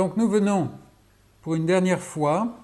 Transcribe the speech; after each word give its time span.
Donc 0.00 0.16
nous 0.16 0.30
venons 0.30 0.70
pour 1.42 1.56
une 1.56 1.66
dernière 1.66 2.00
fois 2.00 2.56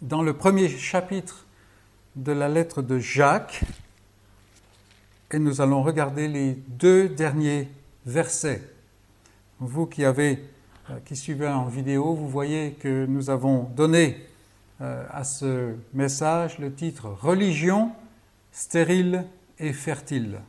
dans 0.00 0.22
le 0.22 0.32
premier 0.32 0.70
chapitre 0.70 1.44
de 2.16 2.32
la 2.32 2.48
lettre 2.48 2.80
de 2.80 2.98
Jacques 2.98 3.60
et 5.30 5.38
nous 5.38 5.60
allons 5.60 5.82
regarder 5.82 6.26
les 6.26 6.54
deux 6.54 7.10
derniers 7.10 7.68
versets. 8.06 8.62
Vous 9.60 9.84
qui 9.84 10.02
avez 10.02 10.42
euh, 10.88 10.98
qui 11.04 11.14
suivez 11.14 11.46
en 11.46 11.66
vidéo, 11.66 12.14
vous 12.14 12.30
voyez 12.30 12.72
que 12.72 13.04
nous 13.04 13.28
avons 13.28 13.64
donné 13.76 14.26
euh, 14.80 15.04
à 15.10 15.24
ce 15.24 15.74
message 15.92 16.58
le 16.58 16.72
titre 16.72 17.08
Religion 17.08 17.92
stérile 18.50 19.26
et 19.58 19.74
fertile. 19.74 20.40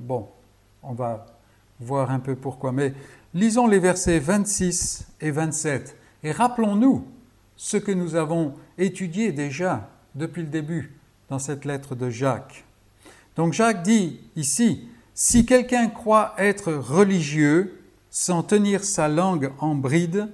Bon, 0.00 0.28
on 0.82 0.94
va 0.94 1.26
voir 1.78 2.10
un 2.10 2.18
peu 2.18 2.34
pourquoi, 2.34 2.72
mais 2.72 2.92
lisons 3.34 3.66
les 3.66 3.78
versets 3.78 4.18
26 4.18 5.06
et 5.20 5.30
27 5.30 5.96
et 6.22 6.32
rappelons-nous 6.32 7.06
ce 7.56 7.76
que 7.76 7.92
nous 7.92 8.14
avons 8.14 8.54
étudié 8.78 9.32
déjà 9.32 9.90
depuis 10.14 10.42
le 10.42 10.48
début 10.48 10.92
dans 11.28 11.38
cette 11.38 11.64
lettre 11.64 11.94
de 11.94 12.10
Jacques. 12.10 12.64
Donc 13.36 13.52
Jacques 13.52 13.82
dit 13.82 14.20
ici, 14.36 14.88
si 15.14 15.46
quelqu'un 15.46 15.88
croit 15.88 16.34
être 16.38 16.72
religieux 16.72 17.78
sans 18.10 18.42
tenir 18.42 18.84
sa 18.84 19.08
langue 19.08 19.52
en 19.58 19.74
bride, 19.74 20.28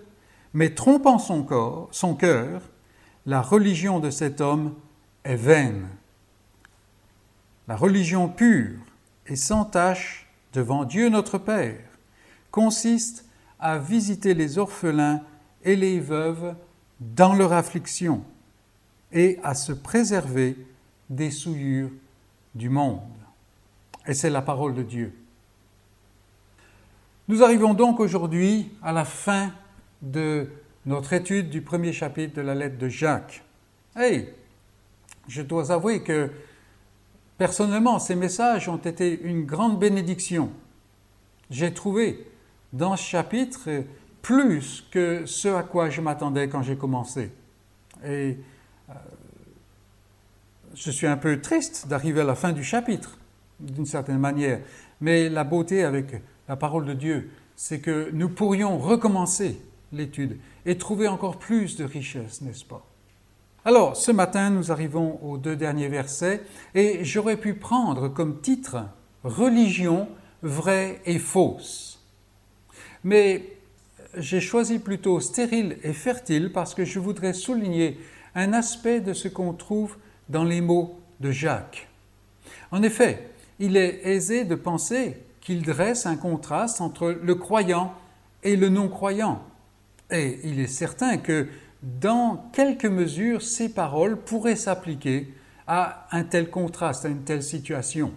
mais 0.53 0.75
trompant 0.75 1.19
son 1.19 1.43
corps, 1.45 1.89
son 1.93 2.15
cœur, 2.15 2.63
la 3.27 3.41
religion 3.41 4.01
de 4.01 4.11
cet 4.11 4.41
homme 4.41 4.75
est 5.23 5.37
vaine. 5.37 5.89
La 7.69 7.77
religion 7.77 8.29
pure 8.29 8.81
et 9.27 9.37
sans 9.37 9.65
tache 9.65 10.29
devant 10.55 10.85
Dieu 10.85 11.11
notre 11.11 11.39
Père 11.39 11.88
consiste 12.51 13.25
à 13.59 13.79
visiter 13.79 14.35
les 14.35 14.59
orphelins 14.59 15.23
et 15.65 15.77
les 15.77 16.01
veuves 16.01 16.55
dans 17.01 17.35
leur 17.35 17.53
affliction 17.53 18.23
et 19.13 19.39
à 19.43 19.55
se 19.55 19.73
préserver 19.73 20.57
des 21.09 21.31
souillures 21.31 21.91
du 22.55 22.69
monde. 22.69 23.01
Et 24.07 24.15
c'est 24.15 24.31
la 24.31 24.43
parole 24.43 24.75
de 24.75 24.83
Dieu. 24.83 25.13
Nous 27.29 27.43
arrivons 27.43 27.75
donc 27.75 28.01
aujourd'hui 28.01 28.71
à 28.83 28.93
la 28.93 29.05
fin 29.05 29.53
de 30.01 30.49
notre 30.87 31.13
étude 31.13 31.51
du 31.51 31.61
premier 31.61 31.93
chapitre 31.93 32.35
de 32.35 32.41
la 32.41 32.55
lettre 32.55 32.79
de 32.79 32.89
Jacques. 32.89 33.43
Hey, 33.95 34.29
je 35.27 35.43
dois 35.43 35.71
avouer 35.71 36.03
que 36.03 36.31
personnellement, 37.37 37.99
ces 37.99 38.15
messages 38.15 38.69
ont 38.69 38.79
été 38.79 39.21
une 39.21 39.45
grande 39.45 39.79
bénédiction. 39.79 40.51
J'ai 41.51 41.75
trouvé 41.75 42.27
dans 42.73 42.97
ce 42.97 43.03
chapitre 43.03 43.85
plus 44.23 44.85
que 44.91 45.27
ce 45.27 45.49
à 45.49 45.63
quoi 45.63 45.91
je 45.91 46.01
m'attendais 46.01 46.49
quand 46.49 46.63
j'ai 46.63 46.77
commencé. 46.77 47.31
Et 48.05 48.37
euh, 48.89 48.93
je 50.75 50.91
suis 50.91 51.07
un 51.07 51.17
peu 51.17 51.41
triste 51.41 51.89
d'arriver 51.89 52.21
à 52.21 52.25
la 52.25 52.35
fin 52.35 52.53
du 52.53 52.65
chapitre, 52.65 53.19
d'une 53.61 53.87
certaine 53.87 54.19
manière. 54.19 54.61
Mais 55.01 55.29
la 55.29 55.45
beauté 55.45 55.85
avec 55.85 56.23
la 56.49 56.57
parole 56.57 56.85
de 56.85 56.95
Dieu, 56.95 57.31
c'est 57.57 57.81
que 57.81 58.11
nous 58.13 58.29
pourrions 58.29 58.79
recommencer 58.79 59.61
l'étude 59.93 60.39
et 60.67 60.77
trouver 60.79 61.09
encore 61.09 61.39
plus 61.39 61.77
de 61.77 61.85
richesse, 61.85 62.41
n'est-ce 62.43 62.65
pas? 62.65 62.85
Alors, 63.65 63.97
ce 63.97 64.13
matin, 64.13 64.51
nous 64.51 64.71
arrivons 64.71 65.19
aux 65.23 65.37
deux 65.37 65.57
derniers 65.57 65.89
versets 65.89 66.43
et 66.75 67.05
j'aurais 67.05 67.37
pu 67.37 67.55
prendre 67.55 68.09
comme 68.09 68.41
titre 68.41 68.85
Religion 69.25 70.09
vraie 70.43 71.01
et 71.05 71.19
fausse. 71.19 71.98
Mais 73.05 73.45
j'ai 74.17 74.41
choisi 74.41 74.79
plutôt 74.79 75.21
stérile 75.21 75.77
et 75.83 75.93
fertile 75.93 76.51
parce 76.53 76.75
que 76.75 76.85
je 76.85 76.99
voudrais 76.99 77.33
souligner 77.33 77.99
un 78.35 78.53
aspect 78.53 79.01
de 79.01 79.13
ce 79.13 79.29
qu'on 79.29 79.53
trouve 79.53 79.97
dans 80.29 80.45
les 80.45 80.61
mots 80.61 80.99
de 81.21 81.31
Jacques. 81.31 81.89
En 82.71 82.83
effet, 82.83 83.31
il 83.59 83.77
est 83.77 84.07
aisé 84.07 84.45
de 84.45 84.55
penser 84.55 85.17
qu'il 85.41 85.63
dresse 85.63 86.07
un 86.07 86.17
contraste 86.17 86.81
entre 86.81 87.11
le 87.23 87.35
croyant 87.35 87.95
et 88.43 88.57
le 88.57 88.69
non-croyant. 88.69 89.43
Et 90.11 90.41
il 90.45 90.61
est 90.61 90.67
certain 90.67 91.19
que 91.19 91.49
dans 91.83 92.49
quelques 92.53 92.87
mesures, 92.87 93.43
ces 93.43 93.69
paroles 93.69 94.17
pourraient 94.17 94.57
s'appliquer 94.57 95.33
à 95.67 96.07
un 96.13 96.25
tel 96.25 96.51
contraste, 96.51 97.05
à 97.05 97.09
une 97.09 97.23
telle 97.25 97.43
situation. 97.43 98.13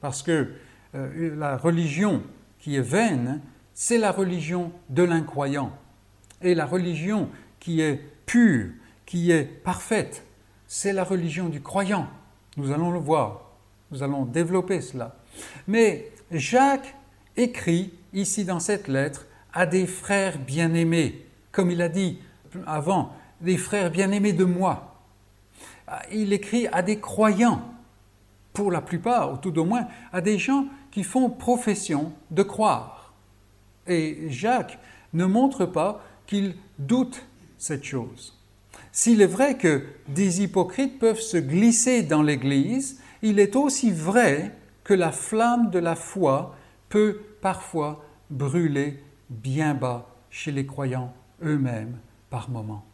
Parce 0.00 0.22
que 0.22 0.48
euh, 0.94 1.36
la 1.36 1.56
religion 1.56 2.22
qui 2.58 2.76
est 2.76 2.80
vaine, 2.80 3.40
c'est 3.74 3.98
la 3.98 4.12
religion 4.12 4.72
de 4.88 5.02
l'incroyant. 5.02 5.72
Et 6.40 6.54
la 6.54 6.66
religion 6.66 7.28
qui 7.60 7.80
est 7.80 8.00
pure, 8.26 8.70
qui 9.06 9.30
est 9.30 9.44
parfaite, 9.44 10.24
c'est 10.66 10.92
la 10.92 11.04
religion 11.04 11.48
du 11.48 11.60
croyant. 11.60 12.08
Nous 12.56 12.72
allons 12.72 12.90
le 12.90 12.98
voir, 12.98 13.50
nous 13.90 14.02
allons 14.02 14.24
développer 14.24 14.80
cela. 14.80 15.16
Mais 15.66 16.10
Jacques 16.30 16.94
écrit 17.36 17.92
ici 18.12 18.44
dans 18.44 18.60
cette 18.60 18.88
lettre 18.88 19.26
à 19.52 19.66
des 19.66 19.86
frères 19.86 20.38
bien-aimés, 20.38 21.26
comme 21.50 21.70
il 21.70 21.82
a 21.82 21.88
dit 21.88 22.18
avant, 22.66 23.14
des 23.40 23.56
frères 23.56 23.90
bien-aimés 23.90 24.32
de 24.32 24.44
moi. 24.44 24.96
Il 26.10 26.32
écrit 26.32 26.68
à 26.72 26.82
des 26.82 27.00
croyants, 27.00 27.62
pour 28.52 28.70
la 28.70 28.80
plupart, 28.80 29.32
ou 29.32 29.36
tout 29.36 29.58
au 29.58 29.64
moins, 29.64 29.86
à 30.12 30.20
des 30.20 30.38
gens 30.38 30.66
qui 30.90 31.02
font 31.02 31.30
profession 31.30 32.12
de 32.30 32.42
croire. 32.42 33.01
Et 33.86 34.28
Jacques 34.28 34.78
ne 35.12 35.24
montre 35.24 35.66
pas 35.66 36.04
qu'il 36.26 36.54
doute 36.78 37.24
cette 37.58 37.84
chose. 37.84 38.38
S'il 38.90 39.22
est 39.22 39.26
vrai 39.26 39.56
que 39.56 39.84
des 40.08 40.42
hypocrites 40.42 40.98
peuvent 40.98 41.20
se 41.20 41.36
glisser 41.36 42.02
dans 42.02 42.22
l'Église, 42.22 43.00
il 43.22 43.38
est 43.38 43.56
aussi 43.56 43.90
vrai 43.90 44.54
que 44.84 44.94
la 44.94 45.12
flamme 45.12 45.70
de 45.70 45.78
la 45.78 45.94
foi 45.94 46.56
peut 46.88 47.20
parfois 47.40 48.04
brûler 48.30 49.02
bien 49.30 49.74
bas 49.74 50.08
chez 50.30 50.52
les 50.52 50.66
croyants 50.66 51.12
eux-mêmes 51.42 51.98
par 52.30 52.50
moments. 52.50 52.84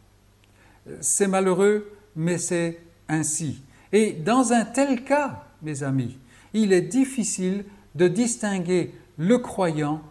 C'est 1.01 1.27
malheureux, 1.27 1.91
mais 2.15 2.37
c'est 2.37 2.79
ainsi. 3.07 3.61
Et 3.91 4.13
dans 4.13 4.53
un 4.53 4.65
tel 4.65 5.03
cas, 5.03 5.43
mes 5.61 5.83
amis, 5.83 6.17
il 6.53 6.73
est 6.73 6.81
difficile 6.81 7.65
de 7.95 8.07
distinguer 8.07 8.93
le 9.17 9.37
croyant 9.39 10.01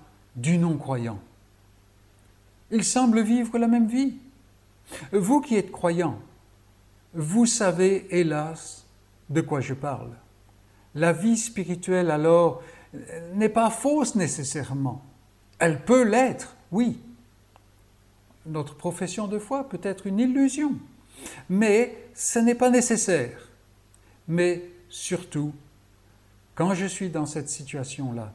du 0.41 0.56
non-croyant. 0.59 1.19
Ils 2.71 2.84
semblent 2.84 3.22
vivre 3.22 3.59
la 3.59 3.66
même 3.66 3.88
vie. 3.88 4.15
Vous 5.12 5.41
qui 5.41 5.56
êtes 5.56 5.72
croyant, 5.72 6.19
vous 7.15 7.47
savez, 7.47 8.06
hélas, 8.10 8.87
de 9.28 9.41
quoi 9.41 9.60
je 9.60 9.75
parle. 9.75 10.12
La 10.94 11.12
vie 11.12 11.37
spirituelle, 11.37 12.10
alors, 12.10 12.62
n'est 13.34 13.49
pas 13.49 13.71
fausse 13.71 14.15
nécessairement. 14.15 15.03
Elle 15.59 15.84
peut 15.84 16.04
l'être, 16.04 16.56
oui. 16.70 17.00
Notre 18.47 18.75
profession 18.76 19.26
de 19.26 19.38
foi 19.38 19.69
peut 19.69 19.81
être 19.82 20.06
une 20.06 20.20
illusion, 20.20 20.75
mais 21.49 22.09
ce 22.15 22.38
n'est 22.38 22.55
pas 22.55 22.70
nécessaire. 22.70 23.49
Mais 24.26 24.62
surtout, 24.88 25.53
quand 26.55 26.75
je 26.75 26.87
suis 26.87 27.10
dans 27.10 27.26
cette 27.26 27.50
situation-là, 27.50 28.32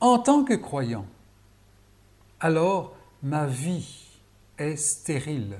en 0.00 0.18
tant 0.18 0.44
que 0.44 0.54
croyant, 0.54 1.06
alors 2.44 2.94
ma 3.22 3.46
vie 3.46 4.04
est 4.58 4.76
stérile. 4.76 5.56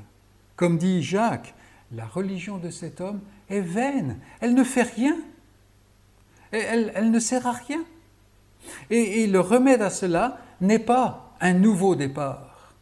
Comme 0.55 0.77
dit 0.77 1.03
Jacques, 1.03 1.55
la 1.93 2.05
religion 2.05 2.59
de 2.59 2.69
cet 2.69 3.01
homme 3.01 3.21
est 3.49 3.63
vaine, 3.63 4.19
elle 4.41 4.53
ne 4.53 4.63
fait 4.63 4.83
rien, 4.83 5.17
elle, 6.53 6.93
elle 6.95 7.11
ne 7.11 7.19
sert 7.19 7.47
à 7.47 7.53
rien. 7.53 7.83
Et, 8.91 9.27
le 9.27 9.41
remède 9.41 9.81
à 9.81 9.89
cela 9.89 10.39
n'est 10.61 10.79
pas 10.79 11.35
un 11.41 11.55
nouveau 11.55 11.97
départ, 11.97 12.75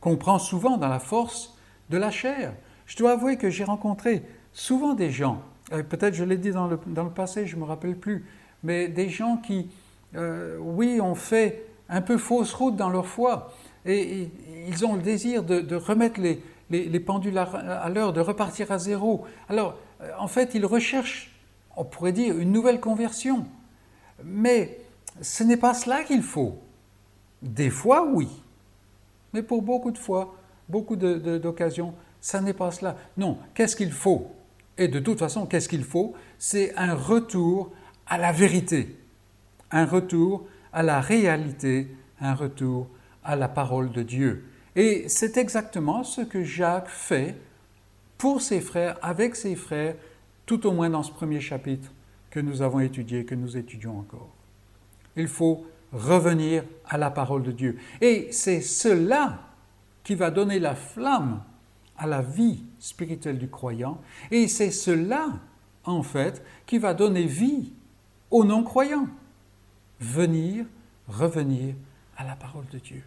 qu'on 0.00 0.16
prend 0.16 0.38
souvent 0.38 0.76
dans 0.76 0.88
la 0.88 1.00
force 1.00 1.56
de 1.88 1.96
la 1.96 2.10
chair. 2.10 2.52
Je 2.84 2.96
dois 2.98 3.12
avouer 3.12 3.38
que 3.38 3.48
j'ai 3.48 3.64
rencontré 3.64 4.22
souvent 4.52 4.92
des 4.92 5.10
gens, 5.10 5.40
peut-être 5.70 6.14
je 6.14 6.24
l'ai 6.24 6.36
dit 6.36 6.50
dans 6.50 6.66
le, 6.66 6.78
dans 6.88 7.04
le, 7.04 7.10
passé, 7.10 7.46
je 7.46 7.56
ne 7.56 7.62
me 7.62 7.66
rappelle 7.66 7.96
plus, 7.96 8.26
mais 8.62 8.88
des 8.88 9.08
gens 9.08 9.38
qui, 9.38 9.70
euh, 10.14 10.58
oui, 10.60 11.00
ont 11.00 11.14
fait 11.14 11.67
un 11.88 12.00
peu 12.00 12.18
fausse 12.18 12.52
route 12.52 12.76
dans 12.76 12.90
leur 12.90 13.06
foi, 13.06 13.52
et, 13.86 14.28
ils 14.66 14.84
ont 14.84 14.96
le 14.96 15.02
désir 15.02 15.42
de, 15.42 15.74
remettre 15.76 16.20
les, 16.20 16.42
les, 16.70 17.00
pendules 17.00 17.38
à 17.38 17.88
l'heure, 17.88 18.12
de 18.12 18.20
repartir 18.20 18.70
à 18.70 18.78
zéro. 18.78 19.24
Alors, 19.48 19.76
euh, 20.02 20.10
en 20.18 20.28
fait, 20.28 20.54
ils 20.54 20.66
recherchent, 20.66 21.34
on 21.76 21.84
pourrait 21.84 22.12
dire, 22.12 22.36
une 22.38 22.52
nouvelle 22.52 22.80
conversion. 22.80 23.46
Mais 24.22 24.78
ce 25.20 25.42
n'est 25.42 25.56
pas 25.56 25.74
cela 25.74 26.04
qu'il 26.04 26.22
faut. 26.22 26.58
Des 27.42 27.70
fois, 27.70 28.06
oui. 28.06 28.28
Mais 29.32 29.42
pour 29.42 29.62
beaucoup 29.62 29.90
de 29.90 29.98
fois, 29.98 30.34
beaucoup 30.68 30.96
d'occasions, 30.96 31.94
ça 32.20 32.40
n'est 32.40 32.52
pas 32.52 32.70
cela. 32.70 32.96
Non, 33.16 33.38
qu'est-ce 33.54 33.76
qu'il 33.76 33.92
faut? 33.92 34.30
Et 34.76 34.88
de 34.88 35.00
toute 35.00 35.18
façon, 35.18 35.46
qu'est-ce 35.46 35.68
qu'il 35.68 35.84
faut? 35.84 36.14
C'est 36.38 36.74
un 36.76 36.94
retour 36.94 37.72
à 38.06 38.18
la 38.18 38.32
vérité, 38.32 38.96
un 39.70 39.86
retour 39.86 40.42
à 40.42 40.46
la 40.82 41.00
réalité, 41.00 41.88
un 42.20 42.34
retour 42.34 42.88
à 43.24 43.36
la 43.36 43.48
parole 43.48 43.90
de 43.90 44.02
Dieu. 44.02 44.44
Et 44.76 45.08
c'est 45.08 45.36
exactement 45.36 46.04
ce 46.04 46.20
que 46.20 46.44
Jacques 46.44 46.88
fait 46.88 47.36
pour 48.16 48.40
ses 48.40 48.60
frères, 48.60 48.98
avec 49.02 49.36
ses 49.36 49.54
frères, 49.56 49.94
tout 50.46 50.66
au 50.66 50.72
moins 50.72 50.90
dans 50.90 51.02
ce 51.02 51.12
premier 51.12 51.40
chapitre 51.40 51.90
que 52.30 52.40
nous 52.40 52.62
avons 52.62 52.80
étudié, 52.80 53.24
que 53.24 53.34
nous 53.34 53.56
étudions 53.56 53.98
encore. 53.98 54.34
Il 55.16 55.28
faut 55.28 55.66
revenir 55.92 56.64
à 56.86 56.98
la 56.98 57.10
parole 57.10 57.42
de 57.42 57.52
Dieu. 57.52 57.78
Et 58.00 58.28
c'est 58.30 58.60
cela 58.60 59.40
qui 60.04 60.14
va 60.14 60.30
donner 60.30 60.58
la 60.58 60.74
flamme 60.74 61.42
à 61.96 62.06
la 62.06 62.22
vie 62.22 62.64
spirituelle 62.78 63.38
du 63.38 63.48
croyant. 63.48 64.00
Et 64.30 64.48
c'est 64.48 64.70
cela, 64.70 65.40
en 65.84 66.02
fait, 66.02 66.42
qui 66.66 66.78
va 66.78 66.94
donner 66.94 67.24
vie 67.24 67.72
aux 68.30 68.44
non-croyants. 68.44 69.08
Venir, 70.00 70.66
revenir 71.08 71.74
à 72.16 72.24
la 72.24 72.36
parole 72.36 72.66
de 72.68 72.78
Dieu. 72.78 73.02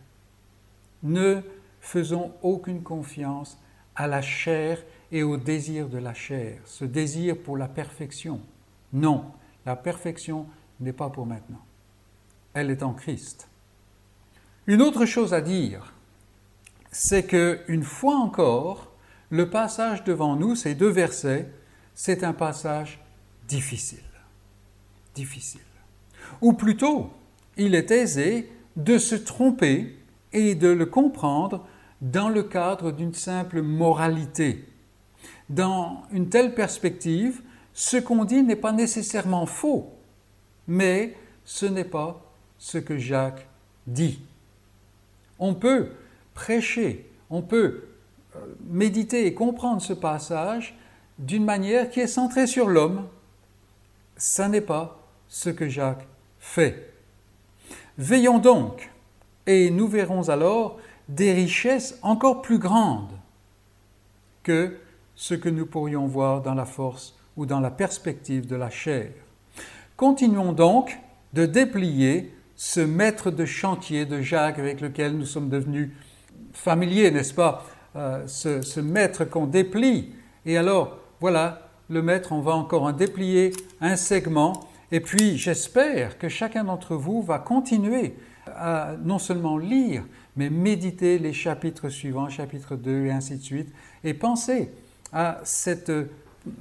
Ne 1.04 1.42
faisons 1.80 2.34
aucune 2.42 2.84
confiance 2.84 3.58
à 3.96 4.08
la 4.08 4.22
chair 4.22 4.84
et 5.12 5.24
au 5.24 5.38
désir 5.38 5.90
de 5.90 5.98
la 5.98 6.14
chair, 6.14 6.60
ce 6.66 6.86
désir 6.86 7.38
pour 7.38 7.58
la 7.58 7.68
perfection. 7.68 8.42
Non, 8.94 9.26
la 9.66 9.76
perfection 9.76 10.48
n'est 10.80 10.94
pas 10.94 11.10
pour 11.10 11.26
maintenant. 11.26 11.64
Elle 12.54 12.72
est 12.72 12.84
en 12.84 12.94
Christ. 12.94 13.48
Une 14.68 14.82
autre 14.82 15.06
chose 15.06 15.34
à 15.34 15.42
dire, 15.42 15.94
c'est 16.92 17.24
que 17.24 17.62
une 17.68 17.84
fois 17.84 18.16
encore, 18.16 18.92
le 19.30 19.50
passage 19.50 20.04
devant 20.04 20.36
nous, 20.36 20.56
ces 20.56 20.76
deux 20.76 20.90
versets, 20.90 21.50
c'est 21.96 22.24
un 22.24 22.34
passage 22.34 23.00
difficile. 23.48 24.00
Difficile. 25.16 25.62
Ou 26.40 26.54
plutôt, 26.54 27.10
il 27.58 27.76
est 27.76 27.92
aisé 27.92 28.50
de 28.76 28.98
se 28.98 29.16
tromper 29.16 29.96
et 30.34 30.56
de 30.56 30.70
le 30.70 30.86
comprendre 30.86 31.66
dans 32.02 32.30
le 32.30 32.44
cadre 32.44 32.92
d'une 32.92 33.14
simple 33.14 33.62
moralité. 33.62 34.66
Dans 35.50 36.04
une 36.12 36.30
telle 36.30 36.56
perspective, 36.56 37.42
ce 37.74 37.98
qu'on 37.98 38.26
dit 38.26 38.44
n'est 38.44 38.56
pas 38.56 38.72
nécessairement 38.72 39.46
faux, 39.46 39.94
mais 40.68 41.16
ce 41.46 41.66
n'est 41.66 41.84
pas 41.84 42.22
ce 42.58 42.78
que 42.78 42.98
Jacques 42.98 43.48
dit. 43.88 44.22
On 45.40 45.54
peut 45.54 45.90
prêcher, 46.34 47.10
on 47.30 47.42
peut 47.42 47.84
euh, 48.36 48.40
méditer 48.70 49.26
et 49.26 49.34
comprendre 49.34 49.82
ce 49.82 49.94
passage 49.94 50.78
d'une 51.20 51.46
manière 51.46 51.90
qui 51.90 52.00
est 52.00 52.08
centrée 52.08 52.48
sur 52.48 52.68
l'homme. 52.68 53.08
Ce 54.18 54.44
n'est 54.44 54.62
pas 54.62 55.00
ce 55.28 55.50
que 55.50 55.68
Jacques 55.68 56.08
fait. 56.42 56.92
Veillons 57.98 58.40
donc, 58.40 58.92
et 59.48 59.72
nous 59.72 59.88
verrons 59.88 60.28
alors 60.28 60.80
des 61.08 61.32
richesses 61.32 61.98
encore 62.02 62.42
plus 62.42 62.58
grandes 62.58 63.14
que 64.44 64.78
ce 65.16 65.36
que 65.36 65.50
nous 65.50 65.66
pourrions 65.66 66.08
voir 66.08 66.42
dans 66.42 66.56
la 66.56 66.66
force 66.66 67.16
ou 67.38 67.46
dans 67.46 67.60
la 67.60 67.72
perspective 67.72 68.48
de 68.48 68.56
la 68.56 68.70
chair. 68.70 69.12
Continuons 69.96 70.52
donc 70.52 71.00
de 71.34 71.46
déplier 71.46 72.34
ce 72.56 72.80
maître 72.80 73.32
de 73.32 73.46
chantier 73.46 74.06
de 74.06 74.22
Jacques 74.22 74.60
avec 74.60 74.82
lequel 74.82 75.18
nous 75.18 75.26
sommes 75.26 75.50
devenus 75.50 75.92
familiers, 76.54 77.12
n'est-ce 77.12 77.34
pas 77.34 77.66
euh, 77.96 78.26
ce, 78.26 78.62
ce, 78.62 78.80
maître 78.80 79.26
qu'on 79.26 79.46
déplie. 79.46 80.14
Et 80.46 80.58
alors, 80.58 80.98
voilà, 81.20 81.70
le 81.90 82.02
maître, 82.02 82.32
on 82.32 82.42
va 82.42 82.54
encore 82.54 82.84
en 82.84 82.94
déplier 82.94 83.52
un 83.80 83.96
segment. 83.96 84.71
Et 84.92 85.00
puis, 85.00 85.38
j'espère 85.38 86.18
que 86.18 86.28
chacun 86.28 86.66
d'entre 86.66 86.96
vous 86.96 87.22
va 87.22 87.40
continuer 87.40 88.16
à 88.48 88.96
non 89.04 89.20
seulement 89.20 89.58
lire, 89.58 90.04
mais 90.36 90.50
méditer 90.50 91.18
les 91.20 91.34
chapitres 91.34 91.90
suivants, 91.90 92.30
chapitre 92.30 92.76
2 92.76 93.06
et 93.06 93.12
ainsi 93.12 93.38
de 93.38 93.44
suite, 93.44 93.70
et 94.04 94.14
penser 94.14 94.72
à 95.14 95.40
cette, 95.44 95.92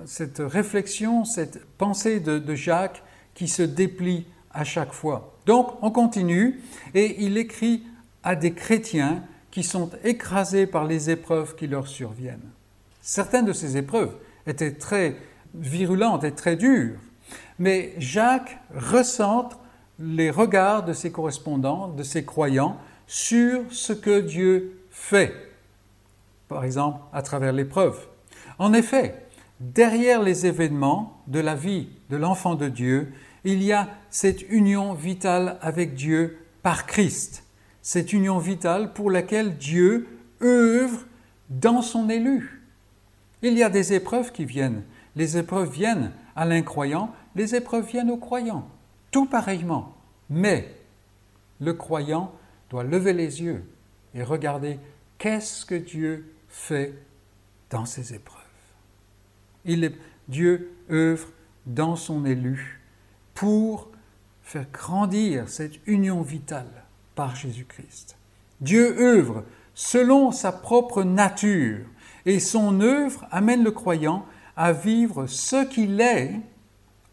cette 0.05 0.39
réflexion, 0.39 1.25
cette 1.25 1.65
pensée 1.79 2.21
de, 2.21 2.39
de 2.39 2.55
Jacques 2.55 3.03
qui 3.35 3.49
se 3.49 3.63
déplie 3.63 4.27
à 4.53 4.65
chaque 4.65 4.93
fois. 4.93 5.37
Donc 5.47 5.83
on 5.83 5.91
continue 5.91 6.61
et 6.95 7.25
il 7.25 7.39
écrit 7.39 7.85
à 8.23 8.37
des 8.37 8.53
chrétiens 8.53 9.25
qui 9.51 9.63
sont 9.63 9.91
écrasés 10.05 10.67
par 10.67 10.85
les 10.85 11.11
épreuves 11.11 11.57
qui 11.57 11.67
leur 11.67 11.89
surviennent. 11.89 12.51
Certaines 13.01 13.47
de 13.47 13.53
ces 13.53 13.77
épreuves 13.77 14.15
étaient 14.47 14.75
très 14.75 15.17
virulentes 15.55 16.23
et 16.23 16.33
très 16.33 16.57
dures, 16.57 16.99
mais 17.59 17.95
Jacques 17.99 18.59
recentre 18.75 19.59
les 19.99 20.31
regards 20.31 20.85
de 20.85 20.93
ses 20.93 21.13
correspondants, 21.13 21.89
de 21.89 22.03
ses 22.03 22.25
croyants, 22.25 22.79
sur 23.07 23.63
ce 23.71 23.93
que 23.93 24.21
Dieu 24.21 24.79
fait, 24.91 25.35
par 26.49 26.65
exemple 26.65 27.01
à 27.13 27.23
travers 27.23 27.53
l'épreuve. 27.53 28.07
En 28.59 28.73
effet, 28.73 29.27
derrière 29.61 30.23
les 30.23 30.47
événements 30.47 31.21
de 31.27 31.41
la 31.41 31.55
vie 31.55 31.89
de 32.09 32.17
l'enfant 32.17 32.55
de 32.55 32.69
Dieu, 32.69 33.13
il 33.45 33.63
y 33.63 33.73
a 33.73 33.89
cette 34.11 34.43
union 34.51 34.95
vitale 34.95 35.59
avec 35.61 35.95
Dieu 35.95 36.39
par 36.63 36.87
Christ, 36.87 37.45
cette 37.83 38.13
union 38.13 38.39
vitale 38.39 38.93
pour 38.93 39.11
laquelle 39.11 39.57
Dieu 39.57 40.07
œuvre 40.43 41.01
dans 41.49 41.83
son 41.83 42.09
élu. 42.09 42.63
Il 43.43 43.57
y 43.57 43.63
a 43.63 43.71
des 43.71 43.93
épreuves 43.95 44.33
qui 44.33 44.45
viennent. 44.45 44.83
Les 45.17 45.39
épreuves 45.39 45.71
viennent 45.71 46.13
à 46.37 46.45
l'incroyant, 46.45 47.11
les 47.41 47.55
épreuves 47.55 47.87
viennent 47.87 48.11
aux 48.11 48.19
croyants, 48.19 48.69
tout 49.11 49.25
pareillement. 49.25 49.97
Mais 50.29 50.77
le 51.59 51.73
croyant 51.73 52.35
doit 52.69 52.85
lever 52.85 53.15
les 53.15 53.43
yeux 53.43 53.65
et 54.15 54.23
regarder 54.23 54.79
qu'est-ce 55.17 55.65
que 55.65 55.75
Dieu 55.75 56.35
fait 56.51 56.93
dans 57.71 57.87
ces 57.87 58.13
épreuves. 58.13 58.43
Dieu 60.29 60.71
œuvre 60.91 61.29
dans 61.65 61.97
son 61.97 62.27
élu 62.27 62.81
pour 63.33 63.89
faire 64.43 64.67
grandir 64.71 65.49
cette 65.49 65.81
union 65.87 66.21
vitale 66.21 66.85
par 67.15 67.35
Jésus-Christ. 67.37 68.19
Dieu 68.61 69.01
œuvre 69.01 69.45
selon 69.75 70.31
sa 70.31 70.53
propre 70.53 71.05
nature 71.05 71.87
et 72.27 72.39
son 72.39 72.83
œuvre 72.83 73.27
amène 73.31 73.65
le 73.65 73.71
croyant 73.71 74.27
à 74.57 74.73
vivre 74.75 75.27
ce 75.27 75.65
qu'il 75.65 76.03
est 76.03 76.35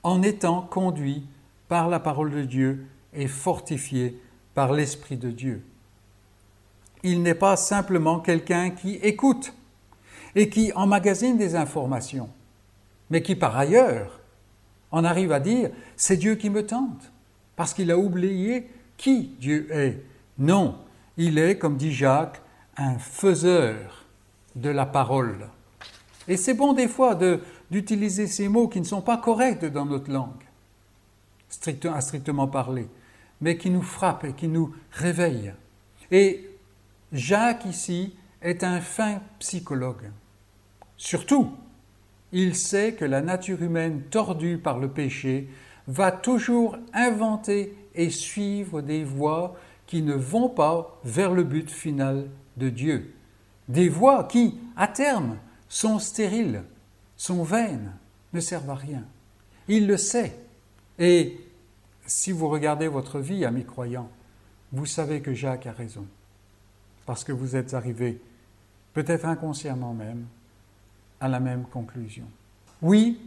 en 0.03 0.21
étant 0.21 0.61
conduit 0.61 1.25
par 1.67 1.89
la 1.89 1.99
parole 1.99 2.31
de 2.31 2.43
Dieu 2.43 2.85
et 3.13 3.27
fortifié 3.27 4.19
par 4.53 4.73
l'Esprit 4.73 5.17
de 5.17 5.31
Dieu. 5.31 5.63
Il 7.03 7.21
n'est 7.21 7.35
pas 7.35 7.55
simplement 7.55 8.19
quelqu'un 8.19 8.71
qui 8.71 8.95
écoute 8.95 9.53
et 10.35 10.49
qui 10.49 10.71
emmagasine 10.73 11.37
des 11.37 11.55
informations, 11.55 12.29
mais 13.09 13.21
qui 13.21 13.35
par 13.35 13.57
ailleurs 13.57 14.19
en 14.91 15.03
arrive 15.03 15.31
à 15.31 15.39
dire 15.39 15.69
c'est 15.95 16.17
Dieu 16.17 16.35
qui 16.35 16.49
me 16.49 16.65
tente, 16.65 17.11
parce 17.55 17.73
qu'il 17.73 17.91
a 17.91 17.97
oublié 17.97 18.69
qui 18.97 19.35
Dieu 19.39 19.67
est. 19.71 20.01
Non, 20.37 20.75
il 21.17 21.37
est, 21.37 21.57
comme 21.57 21.77
dit 21.77 21.93
Jacques, 21.93 22.41
un 22.77 22.97
faiseur 22.97 24.05
de 24.55 24.69
la 24.69 24.85
parole. 24.85 25.47
Et 26.27 26.37
c'est 26.37 26.53
bon 26.53 26.73
des 26.73 26.87
fois 26.87 27.15
d'utiliser 27.71 28.27
ces 28.27 28.47
mots 28.47 28.67
qui 28.67 28.79
ne 28.79 28.85
sont 28.85 29.01
pas 29.01 29.17
corrects 29.17 29.65
dans 29.65 29.85
notre 29.85 30.11
langue, 30.11 30.43
à 31.85 32.01
strictement 32.01 32.47
parler, 32.47 32.87
mais 33.41 33.57
qui 33.57 33.69
nous 33.69 33.81
frappent 33.81 34.25
et 34.25 34.33
qui 34.33 34.47
nous 34.47 34.73
réveillent. 34.91 35.53
Et 36.11 36.49
Jacques 37.11 37.65
ici 37.65 38.15
est 38.41 38.63
un 38.63 38.81
fin 38.81 39.21
psychologue. 39.39 40.11
Surtout, 40.97 41.51
il 42.31 42.55
sait 42.55 42.93
que 42.93 43.05
la 43.05 43.21
nature 43.21 43.61
humaine 43.61 44.01
tordue 44.09 44.57
par 44.57 44.79
le 44.79 44.89
péché 44.89 45.47
va 45.87 46.11
toujours 46.11 46.77
inventer 46.93 47.73
et 47.95 48.09
suivre 48.09 48.81
des 48.81 49.03
voies 49.03 49.55
qui 49.85 50.01
ne 50.01 50.13
vont 50.13 50.49
pas 50.49 50.99
vers 51.05 51.31
le 51.31 51.43
but 51.43 51.69
final 51.69 52.27
de 52.57 52.69
Dieu. 52.69 53.13
Des 53.69 53.89
voies 53.89 54.25
qui, 54.25 54.57
à 54.75 54.87
terme, 54.87 55.37
sont 55.69 55.99
stériles, 55.99 56.63
sont 57.17 57.43
vaines, 57.43 57.91
ne 58.33 58.39
servent 58.39 58.69
à 58.69 58.75
rien. 58.75 59.03
Il 59.67 59.87
le 59.87 59.97
sait. 59.97 60.37
Et 60.99 61.39
si 62.05 62.31
vous 62.31 62.47
regardez 62.47 62.87
votre 62.87 63.19
vie, 63.19 63.43
amis 63.43 63.65
croyants, 63.65 64.09
vous 64.71 64.85
savez 64.85 65.21
que 65.21 65.33
Jacques 65.33 65.67
a 65.67 65.71
raison. 65.71 66.05
Parce 67.05 67.23
que 67.23 67.31
vous 67.31 67.55
êtes 67.55 67.73
arrivés, 67.73 68.21
peut-être 68.93 69.25
inconsciemment 69.25 69.93
même, 69.93 70.25
à 71.19 71.27
la 71.27 71.39
même 71.39 71.63
conclusion. 71.65 72.25
Oui, 72.81 73.19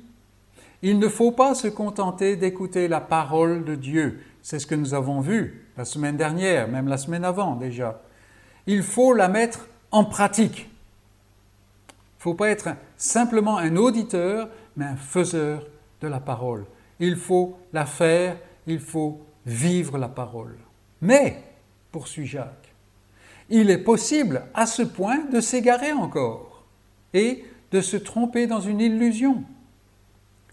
il 0.82 0.98
ne 0.98 1.08
faut 1.08 1.32
pas 1.32 1.54
se 1.54 1.68
contenter 1.68 2.36
d'écouter 2.36 2.88
la 2.88 3.00
parole 3.00 3.64
de 3.64 3.74
Dieu. 3.74 4.20
C'est 4.42 4.58
ce 4.58 4.66
que 4.66 4.74
nous 4.74 4.94
avons 4.94 5.20
vu 5.20 5.66
la 5.76 5.84
semaine 5.84 6.16
dernière, 6.16 6.68
même 6.68 6.88
la 6.88 6.96
semaine 6.96 7.24
avant 7.24 7.56
déjà. 7.56 8.00
Il 8.66 8.82
faut 8.82 9.12
la 9.12 9.28
mettre 9.28 9.66
en 9.90 10.04
pratique. 10.04 10.69
Il 12.20 12.28
ne 12.28 12.32
faut 12.32 12.34
pas 12.34 12.50
être 12.50 12.68
simplement 12.98 13.56
un 13.56 13.76
auditeur, 13.76 14.50
mais 14.76 14.84
un 14.84 14.96
faiseur 14.96 15.66
de 16.02 16.06
la 16.06 16.20
parole. 16.20 16.66
Il 16.98 17.16
faut 17.16 17.56
la 17.72 17.86
faire, 17.86 18.36
il 18.66 18.78
faut 18.78 19.22
vivre 19.46 19.96
la 19.96 20.08
parole. 20.08 20.58
Mais, 21.00 21.42
poursuit 21.90 22.26
Jacques, 22.26 22.74
il 23.48 23.70
est 23.70 23.82
possible 23.82 24.42
à 24.52 24.66
ce 24.66 24.82
point 24.82 25.24
de 25.32 25.40
s'égarer 25.40 25.92
encore 25.92 26.66
et 27.14 27.42
de 27.72 27.80
se 27.80 27.96
tromper 27.96 28.46
dans 28.46 28.60
une 28.60 28.82
illusion. 28.82 29.42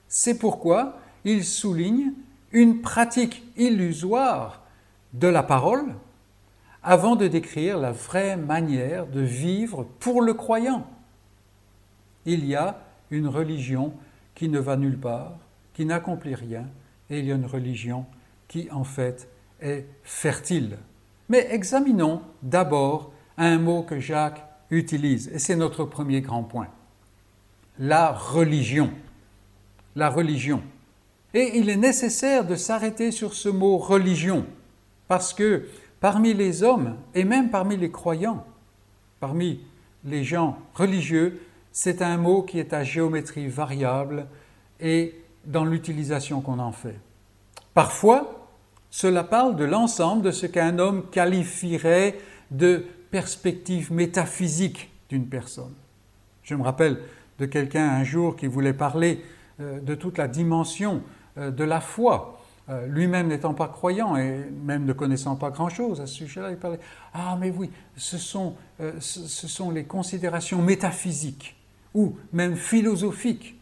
C'est 0.07 0.39
pourquoi 0.39 0.97
il 1.25 1.43
souligne 1.43 2.13
une 2.53 2.79
pratique 2.79 3.43
illusoire 3.57 4.63
de 5.11 5.27
la 5.27 5.43
parole 5.43 5.95
avant 6.81 7.17
de 7.17 7.27
décrire 7.27 7.77
la 7.77 7.91
vraie 7.91 8.37
manière 8.37 9.05
de 9.05 9.19
vivre 9.19 9.85
pour 9.99 10.21
le 10.21 10.33
croyant. 10.33 10.87
Il 12.27 12.45
y 12.45 12.55
a 12.55 12.77
une 13.09 13.29
religion 13.29 13.93
qui 14.35 14.49
ne 14.49 14.59
va 14.59 14.75
nulle 14.75 14.99
part, 14.99 15.37
qui 15.73 15.85
n'accomplit 15.85 16.35
rien, 16.35 16.65
et 17.09 17.19
il 17.19 17.25
y 17.25 17.31
a 17.31 17.35
une 17.35 17.45
religion 17.45 18.05
qui 18.49 18.69
en 18.69 18.83
fait 18.83 19.29
est 19.61 19.85
fertile. 20.03 20.77
Mais 21.29 21.47
examinons 21.51 22.21
d'abord 22.43 23.13
un 23.37 23.57
mot 23.57 23.81
que 23.81 24.01
Jacques 24.01 24.45
utilise, 24.69 25.29
et 25.29 25.39
c'est 25.39 25.55
notre 25.55 25.85
premier 25.85 26.19
grand 26.19 26.43
point. 26.43 26.67
La 27.79 28.11
religion. 28.11 28.91
La 29.95 30.09
religion. 30.09 30.61
Et 31.33 31.57
il 31.59 31.69
est 31.69 31.77
nécessaire 31.77 32.45
de 32.45 32.55
s'arrêter 32.55 33.11
sur 33.11 33.35
ce 33.35 33.47
mot 33.47 33.77
religion, 33.77 34.45
parce 35.07 35.33
que 35.33 35.65
parmi 36.01 36.33
les 36.33 36.61
hommes, 36.61 36.97
et 37.15 37.23
même 37.23 37.49
parmi 37.51 37.77
les 37.77 37.89
croyants, 37.89 38.45
parmi 39.21 39.61
les 40.03 40.25
gens 40.25 40.57
religieux, 40.73 41.39
c'est 41.79 42.01
un 42.01 42.17
mot 42.17 42.41
qui 42.41 42.57
est 42.57 42.73
à 42.73 42.83
géométrie 42.83 43.47
variable 43.47 44.25
et 44.79 45.13
dans 45.45 45.63
l'utilisation 45.63 46.41
qu'on 46.41 46.57
en 46.57 46.71
fait. 46.71 46.99
Parfois, 47.75 48.49
cela 48.89 49.23
parle 49.23 49.55
de 49.55 49.63
l'ensemble 49.63 50.23
de 50.23 50.31
ce 50.31 50.47
qu'un 50.47 50.79
homme 50.79 51.07
qualifierait 51.11 52.17
de 52.49 52.83
perspective 53.11 53.93
métaphysique 53.93 54.89
d'une 55.09 55.27
personne. 55.27 55.75
Je 56.41 56.55
me 56.55 56.63
rappelle 56.63 56.97
de 57.37 57.45
quelqu'un 57.45 57.87
un 57.87 58.03
jour 58.03 58.35
qui 58.35 58.47
voulait 58.47 58.73
parler 58.73 59.23
euh, 59.59 59.79
de 59.79 59.93
toute 59.93 60.17
la 60.17 60.27
dimension 60.27 61.03
euh, 61.37 61.51
de 61.51 61.63
la 61.63 61.79
foi. 61.79 62.41
Euh, 62.69 62.87
lui-même 62.87 63.27
n'étant 63.27 63.53
pas 63.53 63.67
croyant 63.67 64.17
et 64.17 64.49
même 64.63 64.85
ne 64.85 64.93
connaissant 64.93 65.35
pas 65.35 65.51
grand-chose 65.51 66.01
à 66.01 66.07
ce 66.07 66.15
sujet-là, 66.15 66.49
il 66.49 66.57
parlait 66.57 66.79
Ah, 67.13 67.37
mais 67.39 67.51
oui, 67.51 67.69
ce 67.95 68.17
sont, 68.17 68.55
ce 68.99 69.47
sont 69.47 69.69
les 69.69 69.83
considérations 69.83 70.59
métaphysiques 70.59 71.53
ou 71.97 72.15
même 72.31 72.55
philosophiques 72.55 73.57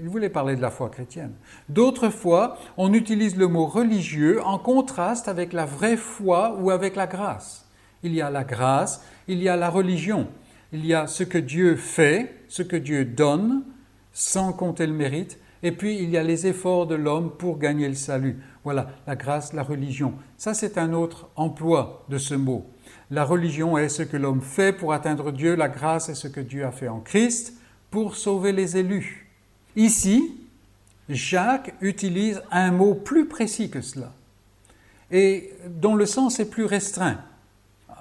il 0.00 0.08
voulait 0.08 0.28
parler 0.28 0.56
de 0.56 0.62
la 0.62 0.70
foi 0.70 0.90
chrétienne. 0.90 1.32
D'autres 1.68 2.10
fois, 2.10 2.58
on 2.76 2.92
utilise 2.92 3.36
le 3.36 3.48
mot 3.48 3.66
religieux 3.66 4.40
en 4.44 4.58
contraste 4.58 5.28
avec 5.28 5.52
la 5.52 5.64
vraie 5.64 5.96
foi 5.96 6.56
ou 6.60 6.70
avec 6.70 6.96
la 6.96 7.06
grâce. 7.06 7.66
Il 8.02 8.14
y 8.14 8.20
a 8.20 8.30
la 8.30 8.44
grâce, 8.44 9.04
il 9.26 9.42
y 9.42 9.48
a 9.48 9.56
la 9.56 9.70
religion, 9.70 10.28
il 10.72 10.86
y 10.86 10.94
a 10.94 11.06
ce 11.06 11.24
que 11.24 11.38
Dieu 11.38 11.76
fait, 11.76 12.44
ce 12.48 12.62
que 12.62 12.76
Dieu 12.76 13.04
donne, 13.04 13.64
sans 14.12 14.52
compter 14.52 14.86
le 14.86 14.92
mérite, 14.92 15.38
et 15.62 15.72
puis 15.72 15.98
il 15.98 16.10
y 16.10 16.16
a 16.16 16.22
les 16.22 16.46
efforts 16.46 16.86
de 16.86 16.94
l'homme 16.94 17.32
pour 17.36 17.58
gagner 17.58 17.88
le 17.88 17.94
salut. 17.94 18.38
Voilà, 18.62 18.88
la 19.06 19.16
grâce, 19.16 19.52
la 19.52 19.64
religion. 19.64 20.14
Ça, 20.36 20.54
c'est 20.54 20.78
un 20.78 20.92
autre 20.92 21.28
emploi 21.34 22.04
de 22.08 22.18
ce 22.18 22.34
mot. 22.34 22.66
La 23.10 23.24
religion 23.24 23.78
est 23.78 23.88
ce 23.88 24.02
que 24.02 24.16
l'homme 24.16 24.42
fait 24.42 24.72
pour 24.72 24.92
atteindre 24.92 25.32
Dieu, 25.32 25.54
la 25.54 25.68
grâce 25.68 26.08
est 26.08 26.14
ce 26.14 26.28
que 26.28 26.40
Dieu 26.40 26.66
a 26.66 26.72
fait 26.72 26.88
en 26.88 27.00
Christ 27.00 27.54
pour 27.90 28.16
sauver 28.16 28.52
les 28.52 28.76
élus. 28.76 29.28
Ici, 29.76 30.36
Jacques 31.08 31.74
utilise 31.80 32.42
un 32.50 32.70
mot 32.70 32.94
plus 32.94 33.26
précis 33.26 33.70
que 33.70 33.80
cela 33.80 34.12
et 35.10 35.54
dont 35.66 35.94
le 35.94 36.04
sens 36.04 36.38
est 36.38 36.50
plus 36.50 36.66
restreint. 36.66 37.18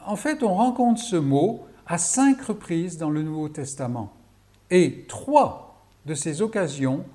En 0.06 0.18
fait, 0.18 0.44
on 0.44 0.54
rencontre 0.54 1.02
ce 1.02 1.16
mot 1.16 1.66
à 1.86 1.98
cinq 1.98 2.42
reprises 2.42 2.98
dans 2.98 3.10
le 3.10 3.22
Nouveau 3.22 3.48
Testament 3.48 4.14
et 4.70 5.06
trois 5.08 5.86
de 6.06 6.14
ces 6.14 6.42
occasions 6.42 7.06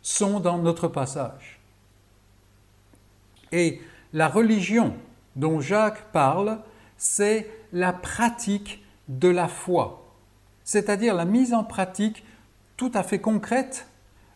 sont 0.00 0.40
dans 0.40 0.58
notre 0.58 0.88
passage. 0.88 1.60
Et 3.52 3.80
la 4.12 4.28
religion 4.28 4.94
dont 5.34 5.60
Jacques 5.60 6.12
parle, 6.12 6.58
c'est 6.96 7.48
la 7.72 7.92
pratique 7.92 8.84
de 9.08 9.28
la 9.28 9.48
foi, 9.48 10.04
c'est-à-dire 10.64 11.14
la 11.14 11.24
mise 11.24 11.54
en 11.54 11.64
pratique 11.64 12.24
tout 12.76 12.90
à 12.94 13.02
fait 13.02 13.20
concrète 13.20 13.88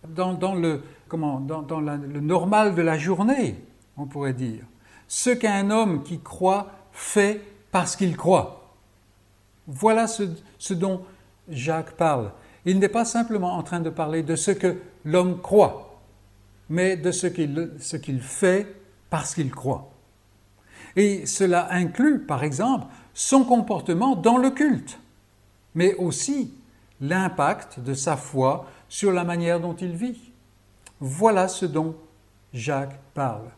dans, 0.08 0.54
le, 0.54 0.82
comment, 1.08 1.40
dans, 1.40 1.80
le 1.80 2.20
normal 2.20 2.74
de 2.74 2.82
la 2.82 2.98
journée, 2.98 3.56
on 3.96 4.06
pourrait 4.06 4.32
dire. 4.32 4.64
Ce 5.08 5.30
qu'un 5.30 5.70
homme 5.70 6.02
qui 6.02 6.20
croit 6.20 6.70
fait 6.92 7.42
parce 7.70 7.96
qu'il 7.96 8.16
croit. 8.16 8.76
Voilà 9.66 10.06
ce, 10.06 10.72
dont 10.72 11.04
Jacques 11.48 11.92
parle. 11.92 12.32
Il 12.64 12.78
n'est 12.78 12.88
pas 12.88 13.04
simplement 13.04 13.54
en 13.54 13.62
train 13.62 13.80
de 13.80 13.90
parler 13.90 14.22
de 14.22 14.36
ce 14.36 14.50
que 14.50 14.76
l'homme 15.04 15.40
croit, 15.40 16.00
mais 16.68 16.96
de 16.96 17.10
ce 17.10 17.26
qu'il, 17.26 17.72
ce 17.78 17.96
qu'il 17.96 18.20
fait 18.20 18.66
parce 19.10 19.34
qu'il 19.34 19.50
croit. 19.50 19.90
Et 20.96 21.26
cela 21.26 21.72
inclut, 21.72 22.20
par 22.20 22.44
exemple, 22.44 22.86
son 23.14 23.44
comportement 23.44 24.16
dans 24.16 24.36
le 24.36 24.50
culte, 24.50 24.98
mais 25.74 25.94
aussi 25.94 26.52
l'impact 27.00 27.80
de 27.80 27.94
sa 27.94 28.16
foi 28.16 28.66
sur 28.88 29.12
la 29.12 29.24
manière 29.24 29.60
dont 29.60 29.74
il 29.74 29.92
vit. 29.92 30.32
Voilà 31.00 31.48
ce 31.48 31.66
dont 31.66 31.94
Jacques 32.52 32.98
parle. 33.14 33.48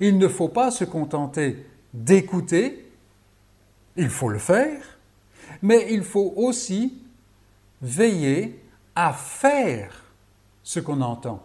Il 0.00 0.18
ne 0.18 0.28
faut 0.28 0.48
pas 0.48 0.70
se 0.70 0.84
contenter 0.84 1.66
d'écouter, 1.92 2.90
il 3.96 4.08
faut 4.08 4.28
le 4.28 4.38
faire, 4.38 4.98
mais 5.62 5.88
il 5.90 6.02
faut 6.04 6.32
aussi 6.36 7.02
veiller 7.82 8.62
à 8.94 9.12
faire 9.12 10.04
ce 10.62 10.80
qu'on 10.80 11.00
entend, 11.00 11.42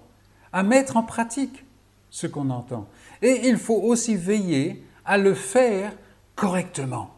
à 0.52 0.64
mettre 0.64 0.98
en 0.98 1.04
pratique 1.04 1.66
ce 2.10 2.28
qu'on 2.28 2.50
entend. 2.50 2.88
Et 3.22 3.48
il 3.48 3.58
faut 3.58 3.82
aussi 3.82 4.16
veiller 4.16 4.84
à 5.06 5.18
le 5.18 5.34
faire 5.34 5.94
correctement, 6.36 7.16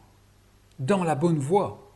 dans 0.80 1.04
la 1.04 1.16
bonne 1.16 1.40
voie. 1.40 1.92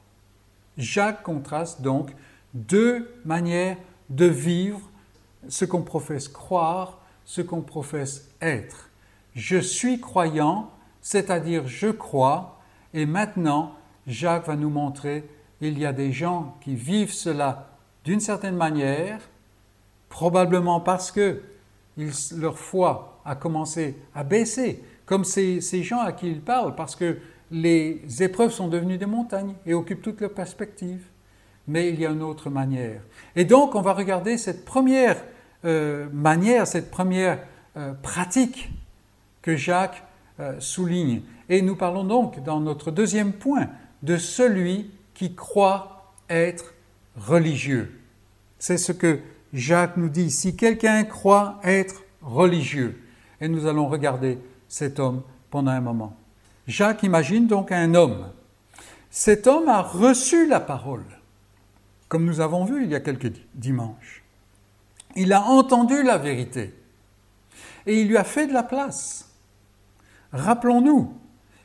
Jacques 0.78 1.24
contraste 1.24 1.82
donc 1.82 2.12
deux 2.54 3.14
manières 3.26 3.78
de 4.10 4.26
vivre 4.26 4.80
ce 5.48 5.66
qu'on 5.66 5.82
professe 5.82 6.28
croire, 6.28 7.00
ce 7.26 7.42
qu'on 7.42 7.62
professe 7.62 8.30
être. 8.42 8.90
Je 9.36 9.58
suis 9.58 10.00
croyant, 10.00 10.72
c'est-à-dire 11.02 11.68
je 11.68 11.88
crois, 11.88 12.60
et 12.94 13.06
maintenant 13.06 13.76
Jacques 14.08 14.48
va 14.48 14.56
nous 14.56 14.70
montrer, 14.70 15.30
il 15.62 15.78
y 15.78 15.86
a 15.86 15.94
des 15.94 16.12
gens 16.12 16.56
qui 16.62 16.76
vivent 16.76 17.14
cela 17.14 17.70
d'une 18.04 18.20
certaine 18.20 18.56
manière, 18.56 19.20
probablement 20.08 20.80
parce 20.80 21.12
que 21.12 21.42
leur 22.36 22.58
foi 22.58 23.22
a 23.26 23.36
commencé 23.36 23.98
à 24.16 24.24
baisser, 24.24 24.84
comme 25.10 25.26
ces, 25.26 25.60
gens 25.82 26.02
à 26.02 26.12
qui 26.12 26.30
il 26.30 26.40
parle, 26.40 26.76
parce 26.76 26.96
que 26.96 27.18
les 27.50 28.04
épreuves 28.20 28.52
sont 28.52 28.68
devenues 28.68 29.00
des 29.00 29.08
montagnes 29.08 29.56
et 29.66 29.74
occupent 29.74 30.04
toute 30.04 30.22
leur 30.22 30.34
perspective 30.34 31.02
mais 31.70 31.90
il 31.90 32.00
y 32.00 32.06
a 32.06 32.10
une 32.10 32.24
autre 32.24 32.50
manière. 32.50 33.02
Et 33.36 33.46
donc, 33.46 33.76
on 33.76 33.82
va 33.82 33.94
regarder 33.94 34.38
cette 34.38 34.66
première 34.66 35.24
euh, 35.66 36.10
manière, 36.12 36.66
cette 36.66 36.90
première 36.90 37.40
euh, 37.78 37.94
pratique 37.94 38.72
que 39.44 39.56
Jacques 39.56 40.04
euh, 40.40 40.60
souligne. 40.60 41.22
Et 41.48 41.62
nous 41.62 41.76
parlons 41.76 42.04
donc, 42.04 42.44
dans 42.44 42.60
notre 42.60 42.90
deuxième 42.90 43.34
point, 43.34 43.68
de 44.02 44.18
celui 44.18 44.90
qui 45.14 45.36
croit 45.36 46.14
être 46.28 46.74
religieux. 47.16 48.02
C'est 48.58 48.78
ce 48.78 48.92
que 48.92 49.20
Jacques 49.54 49.98
nous 49.98 50.10
dit. 50.10 50.32
Si 50.32 50.56
quelqu'un 50.56 51.04
croit 51.04 51.60
être 51.64 52.02
religieux, 52.24 53.00
et 53.42 53.48
nous 53.48 53.68
allons 53.68 53.88
regarder 53.88 54.40
cet 54.70 55.00
homme 55.00 55.24
pendant 55.50 55.72
un 55.72 55.82
moment. 55.82 56.16
Jacques 56.68 57.04
imagine 57.04 57.48
donc 57.48 57.74
un 57.74 57.94
homme. 57.94 58.32
Cet 59.10 59.48
homme 59.48 59.68
a 59.68 59.82
reçu 59.82 60.48
la 60.48 60.62
parole 60.62 61.04
comme 62.10 62.26
nous 62.26 62.42
avons 62.42 62.66
vu 62.66 62.84
il 62.84 62.90
y 62.90 62.96
a 62.96 63.00
quelques 63.00 63.32
dimanches. 63.54 64.24
Il 65.16 65.32
a 65.32 65.44
entendu 65.44 66.04
la 66.04 66.18
vérité 66.18 66.74
et 67.86 68.02
il 68.02 68.08
lui 68.10 68.18
a 68.18 68.24
fait 68.24 68.48
de 68.48 68.54
la 68.54 68.64
place. 68.64 69.30
Rappelons-nous, 70.34 71.14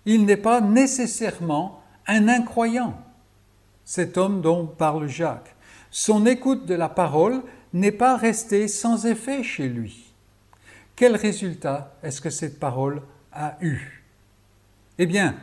il 0.04 0.26
n'est 0.26 0.36
pas 0.36 0.60
nécessairement 0.60 1.82
un 2.06 2.28
incroyant, 2.28 2.94
cet 3.84 4.18
homme 4.18 4.42
dont 4.42 4.66
parle 4.66 5.08
Jacques. 5.08 5.56
Son 5.90 6.26
écoute 6.26 6.66
de 6.66 6.74
la 6.74 6.90
parole 6.90 7.42
n'est 7.72 7.92
pas 7.92 8.16
restée 8.16 8.68
sans 8.68 9.06
effet 9.06 9.42
chez 9.42 9.68
lui. 9.68 10.13
Quel 10.96 11.16
résultat 11.16 11.96
est-ce 12.02 12.20
que 12.20 12.30
cette 12.30 12.60
parole 12.60 13.02
a 13.32 13.56
eu? 13.60 14.04
Eh 14.98 15.06
bien, 15.06 15.36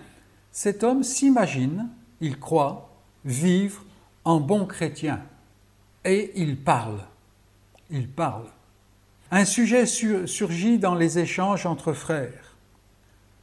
cet 0.52 0.84
homme 0.84 1.04
s'imagine, 1.04 1.90
il 2.22 2.40
croit, 2.40 2.90
vivre 3.26 3.84
en 4.24 4.40
bon 4.40 4.66
chrétien. 4.66 5.22
Et 6.06 6.32
il 6.36 6.58
parle. 6.58 7.02
Il 7.90 8.08
parle. 8.08 8.48
Un 9.30 9.46
sujet 9.46 9.86
surgit 9.86 10.78
dans 10.80 10.96
les 10.96 11.20
échanges 11.20 11.66
entre 11.66 11.94
frères. 11.94 12.56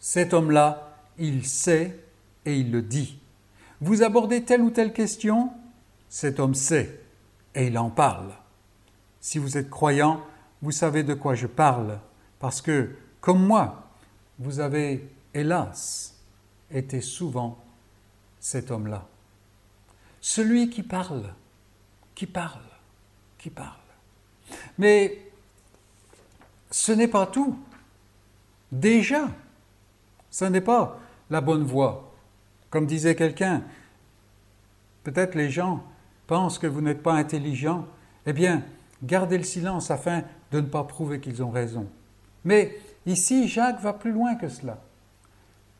Cet 0.00 0.34
homme-là, 0.34 0.96
il 1.18 1.46
sait 1.46 1.98
et 2.44 2.56
il 2.56 2.70
le 2.70 2.82
dit. 2.82 3.18
Vous 3.80 4.02
abordez 4.02 4.44
telle 4.44 4.62
ou 4.62 4.70
telle 4.70 4.92
question, 4.92 5.50
cet 6.08 6.40
homme 6.40 6.54
sait 6.54 7.00
et 7.54 7.66
il 7.66 7.78
en 7.78 7.90
parle. 7.90 8.32
Si 9.20 9.38
vous 9.38 9.56
êtes 9.56 9.70
croyant, 9.70 10.22
vous 10.62 10.72
savez 10.72 11.02
de 11.02 11.14
quoi 11.14 11.34
je 11.34 11.46
parle, 11.46 11.98
parce 12.38 12.60
que, 12.60 12.96
comme 13.20 13.44
moi, 13.44 13.90
vous 14.38 14.60
avez, 14.60 15.08
hélas, 15.34 16.14
été 16.70 17.00
souvent 17.00 17.58
cet 18.40 18.70
homme-là. 18.70 19.06
Celui 20.20 20.70
qui 20.70 20.82
parle, 20.82 21.32
qui 22.14 22.26
parle, 22.26 22.60
qui 23.38 23.50
parle. 23.50 23.76
Mais 24.78 25.30
ce 26.70 26.92
n'est 26.92 27.08
pas 27.08 27.26
tout. 27.26 27.58
Déjà, 28.70 29.28
ce 30.30 30.44
n'est 30.44 30.60
pas 30.60 30.98
la 31.30 31.40
bonne 31.40 31.64
voie. 31.64 32.12
Comme 32.70 32.86
disait 32.86 33.16
quelqu'un, 33.16 33.62
peut-être 35.04 35.34
les 35.34 35.50
gens 35.50 35.82
pensent 36.26 36.58
que 36.58 36.66
vous 36.66 36.80
n'êtes 36.80 37.02
pas 37.02 37.14
intelligent. 37.14 37.86
Eh 38.26 38.32
bien, 38.32 38.62
gardez 39.02 39.38
le 39.38 39.44
silence 39.44 39.90
afin 39.90 40.22
de 40.52 40.60
ne 40.60 40.66
pas 40.66 40.84
prouver 40.84 41.20
qu'ils 41.20 41.42
ont 41.42 41.50
raison. 41.50 41.86
Mais 42.44 42.78
ici, 43.06 43.48
Jacques 43.48 43.80
va 43.80 43.92
plus 43.92 44.12
loin 44.12 44.34
que 44.34 44.48
cela. 44.48 44.78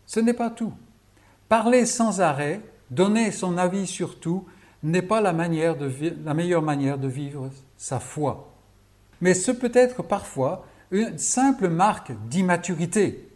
Ce 0.07 0.21
n'est 0.21 0.35
pas 0.35 0.51
tout. 0.51 0.73
Parler 1.49 1.87
sans 1.87 2.21
arrêt, 2.21 2.61
donner 2.91 3.31
son 3.31 3.57
avis 3.57 3.87
sur 3.87 4.21
tout, 4.21 4.47
n'est 4.83 5.03
pas 5.03 5.21
la, 5.21 5.33
manière 5.33 5.77
de 5.77 5.91
la 6.25 6.35
meilleure 6.35 6.63
manière 6.63 6.99
de 6.99 7.09
vivre 7.09 7.51
sa 7.77 8.01
foi. 8.01 8.53
Mais 9.21 9.35
ce 9.35 9.51
peut 9.51 9.73
être 9.75 10.03
parfois 10.03 10.67
une 10.91 11.19
simple 11.19 11.69
marque 11.69 12.13
d'immaturité. 12.29 13.29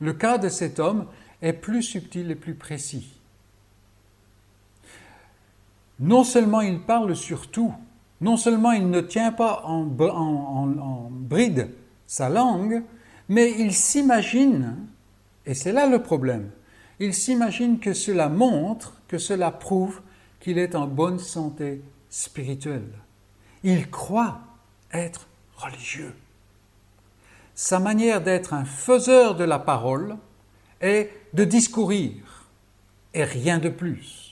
Le 0.00 0.12
cas 0.12 0.38
de 0.38 0.48
cet 0.48 0.78
homme 0.78 1.06
est 1.42 1.52
plus 1.52 1.82
subtil 1.82 2.30
et 2.30 2.34
plus 2.34 2.54
précis. 2.54 3.18
Non 6.00 6.24
seulement 6.24 6.60
il 6.60 6.80
parle 6.80 7.16
sur 7.16 7.50
tout, 7.50 7.74
non 8.20 8.36
seulement 8.36 8.72
il 8.72 8.90
ne 8.90 9.00
tient 9.00 9.32
pas 9.32 9.62
en, 9.64 9.84
bride 11.10 11.70
sa 12.06 12.28
langue, 12.28 12.82
mais 13.28 13.54
il 13.58 13.72
s'imagine, 13.72 14.76
et 15.46 15.54
c'est 15.54 15.72
là 15.72 15.86
le 15.86 16.02
problème, 16.02 16.50
il 16.98 17.14
s'imagine 17.14 17.78
que 17.78 17.92
cela 17.92 18.28
montre, 18.28 18.94
que 19.06 19.18
cela 19.18 19.50
prouve 19.50 20.00
qu'il 20.40 20.58
est 20.58 20.74
en 20.74 20.86
bonne 20.86 21.18
santé 21.18 21.82
spirituelle. 22.08 22.90
Il 23.62 23.90
croit 23.90 24.40
être 24.92 25.28
religieux. 25.56 26.14
Sa 27.54 27.78
manière 27.80 28.22
d'être 28.22 28.54
un 28.54 28.64
faiseur 28.64 29.34
de 29.34 29.44
la 29.44 29.58
parole 29.58 30.16
est 30.80 31.10
de 31.34 31.44
discourir 31.44 32.46
et 33.14 33.24
rien 33.24 33.58
de 33.58 33.68
plus. 33.68 34.27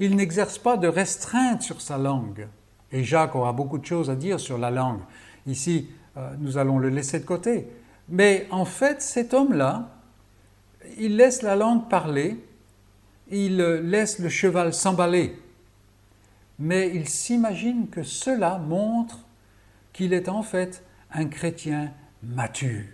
Il 0.00 0.16
n'exerce 0.16 0.58
pas 0.58 0.76
de 0.76 0.88
restreinte 0.88 1.62
sur 1.62 1.80
sa 1.80 1.98
langue. 1.98 2.48
Et 2.92 3.04
Jacques 3.04 3.34
aura 3.34 3.52
beaucoup 3.52 3.78
de 3.78 3.86
choses 3.86 4.10
à 4.10 4.16
dire 4.16 4.40
sur 4.40 4.58
la 4.58 4.70
langue. 4.70 5.00
Ici, 5.46 5.88
euh, 6.16 6.34
nous 6.38 6.58
allons 6.58 6.78
le 6.78 6.88
laisser 6.88 7.20
de 7.20 7.24
côté. 7.24 7.68
Mais 8.08 8.46
en 8.50 8.64
fait, 8.64 9.02
cet 9.02 9.34
homme-là, 9.34 9.88
il 10.98 11.16
laisse 11.16 11.42
la 11.42 11.56
langue 11.56 11.88
parler, 11.88 12.38
il 13.30 13.56
laisse 13.56 14.18
le 14.18 14.28
cheval 14.28 14.74
s'emballer. 14.74 15.40
Mais 16.58 16.90
il 16.94 17.08
s'imagine 17.08 17.88
que 17.88 18.02
cela 18.02 18.58
montre 18.58 19.20
qu'il 19.92 20.12
est 20.12 20.28
en 20.28 20.42
fait 20.42 20.84
un 21.12 21.26
chrétien 21.26 21.92
mature, 22.22 22.84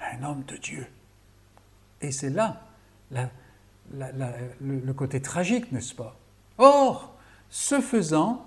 un 0.00 0.22
homme 0.24 0.42
de 0.46 0.56
Dieu. 0.56 0.86
Et 2.00 2.10
c'est 2.10 2.30
là 2.30 2.62
le, 3.92 4.92
côté 4.92 5.20
tragique, 5.20 5.72
n'est-ce 5.72 5.94
pas? 5.94 6.16
Or, 6.58 7.14
ce 7.50 7.80
faisant, 7.80 8.44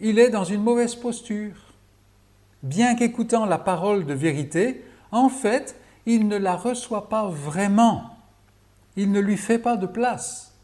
il 0.00 0.18
est 0.18 0.30
dans 0.30 0.44
une 0.44 0.62
mauvaise 0.62 0.94
posture. 0.94 1.56
Bien 2.62 2.94
qu'écoutant 2.94 3.46
la 3.46 3.58
parole 3.58 4.06
de 4.06 4.14
vérité, 4.14 4.84
en 5.12 5.28
fait, 5.28 5.78
il 6.06 6.28
ne 6.28 6.36
la 6.36 6.56
reçoit 6.56 7.08
pas 7.08 7.28
vraiment. 7.28 8.16
Il 8.96 9.12
ne 9.12 9.20
lui 9.20 9.36
fait 9.36 9.58
pas 9.58 9.76
de 9.76 9.86
place. 9.86 10.54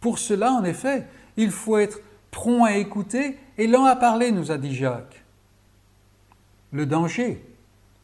Pour 0.00 0.18
cela, 0.18 0.52
en 0.52 0.64
effet, 0.64 1.06
il 1.36 1.50
faut 1.50 1.78
être 1.78 2.00
prompt 2.30 2.64
à 2.64 2.76
écouter 2.76 3.38
et 3.58 3.66
lent 3.66 3.84
à 3.84 3.96
parler, 3.96 4.32
nous 4.32 4.50
a 4.50 4.58
dit 4.58 4.74
Jacques. 4.74 5.24
Le 6.72 6.86
danger 6.86 7.44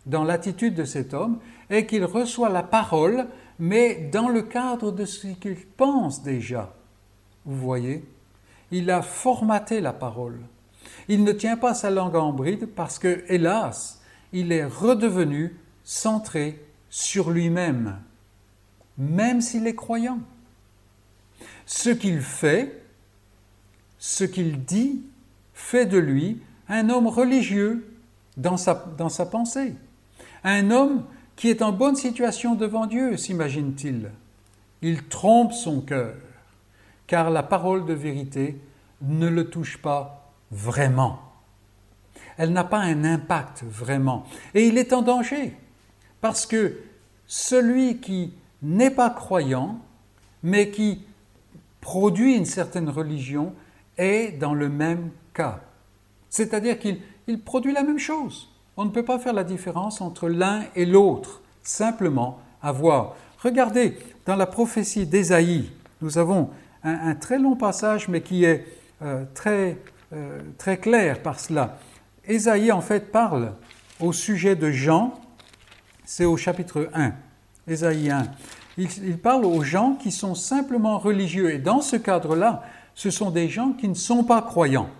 dans 0.06 0.24
l'attitude 0.24 0.74
de 0.74 0.84
cet 0.84 1.14
homme 1.14 1.38
est 1.70 1.86
qu'il 1.86 2.04
reçoit 2.04 2.48
la 2.48 2.62
parole, 2.62 3.26
mais 3.58 4.08
dans 4.12 4.28
le 4.28 4.42
cadre 4.42 4.92
de 4.92 5.04
ce 5.04 5.28
qu'il 5.28 5.66
pense 5.76 6.22
déjà. 6.22 6.74
Vous 7.44 7.56
voyez 7.56 8.04
Il 8.70 8.90
a 8.90 9.02
formaté 9.02 9.80
la 9.80 9.92
parole. 9.92 10.40
Il 11.08 11.24
ne 11.24 11.32
tient 11.32 11.56
pas 11.56 11.74
sa 11.74 11.90
langue 11.90 12.16
en 12.16 12.32
bride 12.32 12.66
parce 12.66 12.98
que, 12.98 13.24
hélas, 13.28 14.00
il 14.32 14.52
est 14.52 14.64
redevenu 14.64 15.56
centré 15.84 16.64
sur 16.90 17.30
lui-même, 17.30 17.98
même 18.98 19.40
s'il 19.40 19.66
est 19.66 19.74
croyant. 19.74 20.18
Ce 21.64 21.90
qu'il 21.90 22.20
fait, 22.20 22.82
ce 23.98 24.24
qu'il 24.24 24.64
dit, 24.64 25.02
fait 25.54 25.86
de 25.86 25.98
lui 25.98 26.40
un 26.68 26.90
homme 26.90 27.06
religieux 27.06 27.86
dans 28.36 28.56
sa, 28.56 28.74
dans 28.98 29.08
sa 29.08 29.26
pensée. 29.26 29.74
Un 30.44 30.70
homme 30.70 31.04
qui 31.36 31.48
est 31.48 31.62
en 31.62 31.72
bonne 31.72 31.96
situation 31.96 32.54
devant 32.54 32.86
Dieu, 32.86 33.16
s'imagine-t-il. 33.16 34.10
Il 34.82 35.04
trompe 35.04 35.52
son 35.52 35.80
cœur, 35.80 36.14
car 37.06 37.30
la 37.30 37.42
parole 37.42 37.84
de 37.86 37.92
vérité 37.92 38.58
ne 39.02 39.28
le 39.28 39.48
touche 39.48 39.78
pas 39.78 40.32
vraiment. 40.50 41.20
Elle 42.38 42.52
n'a 42.52 42.64
pas 42.64 42.80
un 42.80 43.04
impact 43.04 43.62
vraiment. 43.64 44.24
Et 44.54 44.66
il 44.66 44.78
est 44.78 44.92
en 44.92 45.02
danger, 45.02 45.54
parce 46.20 46.46
que 46.46 46.78
celui 47.26 47.98
qui 47.98 48.32
n'est 48.62 48.90
pas 48.90 49.10
croyant, 49.10 49.78
mais 50.42 50.70
qui 50.70 51.02
produit 51.80 52.36
une 52.36 52.46
certaine 52.46 52.88
religion, 52.88 53.54
est 53.98 54.38
dans 54.38 54.54
le 54.54 54.68
même 54.68 55.10
cas. 55.32 55.60
C'est-à-dire 56.28 56.78
qu'il 56.78 57.00
il 57.26 57.40
produit 57.40 57.72
la 57.72 57.82
même 57.82 57.98
chose. 57.98 58.48
On 58.76 58.84
ne 58.84 58.90
peut 58.90 59.04
pas 59.04 59.18
faire 59.18 59.32
la 59.32 59.44
différence 59.44 60.00
entre 60.00 60.28
l'un 60.28 60.64
et 60.74 60.84
l'autre, 60.84 61.40
simplement 61.62 62.40
à 62.62 62.72
voir. 62.72 63.16
Regardez, 63.42 63.96
dans 64.26 64.36
la 64.36 64.46
prophétie 64.46 65.06
d'Ésaïe, 65.06 65.70
nous 66.02 66.18
avons 66.18 66.50
un, 66.82 67.14
très 67.14 67.38
long 67.38 67.56
passage, 67.56 68.08
mais 68.08 68.20
qui 68.20 68.44
est 68.44 68.66
euh, 69.02 69.24
très, 69.34 69.78
euh, 70.12 70.40
très 70.58 70.76
clair 70.76 71.22
par 71.22 71.40
cela. 71.40 71.78
Ésaïe, 72.26 72.70
en 72.70 72.80
fait, 72.80 73.10
parle 73.10 73.54
au 73.98 74.12
sujet 74.12 74.56
de 74.56 74.70
Jean, 74.70 75.14
c'est 76.04 76.24
au 76.24 76.36
chapitre 76.36 76.90
1, 76.94 77.12
Ésaïe 77.66 78.10
1. 78.10 78.26
il 78.76 79.18
parle 79.18 79.44
aux 79.44 79.62
gens 79.62 79.94
qui 79.94 80.12
sont 80.12 80.34
simplement 80.34 80.98
religieux, 80.98 81.52
et 81.52 81.58
dans 81.58 81.80
ce 81.80 81.96
cadre-là, 81.96 82.62
ce 82.94 83.10
sont 83.10 83.30
des 83.30 83.48
gens 83.48 83.72
qui 83.72 83.88
ne 83.88 83.94
sont 83.94 84.22
pas 84.22 84.42
croyants 84.42 84.90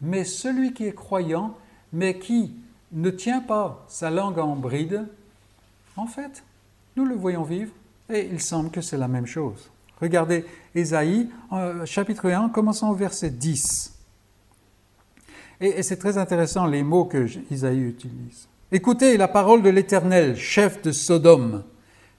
mais 0.00 0.24
celui 0.24 0.72
qui 0.72 0.84
est 0.84 0.94
croyant, 0.94 1.54
mais 1.92 2.18
qui 2.18 2.54
ne 2.92 3.10
tient 3.10 3.40
pas 3.40 3.84
sa 3.88 4.10
langue 4.10 4.38
en 4.38 4.56
bride, 4.56 5.06
en 5.96 6.06
fait, 6.06 6.44
nous 6.96 7.04
le 7.04 7.14
voyons 7.14 7.42
vivre 7.42 7.72
et 8.08 8.28
il 8.30 8.40
semble 8.40 8.70
que 8.70 8.80
c'est 8.80 8.98
la 8.98 9.08
même 9.08 9.26
chose. 9.26 9.70
Regardez 10.00 10.44
Ésaïe, 10.74 11.30
chapitre 11.84 12.30
1, 12.30 12.50
commençons 12.50 12.88
au 12.88 12.94
verset 12.94 13.30
10. 13.30 13.94
Et, 15.60 15.82
c'est 15.82 15.96
très 15.96 16.18
intéressant 16.18 16.66
les 16.66 16.82
mots 16.82 17.06
que 17.06 17.26
Isaïe 17.50 17.80
utilise. 17.80 18.46
Écoutez 18.70 19.16
la 19.16 19.28
parole 19.28 19.62
de 19.62 19.70
l'Éternel, 19.70 20.36
chef 20.36 20.82
de 20.82 20.92
Sodome. 20.92 21.64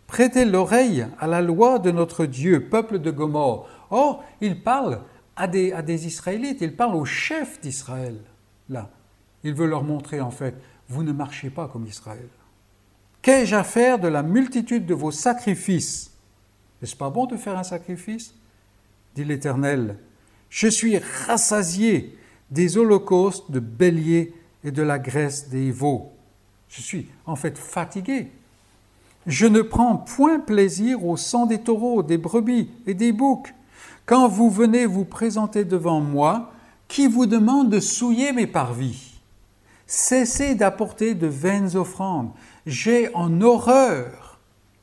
Prêtez 0.07 0.45
l'oreille 0.45 1.05
à 1.19 1.27
la 1.27 1.41
loi 1.41 1.77
de 1.77 1.91
notre 1.91 2.25
Dieu, 2.25 2.67
peuple 2.67 2.99
de 2.99 3.11
Gomorre. 3.11 3.67
Or, 3.91 4.23
il 4.41 4.63
parle 4.63 5.01
à 5.35 5.45
des, 5.45 6.07
Israélites, 6.07 6.61
il 6.61 6.75
parle 6.75 6.95
aux 6.95 7.05
chefs 7.05 7.61
d'Israël, 7.61 8.17
là. 8.69 8.89
Il 9.43 9.53
veut 9.53 9.67
leur 9.67 9.83
montrer, 9.83 10.21
en 10.21 10.31
fait, 10.31 10.55
vous 10.89 11.03
ne 11.03 11.11
marchez 11.11 11.49
pas 11.49 11.67
comme 11.67 11.85
Israël. 11.85 12.27
Qu'ai-je 13.21 13.55
à 13.55 13.63
faire 13.63 13.99
de 13.99 14.07
la 14.07 14.23
multitude 14.23 14.85
de 14.85 14.93
vos 14.93 15.11
sacrifices? 15.11 16.11
N'est-ce 16.81 16.95
pas 16.95 17.09
bon 17.09 17.25
de 17.25 17.35
faire 17.35 17.57
un 17.57 17.63
sacrifice? 17.63 18.33
Dit 19.15 19.25
l'Éternel. 19.25 19.97
Je 20.49 20.67
suis 20.67 20.97
rassasié 21.27 22.17
des 22.51 22.77
holocaustes 22.77 23.51
de 23.51 23.59
béliers 23.59 24.33
et 24.63 24.71
de 24.71 24.81
la 24.81 24.99
graisse 24.99 25.49
des 25.49 25.71
veaux. 25.71 26.11
Je 26.69 26.81
suis 26.81 27.09
en 27.25 27.35
fait 27.35 27.57
fatigué. 27.57 28.31
Je 29.25 29.45
ne 29.45 29.61
prends 29.61 29.97
point 29.97 30.39
plaisir 30.39 31.05
au 31.05 31.17
sang 31.17 31.45
des 31.45 31.59
taureaux, 31.59 32.03
des 32.03 32.17
brebis 32.17 32.69
et 32.85 32.93
des 32.93 33.11
boucs. 33.11 33.53
Quand 34.05 34.29
vous 34.29 34.49
venez 34.49 34.85
vous 34.85 35.03
présenter 35.03 35.65
devant 35.65 35.99
moi, 35.99 36.53
qui 36.87 37.07
vous 37.07 37.25
demande 37.25 37.69
de 37.69 37.81
souiller 37.81 38.31
mes 38.31 38.47
parvis? 38.47 39.06
Cessez 39.87 40.53
d'apporter 40.53 41.15
de 41.15 41.27
vaines 41.27 41.77
offrandes. 41.77 42.31
J'ai 42.65 43.13
en 43.15 43.41
horreur 43.41 44.39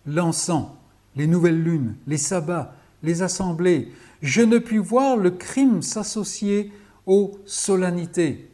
l'encens, 0.07 0.69
les 1.15 1.27
nouvelles 1.27 1.63
lunes, 1.63 1.95
les 2.07 2.17
sabbats, 2.17 2.75
les 3.03 3.23
assemblées. 3.23 3.93
Je 4.23 4.41
ne 4.41 4.59
puis 4.59 4.79
voir 4.79 5.19
le 5.19 5.31
crime 5.31 5.83
s'associer 5.83 6.73
aux 7.07 7.39
solennités. 7.45 8.51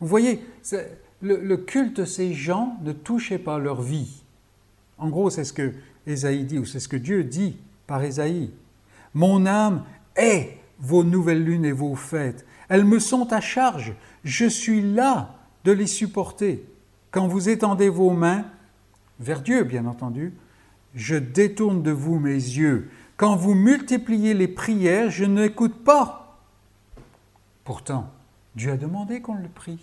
Vous 0.00 0.08
voyez, 0.08 0.44
le, 1.20 1.56
culte 1.56 2.00
de 2.00 2.04
ces 2.04 2.34
gens 2.34 2.76
ne 2.82 2.90
touchait 2.90 3.38
pas 3.38 3.58
leur 3.60 3.80
vie. 3.80 4.24
En 4.98 5.08
gros, 5.08 5.30
c'est 5.30 5.44
ce 5.44 5.52
que 5.52 5.72
Ésaïe 6.08 6.44
dit, 6.44 6.58
ou 6.58 6.64
c'est 6.64 6.80
ce 6.80 6.88
que 6.88 6.96
Dieu 6.96 7.22
dit 7.22 7.56
par 7.86 8.02
Ésaïe. 8.02 8.50
Mon 9.14 9.46
âme 9.46 9.84
est 10.16 10.58
vos 10.80 11.04
nouvelles 11.04 11.44
lunes 11.44 11.64
et 11.64 11.72
vos 11.72 11.94
fêtes. 11.94 12.44
Elles 12.68 12.84
me 12.84 12.98
sont 12.98 13.32
à 13.32 13.40
charge. 13.40 13.94
Je 14.24 14.46
suis 14.46 14.82
là 14.82 15.36
de 15.64 15.72
les 15.72 15.86
supporter. 15.86 16.64
Quand 17.10 17.26
vous 17.26 17.48
étendez 17.48 17.88
vos 17.88 18.10
mains, 18.10 18.44
vers 19.20 19.42
Dieu 19.42 19.64
bien 19.64 19.86
entendu, 19.86 20.32
je 20.94 21.16
détourne 21.16 21.82
de 21.82 21.90
vous 21.90 22.18
mes 22.18 22.34
yeux. 22.34 22.90
Quand 23.16 23.36
vous 23.36 23.54
multipliez 23.54 24.34
les 24.34 24.48
prières, 24.48 25.10
je 25.10 25.24
n'écoute 25.24 25.84
pas. 25.84 26.40
Pourtant, 27.64 28.10
Dieu 28.56 28.72
a 28.72 28.76
demandé 28.76 29.20
qu'on 29.20 29.34
le 29.34 29.48
prie. 29.48 29.78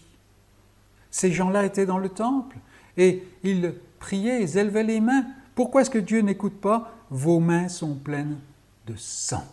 Ces 1.12 1.32
gens-là 1.32 1.66
étaient 1.66 1.86
dans 1.86 1.98
le 1.98 2.10
temple 2.10 2.58
et 2.98 3.24
ils 3.44 3.74
priaient, 4.00 4.44
ils 4.44 4.58
élevaient 4.58 4.84
les 4.84 5.00
mains. 5.00 5.26
Pourquoi 5.56 5.82
est-ce 5.82 5.90
que 5.90 5.98
Dieu 5.98 6.22
n'écoute 6.22 6.60
pas? 6.60 6.94
Vos 7.10 7.40
mains 7.40 7.70
sont 7.70 7.96
pleines 7.96 8.38
de 8.86 8.96
sang. 8.96 9.46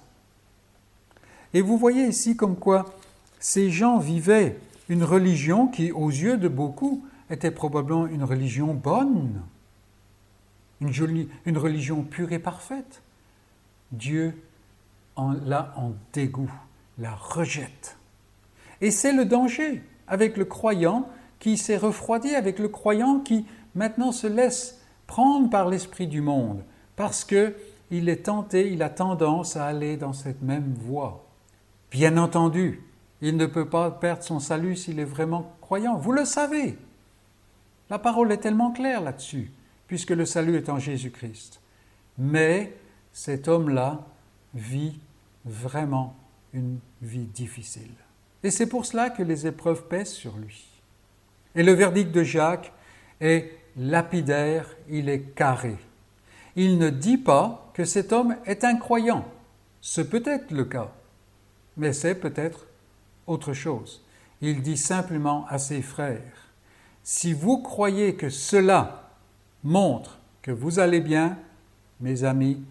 Et 1.54 1.62
vous 1.62 1.78
voyez 1.78 2.06
ici 2.06 2.36
comme 2.36 2.56
quoi 2.56 2.84
ces 3.38 3.70
gens 3.70 3.98
vivaient 3.98 4.58
une 4.88 5.04
religion 5.04 5.68
qui, 5.68 5.92
aux 5.92 6.10
yeux 6.10 6.36
de 6.36 6.48
beaucoup, 6.48 7.04
était 7.30 7.50
probablement 7.50 8.06
une 8.06 8.24
religion 8.24 8.74
bonne, 8.74 9.42
une, 10.80 11.58
religion 11.58 12.02
pure 12.02 12.32
et 12.32 12.38
parfaite. 12.38 13.02
Dieu 13.92 14.34
l'a 15.16 15.72
en 15.76 15.92
dégoût, 16.12 16.52
la 16.98 17.14
rejette. 17.14 17.96
Et 18.80 18.90
c'est 18.90 19.12
le 19.12 19.24
danger 19.24 19.82
avec 20.06 20.36
le 20.36 20.44
croyant 20.44 21.08
qui 21.38 21.56
s'est 21.56 21.76
refroidi, 21.76 22.34
avec 22.34 22.58
le 22.58 22.68
croyant 22.68 23.20
qui 23.20 23.46
maintenant 23.74 24.12
se 24.12 24.26
laisse 24.26 24.80
prendre 25.06 25.48
par 25.50 25.68
l'esprit 25.68 26.06
du 26.06 26.20
monde, 26.20 26.62
parce 26.96 27.24
que 27.24 27.54
il 27.90 28.08
est 28.08 28.24
tenté, 28.24 28.72
il 28.72 28.82
a 28.82 28.90
tendance 28.90 29.56
à 29.56 29.66
aller 29.66 29.96
dans 29.96 30.12
cette 30.12 30.42
même 30.42 30.74
voie. 30.74 31.24
Bien 31.92 32.16
entendu, 32.16 32.82
il 33.20 33.36
ne 33.36 33.46
peut 33.46 33.68
pas 33.68 33.90
perdre 33.90 34.22
son 34.22 34.40
salut 34.40 34.76
s'il 34.76 34.98
est 34.98 35.04
vraiment 35.04 35.56
croyant. 35.60 35.96
Vous 35.96 36.12
le 36.12 36.24
savez. 36.24 36.78
La 37.88 37.98
parole 37.98 38.32
est 38.32 38.38
tellement 38.38 38.72
claire 38.72 39.00
là-dessus, 39.00 39.50
puisque 39.86 40.10
le 40.10 40.26
salut 40.26 40.56
est 40.56 40.68
en 40.68 40.78
Jésus-Christ. 40.78 41.60
Mais 42.18 42.74
cet 43.12 43.48
homme-là 43.48 44.04
vit 44.54 44.98
vraiment 45.44 46.16
une 46.52 46.78
vie 47.02 47.26
difficile. 47.26 47.92
Et 48.42 48.50
c'est 48.50 48.66
pour 48.66 48.84
cela 48.84 49.10
que 49.10 49.22
les 49.22 49.46
épreuves 49.46 49.86
pèsent 49.88 50.12
sur 50.12 50.36
lui. 50.36 50.66
Et 51.54 51.62
le 51.62 51.72
verdict 51.72 52.10
de 52.12 52.22
Jacques 52.22 52.72
est 53.20 53.50
lapidaire, 53.76 54.68
il 54.88 55.08
est 55.08 55.34
carré. 55.34 55.76
Il 56.54 56.78
ne 56.78 56.90
dit 56.90 57.18
pas 57.18 57.70
que 57.74 57.84
cet 57.84 58.12
homme 58.12 58.36
est 58.46 58.64
incroyant. 58.64 59.26
Ce 59.80 60.00
peut 60.00 60.22
être 60.26 60.50
le 60.50 60.64
cas, 60.64 60.90
mais 61.76 61.92
c'est 61.92 62.14
peut-être 62.14 62.65
autre 63.26 63.52
chose. 63.52 64.02
Il 64.40 64.62
dit 64.62 64.76
simplement 64.76 65.46
à 65.48 65.58
ses 65.58 65.82
frères, 65.82 66.50
si 67.02 67.32
vous 67.32 67.58
croyez 67.58 68.16
que 68.16 68.28
cela 68.28 69.10
montre 69.62 70.18
que 70.42 70.50
vous 70.50 70.78
allez 70.78 71.00
bien, 71.00 71.38
mes 72.00 72.24
amis, 72.24 72.62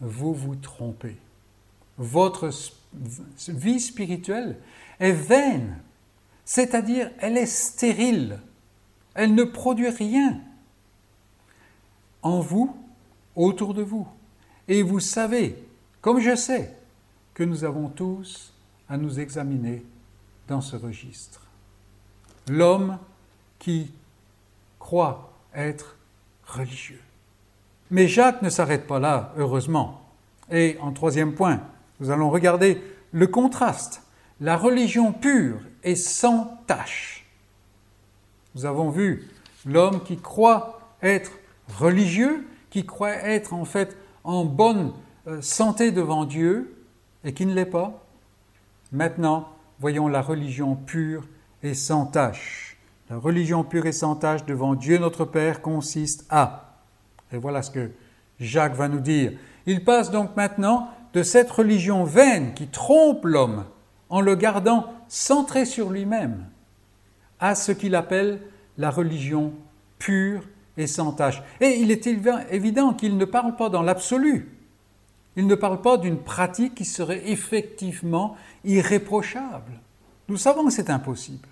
vous 0.00 0.34
vous 0.34 0.56
trompez. 0.56 1.16
Votre 1.96 2.50
vie 3.48 3.80
spirituelle 3.80 4.58
est 4.98 5.12
vaine, 5.12 5.78
c'est-à-dire 6.44 7.10
elle 7.18 7.36
est 7.36 7.46
stérile, 7.46 8.40
elle 9.14 9.34
ne 9.34 9.44
produit 9.44 9.88
rien 9.88 10.40
en 12.22 12.40
vous, 12.40 12.74
autour 13.36 13.74
de 13.74 13.82
vous. 13.82 14.06
Et 14.68 14.82
vous 14.82 15.00
savez, 15.00 15.56
comme 16.00 16.20
je 16.20 16.34
sais, 16.34 16.74
que 17.34 17.42
nous 17.42 17.64
avons 17.64 17.88
tous 17.88 18.52
à 18.88 18.96
nous 18.96 19.20
examiner 19.20 19.84
dans 20.48 20.60
ce 20.60 20.76
registre. 20.76 21.42
L'homme 22.48 22.98
qui 23.58 23.92
croit 24.78 25.32
être 25.54 25.96
religieux. 26.46 27.00
Mais 27.90 28.08
Jacques 28.08 28.42
ne 28.42 28.50
s'arrête 28.50 28.86
pas 28.86 28.98
là, 28.98 29.32
heureusement. 29.36 30.02
Et 30.50 30.76
en 30.80 30.92
troisième 30.92 31.34
point, 31.34 31.60
nous 32.00 32.10
allons 32.10 32.30
regarder 32.30 32.82
le 33.12 33.26
contraste, 33.26 34.02
la 34.40 34.56
religion 34.56 35.12
pure 35.12 35.60
et 35.82 35.96
sans 35.96 36.60
tache. 36.66 37.26
Nous 38.54 38.66
avons 38.66 38.90
vu 38.90 39.28
l'homme 39.64 40.02
qui 40.02 40.18
croit 40.18 40.80
être 41.02 41.32
religieux, 41.78 42.46
qui 42.70 42.84
croit 42.84 43.14
être 43.14 43.54
en 43.54 43.64
fait 43.64 43.96
en 44.24 44.44
bonne 44.44 44.92
euh, 45.26 45.40
santé 45.40 45.92
devant 45.92 46.24
Dieu 46.24 46.76
et 47.24 47.32
qui 47.32 47.46
ne 47.46 47.54
l'est 47.54 47.64
pas. 47.64 48.04
Maintenant, 48.92 49.53
voyons 49.80 50.08
la 50.08 50.22
religion 50.22 50.76
pure 50.76 51.24
et 51.62 51.74
sans 51.74 52.06
tache. 52.06 52.76
La 53.10 53.18
religion 53.18 53.64
pure 53.64 53.86
et 53.86 53.92
sans 53.92 54.16
tache 54.16 54.44
devant 54.44 54.74
Dieu 54.74 54.98
notre 54.98 55.24
Père 55.24 55.60
consiste 55.60 56.26
à, 56.30 56.78
et 57.32 57.36
voilà 57.36 57.62
ce 57.62 57.70
que 57.70 57.90
Jacques 58.40 58.74
va 58.74 58.88
nous 58.88 59.00
dire, 59.00 59.32
il 59.66 59.84
passe 59.84 60.10
donc 60.10 60.36
maintenant 60.36 60.88
de 61.12 61.22
cette 61.22 61.50
religion 61.50 62.04
vaine 62.04 62.54
qui 62.54 62.66
trompe 62.66 63.24
l'homme 63.24 63.64
en 64.08 64.20
le 64.20 64.34
gardant 64.34 64.92
centré 65.08 65.64
sur 65.64 65.90
lui-même, 65.90 66.46
à 67.40 67.54
ce 67.54 67.72
qu'il 67.72 67.94
appelle 67.94 68.40
la 68.78 68.90
religion 68.90 69.52
pure 69.98 70.42
et 70.76 70.86
sans 70.86 71.12
tache. 71.12 71.42
Et 71.60 71.78
il 71.78 71.90
est 71.90 72.06
évident 72.06 72.94
qu'il 72.94 73.16
ne 73.16 73.24
parle 73.24 73.56
pas 73.56 73.68
dans 73.68 73.82
l'absolu. 73.82 74.53
Il 75.36 75.46
ne 75.46 75.54
parle 75.54 75.80
pas 75.80 75.96
d'une 75.96 76.18
pratique 76.18 76.74
qui 76.74 76.84
serait 76.84 77.28
effectivement 77.28 78.36
irréprochable. 78.64 79.80
Nous 80.28 80.36
savons 80.36 80.66
que 80.66 80.72
c'est 80.72 80.90
impossible. 80.90 81.48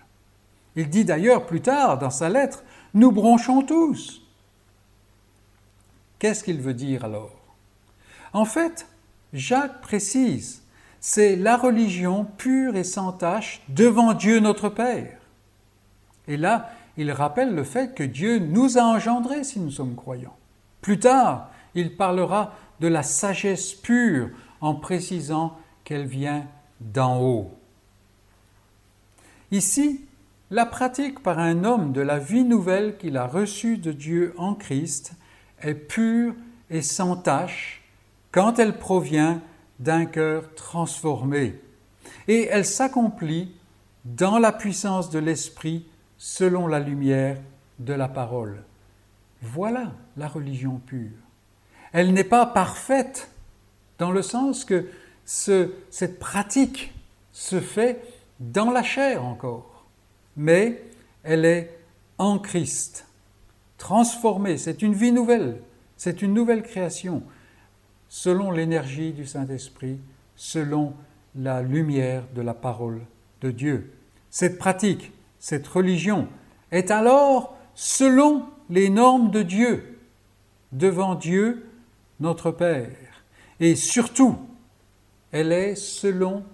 Il 0.76 0.88
dit 0.88 1.04
d'ailleurs 1.04 1.46
plus 1.46 1.60
tard 1.60 1.98
dans 1.98 2.10
sa 2.10 2.28
lettre, 2.28 2.64
nous 2.94 3.12
bronchons 3.12 3.62
tous. 3.62 4.22
Qu'est-ce 6.18 6.44
qu'il 6.44 6.60
veut 6.60 6.74
dire 6.74 7.04
alors? 7.04 7.36
En 8.32 8.44
fait, 8.44 8.86
Jacques 9.32 9.80
précise, 9.80 10.62
c'est 11.00 11.36
la 11.36 11.56
religion 11.56 12.24
pure 12.24 12.76
et 12.76 12.84
sans 12.84 13.12
tache 13.12 13.62
devant 13.68 14.14
Dieu 14.14 14.40
notre 14.40 14.68
Père. 14.68 15.18
Et 16.28 16.36
là, 16.36 16.70
il 16.96 17.10
rappelle 17.10 17.54
le 17.54 17.64
fait 17.64 17.94
que 17.94 18.04
Dieu 18.04 18.38
nous 18.38 18.78
a 18.78 18.82
engendrés 18.82 19.44
si 19.44 19.58
nous 19.58 19.70
sommes 19.70 19.96
croyants. 19.96 20.36
Plus 20.80 20.98
tard, 20.98 21.50
il 21.74 21.96
parlera 21.96 22.54
de 22.82 22.88
la 22.88 23.04
sagesse 23.04 23.74
pure 23.74 24.30
en 24.60 24.74
précisant 24.74 25.56
qu'elle 25.84 26.06
vient 26.06 26.46
d'en 26.80 27.20
haut. 27.22 27.56
Ici, 29.52 30.04
la 30.50 30.66
pratique 30.66 31.22
par 31.22 31.38
un 31.38 31.62
homme 31.62 31.92
de 31.92 32.00
la 32.00 32.18
vie 32.18 32.42
nouvelle 32.42 32.98
qu'il 32.98 33.16
a 33.16 33.28
reçue 33.28 33.78
de 33.78 33.92
Dieu 33.92 34.34
en 34.36 34.54
Christ 34.54 35.12
est 35.62 35.74
pure 35.74 36.34
et 36.70 36.82
sans 36.82 37.14
tache 37.14 37.82
quand 38.32 38.58
elle 38.58 38.76
provient 38.76 39.40
d'un 39.78 40.04
cœur 40.04 40.52
transformé. 40.56 41.60
Et 42.26 42.48
elle 42.50 42.66
s'accomplit 42.66 43.54
dans 44.04 44.40
la 44.40 44.50
puissance 44.50 45.08
de 45.08 45.20
l'Esprit 45.20 45.86
selon 46.18 46.66
la 46.66 46.80
lumière 46.80 47.38
de 47.78 47.92
la 47.92 48.08
parole. 48.08 48.64
Voilà 49.40 49.92
la 50.16 50.26
religion 50.26 50.80
pure. 50.84 51.21
Elle 51.92 52.12
n'est 52.12 52.24
pas 52.24 52.46
parfaite 52.46 53.30
dans 53.98 54.10
le 54.10 54.22
sens 54.22 54.64
que 54.64 54.86
cette 55.24 56.18
pratique 56.18 56.92
se 57.32 57.60
fait 57.60 58.02
dans 58.40 58.70
la 58.70 58.82
chair 58.82 59.24
encore, 59.24 59.86
mais 60.36 60.82
elle 61.22 61.44
est 61.44 61.78
en 62.18 62.38
Christ, 62.38 63.06
transformée, 63.78 64.58
c'est 64.58 64.82
une 64.82 64.94
vie 64.94 65.12
nouvelle, 65.12 65.60
c'est 65.96 66.22
une 66.22 66.34
nouvelle 66.34 66.62
création, 66.62 67.22
selon 68.08 68.50
l'énergie 68.50 69.12
du 69.12 69.26
Saint-Esprit, 69.26 69.98
selon 70.34 70.94
la 71.34 71.62
lumière 71.62 72.24
de 72.34 72.42
la 72.42 72.54
parole 72.54 73.00
de 73.40 73.50
Dieu. 73.50 73.92
Cette 74.30 74.58
pratique 74.58 75.12
cette 75.42 75.66
religion 75.66 76.28
est 76.70 76.92
alors 76.92 77.56
selon 77.74 78.44
les 78.70 78.90
normes 78.90 79.32
de 79.32 79.42
Dieu, 79.42 79.98
devant 80.70 81.16
Dieu 81.16 81.66
notre 82.22 82.52
Père. 82.52 82.88
Et 83.60 83.76
surtout, 83.76 84.38
elle 85.30 85.52
est 85.52 85.74
selon 85.74 86.44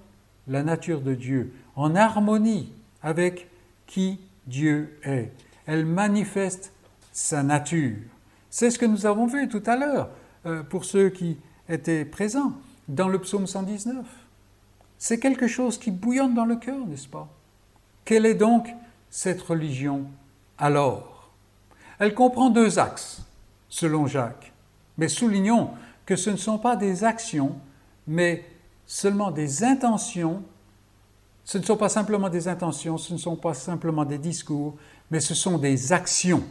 la 0.49 0.63
nature 0.63 1.01
de 1.01 1.15
Dieu, 1.15 1.53
en 1.77 1.95
harmonie 1.95 2.73
avec 3.03 3.49
qui 3.87 4.19
Dieu 4.47 4.99
est. 5.05 5.31
Elle 5.67 5.87
manifeste 5.87 6.73
sa 7.13 7.43
nature. 7.43 7.99
C'est 8.51 8.71
ce 8.71 8.79
que 8.79 8.87
nous 8.87 9.07
avons 9.07 9.27
vu 9.27 9.49
tout 9.49 9.63
à 9.67 9.77
l'heure 9.77 10.11
euh, 10.47 10.63
pour 10.63 10.85
ceux 10.85 11.11
qui 11.11 11.37
étaient 11.69 12.05
présents 12.05 12.55
dans 12.89 13.09
le 13.09 13.21
psaume 13.21 13.47
119. 13.47 14.07
C'est 14.97 15.21
quelque 15.21 15.47
chose 15.47 15.79
qui 15.79 15.91
bouillonne 15.91 16.35
dans 16.35 16.47
le 16.47 16.57
cœur, 16.57 16.87
n'est-ce 16.87 17.09
pas? 17.09 17.29
Quelle 18.05 18.27
est 18.27 18.35
donc 18.35 18.69
cette 19.11 19.43
religion 19.43 20.07
alors? 20.57 21.31
Elle 21.99 22.15
comprend 22.15 22.49
deux 22.49 22.79
axes, 22.79 23.23
selon 23.69 24.07
Jacques. 24.07 24.53
Mais 24.99 25.09
soulignons 25.09 25.71
que 26.05 26.17
ce 26.17 26.31
ne 26.31 26.37
sont 26.37 26.59
pas 26.59 26.77
des 26.77 27.05
actions, 27.05 27.57
mais 28.07 28.45
seulement 28.87 29.31
des 29.31 29.65
intentions. 29.65 30.43
Ce 31.45 31.57
ne 31.57 31.63
sont 31.63 31.77
pas 31.77 31.89
simplement 31.89 32.29
des 32.29 32.49
intentions, 32.49 32.99
ce 32.99 33.13
ne 33.13 33.19
sont 33.19 33.37
pas 33.37 33.55
simplement 33.55 34.05
des 34.05 34.19
discours, 34.19 34.77
mais 35.11 35.21
ce 35.21 35.35
sont 35.35 35.57
des 35.57 35.93
actions. 35.93 36.43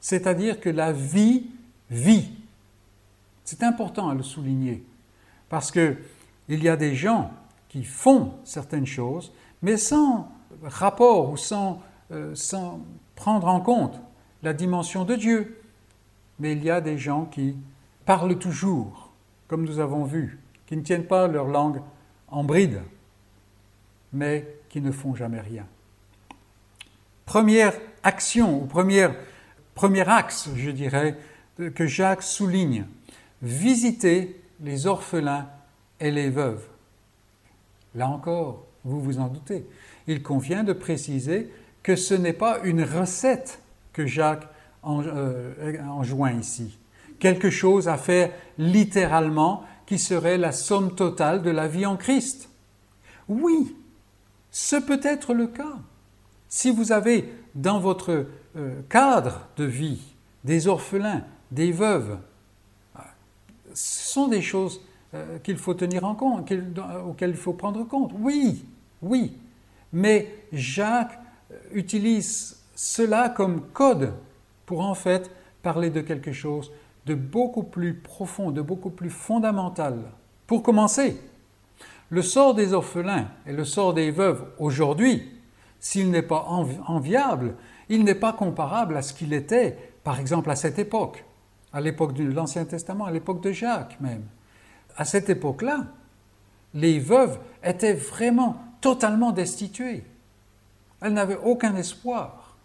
C'est-à-dire 0.00 0.60
que 0.60 0.70
la 0.70 0.92
vie 0.92 1.46
vit. 1.90 2.30
C'est 3.44 3.62
important 3.62 4.08
à 4.08 4.14
le 4.14 4.22
souligner, 4.22 4.84
parce 5.48 5.70
qu'il 5.72 5.96
y 6.48 6.68
a 6.68 6.76
des 6.76 6.94
gens 6.94 7.32
qui 7.68 7.84
font 7.84 8.34
certaines 8.44 8.86
choses, 8.86 9.32
mais 9.62 9.76
sans 9.76 10.30
rapport 10.62 11.30
ou 11.30 11.36
sans, 11.36 11.80
euh, 12.12 12.34
sans 12.34 12.80
prendre 13.14 13.48
en 13.48 13.60
compte 13.60 14.00
la 14.42 14.52
dimension 14.52 15.04
de 15.04 15.16
Dieu. 15.16 15.60
Mais 16.38 16.52
il 16.52 16.64
y 16.64 16.70
a 16.70 16.80
des 16.80 16.96
gens 16.96 17.26
qui 17.26 17.56
parlent 18.10 18.40
toujours, 18.40 19.12
comme 19.46 19.64
nous 19.64 19.78
avons 19.78 20.02
vu, 20.02 20.40
qui 20.66 20.76
ne 20.76 20.82
tiennent 20.82 21.06
pas 21.06 21.28
leur 21.28 21.46
langue 21.46 21.80
en 22.26 22.42
bride, 22.42 22.82
mais 24.12 24.48
qui 24.68 24.80
ne 24.80 24.90
font 24.90 25.14
jamais 25.14 25.38
rien. 25.38 25.64
Première 27.24 27.72
action, 28.02 28.64
ou 28.64 28.66
première, 28.66 29.14
premier 29.76 30.08
axe, 30.08 30.50
je 30.56 30.72
dirais, 30.72 31.18
que 31.56 31.86
Jacques 31.86 32.24
souligne, 32.24 32.84
visiter 33.42 34.42
les 34.60 34.88
orphelins 34.88 35.48
et 36.00 36.10
les 36.10 36.30
veuves. 36.30 36.66
Là 37.94 38.08
encore, 38.08 38.66
vous 38.82 39.00
vous 39.00 39.20
en 39.20 39.28
doutez, 39.28 39.64
il 40.08 40.24
convient 40.24 40.64
de 40.64 40.72
préciser 40.72 41.48
que 41.84 41.94
ce 41.94 42.14
n'est 42.14 42.32
pas 42.32 42.58
une 42.64 42.82
recette 42.82 43.60
que 43.92 44.04
Jacques 44.04 44.48
euh, 44.84 45.80
enjoint 45.84 46.32
ici, 46.32 46.76
quelque 47.20 47.50
chose 47.50 47.88
à 47.88 47.96
faire 47.96 48.32
littéralement 48.58 49.64
qui 49.86 49.98
serait 49.98 50.38
la 50.38 50.52
somme 50.52 50.94
totale 50.94 51.42
de 51.42 51.50
la 51.50 51.68
vie 51.68 51.86
en 51.86 51.96
Christ. 51.96 52.48
Oui, 53.28 53.76
ce 54.50 54.76
peut 54.76 55.00
être 55.02 55.34
le 55.34 55.46
cas. 55.46 55.78
Si 56.48 56.70
vous 56.70 56.90
avez 56.90 57.32
dans 57.54 57.78
votre 57.78 58.26
euh, 58.56 58.80
cadre 58.88 59.46
de 59.56 59.64
vie 59.64 60.00
des 60.42 60.66
orphelins, 60.66 61.24
des 61.52 61.70
veuves, 61.70 62.18
ce 63.74 64.12
sont 64.12 64.28
des 64.28 64.42
choses 64.42 64.80
euh, 65.14 65.38
qu'il 65.38 65.58
faut 65.58 65.74
tenir 65.74 66.04
en 66.04 66.14
compte, 66.14 66.50
auxquelles 67.06 67.30
il 67.30 67.36
faut 67.36 67.52
prendre 67.52 67.84
compte. 67.84 68.12
Oui, 68.18 68.64
oui. 69.02 69.36
Mais 69.92 70.32
Jacques 70.52 71.18
utilise 71.72 72.60
cela 72.74 73.28
comme 73.28 73.62
code 73.72 74.12
pour 74.66 74.80
en 74.80 74.94
fait 74.94 75.30
parler 75.62 75.90
de 75.90 76.00
quelque 76.00 76.32
chose 76.32 76.72
de 77.10 77.16
beaucoup 77.16 77.64
plus 77.64 77.94
profond, 77.94 78.52
de 78.52 78.62
beaucoup 78.62 78.90
plus 78.90 79.10
fondamental. 79.10 79.98
Pour 80.46 80.62
commencer, 80.62 81.20
le 82.08 82.22
sort 82.22 82.54
des 82.54 82.72
orphelins 82.72 83.26
et 83.46 83.52
le 83.52 83.64
sort 83.64 83.94
des 83.94 84.12
veuves 84.12 84.44
aujourd'hui, 84.60 85.28
s'il 85.80 86.12
n'est 86.12 86.22
pas 86.22 86.44
enviable, 86.86 87.56
il 87.88 88.04
n'est 88.04 88.14
pas 88.14 88.32
comparable 88.32 88.96
à 88.96 89.02
ce 89.02 89.12
qu'il 89.12 89.32
était, 89.32 89.76
par 90.04 90.20
exemple, 90.20 90.52
à 90.52 90.56
cette 90.56 90.78
époque, 90.78 91.24
à 91.72 91.80
l'époque 91.80 92.14
de 92.14 92.22
l'Ancien 92.22 92.64
Testament, 92.64 93.06
à 93.06 93.10
l'époque 93.10 93.42
de 93.42 93.50
Jacques 93.50 94.00
même. 94.00 94.22
À 94.96 95.04
cette 95.04 95.30
époque-là, 95.30 95.86
les 96.74 97.00
veuves 97.00 97.40
étaient 97.64 97.94
vraiment 97.94 98.56
totalement 98.80 99.32
destituées. 99.32 100.04
Elles 101.00 101.14
n'avaient 101.14 101.40
aucun 101.42 101.74
espoir. 101.74 102.56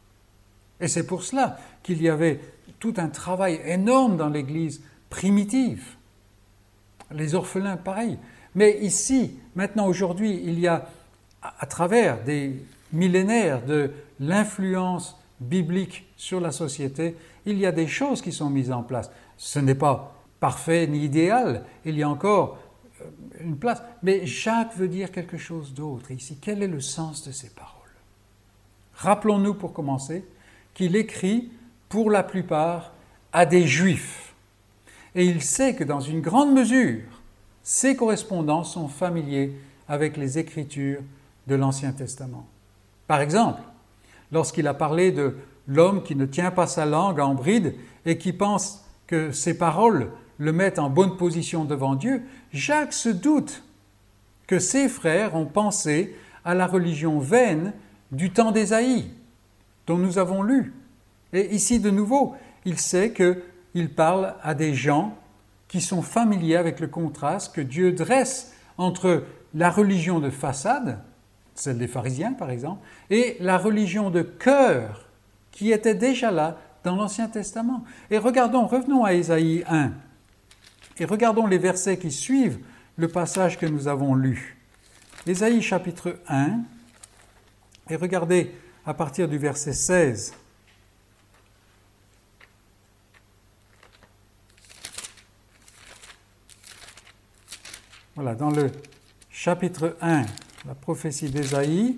Et 0.79 0.87
c'est 0.87 1.07
pour 1.07 1.23
cela 1.23 1.57
qu'il 1.81 1.99
y 1.99 2.09
avait 2.09 2.39
tout 2.79 2.93
un 2.97 3.09
travail 3.09 3.59
énorme 3.65 4.17
dans 4.17 4.29
l'Église 4.29 4.81
primitive. 5.09 5.95
Les 7.11 7.35
orphelins, 7.35 7.77
pareil. 7.77 8.17
Mais 8.55 8.79
ici, 8.81 9.37
maintenant, 9.55 9.87
aujourd'hui, 9.87 10.41
il 10.43 10.59
y 10.59 10.67
a, 10.67 10.89
à 11.41 11.65
travers 11.65 12.23
des 12.23 12.55
millénaires 12.93 13.63
de 13.65 13.91
l'influence 14.19 15.17
biblique 15.39 16.05
sur 16.15 16.39
la 16.39 16.51
société, 16.51 17.15
il 17.45 17.57
y 17.57 17.65
a 17.65 17.71
des 17.71 17.87
choses 17.87 18.21
qui 18.21 18.31
sont 18.31 18.49
mises 18.49 18.71
en 18.71 18.83
place. 18.83 19.11
Ce 19.37 19.59
n'est 19.59 19.75
pas 19.75 20.15
parfait 20.39 20.87
ni 20.87 21.03
idéal, 21.03 21.63
il 21.85 21.97
y 21.97 22.03
a 22.03 22.09
encore 22.09 22.57
euh, 23.01 23.05
une 23.41 23.57
place. 23.57 23.81
Mais 24.03 24.25
Jacques 24.25 24.75
veut 24.75 24.87
dire 24.87 25.11
quelque 25.11 25.37
chose 25.37 25.73
d'autre 25.73 26.11
ici. 26.11 26.37
Quel 26.41 26.63
est 26.63 26.67
le 26.67 26.81
sens 26.81 27.27
de 27.27 27.31
ces 27.31 27.49
paroles? 27.49 27.71
Rappelons-nous 28.95 29.55
pour 29.55 29.73
commencer 29.73 30.25
qu'il 30.73 30.95
écrit 30.95 31.51
pour 31.89 32.11
la 32.11 32.23
plupart 32.23 32.93
à 33.31 33.45
des 33.45 33.67
juifs. 33.67 34.33
Et 35.13 35.25
il 35.25 35.41
sait 35.41 35.75
que 35.75 35.83
dans 35.83 36.01
une 36.01 36.21
grande 36.21 36.53
mesure, 36.53 37.03
ses 37.63 37.95
correspondants 37.95 38.63
sont 38.63 38.87
familiers 38.87 39.53
avec 39.87 40.17
les 40.17 40.37
écritures 40.37 41.01
de 41.47 41.55
l'Ancien 41.55 41.91
Testament. 41.91 42.47
Par 43.07 43.21
exemple, 43.21 43.61
lorsqu'il 44.31 44.67
a 44.67 44.73
parlé 44.73 45.11
de 45.11 45.37
l'homme 45.67 46.03
qui 46.03 46.15
ne 46.15 46.25
tient 46.25 46.51
pas 46.51 46.67
sa 46.67 46.85
langue 46.85 47.19
en 47.19 47.33
bride 47.33 47.75
et 48.05 48.17
qui 48.17 48.33
pense 48.33 48.83
que 49.07 49.31
ses 49.31 49.57
paroles 49.57 50.09
le 50.37 50.51
mettent 50.51 50.79
en 50.79 50.89
bonne 50.89 51.17
position 51.17 51.65
devant 51.65 51.95
Dieu, 51.95 52.23
Jacques 52.51 52.93
se 52.93 53.09
doute 53.09 53.63
que 54.47 54.59
ses 54.59 54.89
frères 54.89 55.35
ont 55.35 55.45
pensé 55.45 56.15
à 56.43 56.53
la 56.53 56.67
religion 56.67 57.19
vaine 57.19 57.73
du 58.11 58.31
temps 58.31 58.51
d'Ésaïe, 58.51 59.11
dont 59.87 59.97
nous 59.97 60.17
avons 60.17 60.43
lu. 60.43 60.73
Et 61.35 61.53
ici, 61.53 61.81
de 61.81 61.89
nouveau, 61.89 62.33
il 62.63 62.79
sait 62.79 63.11
qu'il 63.11 63.93
parle 63.93 64.35
à 64.41 64.53
des 64.53 64.73
gens 64.73 65.17
qui 65.67 65.81
sont 65.81 66.01
familiers 66.01 66.55
avec 66.55 66.79
le 66.79 66.87
contraste 66.87 67.53
que 67.53 67.59
Dieu 67.59 67.91
dresse 67.91 68.53
entre 68.77 69.25
la 69.53 69.69
religion 69.69 70.21
de 70.21 70.29
façade, 70.29 70.99
celle 71.55 71.77
des 71.77 71.87
pharisiens 71.89 72.31
par 72.31 72.51
exemple, 72.51 72.85
et 73.09 73.35
la 73.41 73.57
religion 73.57 74.09
de 74.11 74.21
cœur 74.21 75.09
qui 75.51 75.71
était 75.71 75.93
déjà 75.93 76.31
là 76.31 76.57
dans 76.85 76.95
l'Ancien 76.95 77.27
Testament. 77.27 77.83
Et 78.09 78.17
regardons, 78.17 78.65
revenons 78.65 79.03
à 79.03 79.13
Ésaïe 79.13 79.65
1, 79.67 79.91
et 80.99 81.05
regardons 81.05 81.47
les 81.47 81.57
versets 81.57 81.97
qui 81.97 82.11
suivent 82.11 82.59
le 82.95 83.09
passage 83.09 83.57
que 83.57 83.65
nous 83.65 83.89
avons 83.89 84.15
lu. 84.15 84.57
Ésaïe 85.27 85.61
chapitre 85.61 86.17
1, 86.29 86.59
et 87.89 87.97
regardez 87.97 88.55
à 88.85 88.93
partir 88.93 89.27
du 89.27 89.37
verset 89.37 89.73
16. 89.73 90.33
Voilà, 98.15 98.33
dans 98.33 98.49
le 98.49 98.71
chapitre 99.29 99.97
1, 100.01 100.21
la 100.65 100.73
prophétie 100.73 101.29
d'Ésaïe, 101.29 101.97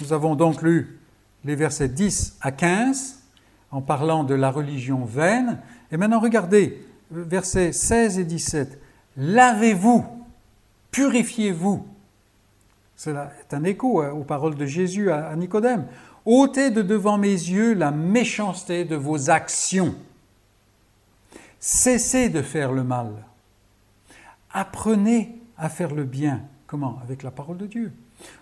nous 0.00 0.12
avons 0.12 0.34
donc 0.34 0.62
lu 0.62 0.98
les 1.44 1.56
versets 1.56 1.88
10 1.88 2.36
à 2.42 2.52
15 2.52 3.22
en 3.70 3.80
parlant 3.80 4.24
de 4.24 4.34
la 4.34 4.50
religion 4.50 5.04
vaine. 5.04 5.58
Et 5.90 5.96
maintenant, 5.96 6.20
regardez, 6.20 6.84
versets 7.10 7.72
16 7.72 8.18
et 8.18 8.24
17. 8.24 8.78
Lavez-vous, 9.16 10.04
purifiez-vous 10.90 11.86
cela 12.98 13.30
est 13.40 13.54
un 13.54 13.62
écho 13.62 14.02
aux 14.04 14.24
paroles 14.24 14.56
de 14.56 14.66
Jésus 14.66 15.12
à 15.12 15.34
Nicodème. 15.36 15.86
ôtez 16.24 16.70
de 16.70 16.82
devant 16.82 17.16
mes 17.16 17.28
yeux 17.28 17.72
la 17.72 17.92
méchanceté 17.92 18.84
de 18.84 18.96
vos 18.96 19.30
actions. 19.30 19.94
Cessez 21.60 22.28
de 22.28 22.42
faire 22.42 22.72
le 22.72 22.82
mal. 22.82 23.12
Apprenez 24.52 25.37
à 25.58 25.68
faire 25.68 25.94
le 25.94 26.04
bien. 26.04 26.42
Comment? 26.66 26.98
Avec 27.02 27.22
la 27.22 27.30
parole 27.30 27.58
de 27.58 27.66
Dieu. 27.66 27.92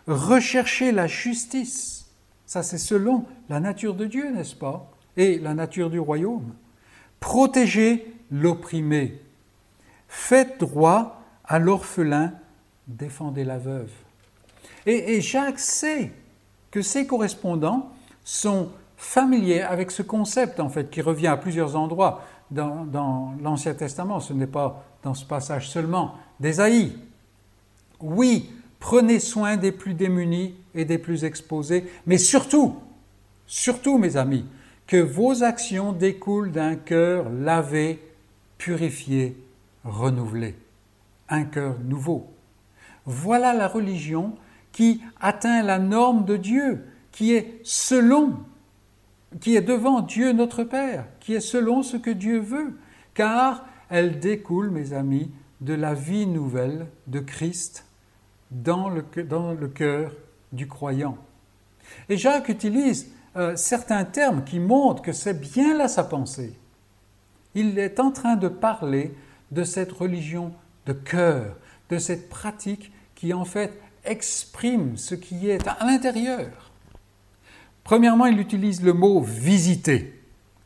Recherchez 0.06 0.92
la 0.92 1.06
justice. 1.06 2.06
Ça, 2.44 2.62
c'est 2.62 2.78
selon 2.78 3.24
la 3.48 3.60
nature 3.60 3.94
de 3.94 4.04
Dieu, 4.04 4.30
n'est-ce 4.30 4.54
pas? 4.54 4.90
Et 5.16 5.38
la 5.38 5.54
nature 5.54 5.90
du 5.90 5.98
royaume. 5.98 6.54
Protégez 7.20 8.14
l'opprimé. 8.30 9.20
Faites 10.08 10.60
droit 10.60 11.22
à 11.44 11.58
l'orphelin. 11.58 12.32
Défendez 12.86 13.44
la 13.44 13.58
veuve. 13.58 13.90
Et, 14.86 15.20
Jacques 15.20 15.58
sait 15.58 16.12
que 16.70 16.82
ses 16.82 17.06
correspondants 17.06 17.90
sont 18.22 18.70
familiers 18.96 19.62
avec 19.62 19.90
ce 19.90 20.02
concept, 20.02 20.60
en 20.60 20.68
fait, 20.68 20.90
qui 20.90 21.00
revient 21.00 21.26
à 21.26 21.36
plusieurs 21.36 21.74
endroits 21.74 22.24
dans, 22.52 22.84
dans 22.84 23.34
l'Ancien 23.42 23.74
Testament. 23.74 24.20
Ce 24.20 24.32
n'est 24.32 24.46
pas 24.46 24.84
dans 25.02 25.14
ce 25.14 25.24
passage 25.24 25.68
seulement 25.68 26.14
d'Ésaïe. 26.38 26.96
Oui, 28.00 28.50
prenez 28.78 29.20
soin 29.20 29.56
des 29.56 29.72
plus 29.72 29.94
démunis 29.94 30.54
et 30.74 30.84
des 30.84 30.98
plus 30.98 31.24
exposés, 31.24 31.86
mais 32.06 32.18
surtout, 32.18 32.76
surtout, 33.46 33.98
mes 33.98 34.16
amis, 34.16 34.44
que 34.86 34.96
vos 34.96 35.42
actions 35.42 35.92
découlent 35.92 36.52
d'un 36.52 36.76
cœur 36.76 37.28
lavé, 37.30 38.00
purifié, 38.58 39.36
renouvelé, 39.84 40.54
un 41.28 41.44
cœur 41.44 41.76
nouveau. 41.84 42.30
Voilà 43.04 43.52
la 43.52 43.68
religion 43.68 44.34
qui 44.72 45.00
atteint 45.20 45.62
la 45.62 45.78
norme 45.78 46.24
de 46.24 46.36
Dieu, 46.36 46.84
qui 47.12 47.32
est 47.32 47.60
selon, 47.62 48.34
qui 49.40 49.56
est 49.56 49.62
devant 49.62 50.00
Dieu 50.00 50.32
notre 50.32 50.64
Père, 50.64 51.06
qui 51.20 51.34
est 51.34 51.40
selon 51.40 51.82
ce 51.82 51.96
que 51.96 52.10
Dieu 52.10 52.38
veut, 52.38 52.76
car 53.14 53.64
elle 53.88 54.20
découle, 54.20 54.70
mes 54.70 54.92
amis, 54.92 55.30
de 55.66 55.74
la 55.74 55.94
vie 55.94 56.26
nouvelle 56.26 56.86
de 57.08 57.18
Christ 57.18 57.86
dans 58.52 58.88
le, 58.88 59.02
cœur 59.66 60.12
du 60.52 60.68
croyant. 60.68 61.18
Et 62.08 62.16
Jacques 62.16 62.48
utilise 62.48 63.10
euh, 63.34 63.56
certains 63.56 64.04
termes 64.04 64.44
qui 64.44 64.60
montrent 64.60 65.02
que 65.02 65.12
c'est 65.12 65.40
bien 65.40 65.76
là 65.76 65.88
sa 65.88 66.04
pensée. 66.04 66.56
Il 67.56 67.80
est 67.80 67.98
en 67.98 68.12
train 68.12 68.36
de 68.36 68.46
parler 68.46 69.12
de 69.50 69.64
cette 69.64 69.90
religion 69.90 70.52
de 70.86 70.92
cœur, 70.92 71.56
de 71.90 71.98
cette 71.98 72.28
pratique 72.28 72.92
qui 73.16 73.34
en 73.34 73.44
fait 73.44 73.72
exprime 74.04 74.96
ce 74.96 75.16
qui 75.16 75.50
est 75.50 75.66
à 75.66 75.78
l'intérieur. 75.84 76.70
Premièrement, 77.82 78.26
il 78.26 78.38
utilise 78.38 78.84
le 78.84 78.92
mot 78.92 79.20
visiter. 79.20 80.22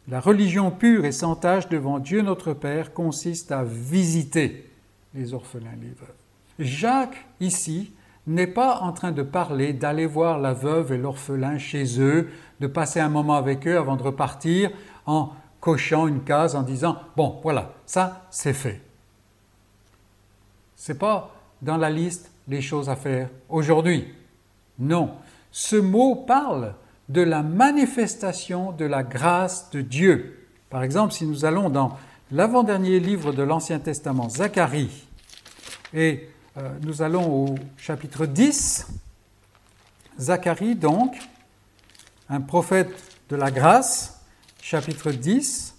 La 0.08 0.20
religion 0.20 0.70
pure 0.70 1.06
et 1.06 1.12
sans 1.12 1.36
tâche 1.36 1.70
devant 1.70 2.00
Dieu 2.00 2.20
notre 2.20 2.52
Père 2.52 2.92
consiste 2.92 3.50
à 3.50 3.64
visiter 3.64 4.69
les 5.14 5.34
orphelins, 5.34 5.76
les 5.80 5.88
veuves. 5.88 6.14
Jacques, 6.58 7.26
ici, 7.40 7.92
n'est 8.26 8.46
pas 8.46 8.80
en 8.80 8.92
train 8.92 9.12
de 9.12 9.22
parler 9.22 9.72
d'aller 9.72 10.06
voir 10.06 10.38
la 10.38 10.52
veuve 10.52 10.92
et 10.92 10.98
l'orphelin 10.98 11.58
chez 11.58 12.00
eux, 12.00 12.30
de 12.60 12.66
passer 12.66 13.00
un 13.00 13.08
moment 13.08 13.34
avec 13.34 13.66
eux 13.66 13.78
avant 13.78 13.96
de 13.96 14.02
repartir 14.02 14.70
en 15.06 15.30
cochant 15.60 16.06
une 16.06 16.22
case 16.22 16.54
en 16.54 16.62
disant 16.62 16.98
bon 17.16 17.40
voilà 17.42 17.72
ça 17.86 18.26
c'est 18.30 18.52
fait. 18.52 18.80
C'est 20.76 20.98
pas 20.98 21.34
dans 21.60 21.76
la 21.76 21.90
liste 21.90 22.30
les 22.48 22.62
choses 22.62 22.88
à 22.88 22.96
faire 22.96 23.28
aujourd'hui. 23.48 24.06
Non, 24.78 25.10
ce 25.50 25.76
mot 25.76 26.14
parle 26.14 26.74
de 27.08 27.20
la 27.20 27.42
manifestation 27.42 28.72
de 28.72 28.84
la 28.84 29.02
grâce 29.02 29.70
de 29.70 29.80
Dieu. 29.80 30.46
Par 30.70 30.82
exemple, 30.82 31.12
si 31.12 31.26
nous 31.26 31.44
allons 31.44 31.68
dans 31.68 31.98
l'avant-dernier 32.32 33.00
livre 33.00 33.32
de 33.32 33.42
l'Ancien 33.42 33.80
Testament, 33.80 34.28
Zacharie, 34.28 35.06
et 35.92 36.28
euh, 36.56 36.70
nous 36.82 37.02
allons 37.02 37.28
au 37.28 37.54
chapitre 37.76 38.26
10, 38.26 38.86
Zacharie 40.18 40.76
donc, 40.76 41.16
un 42.28 42.40
prophète 42.40 42.92
de 43.30 43.36
la 43.36 43.50
grâce, 43.50 44.22
chapitre 44.62 45.10
10, 45.10 45.74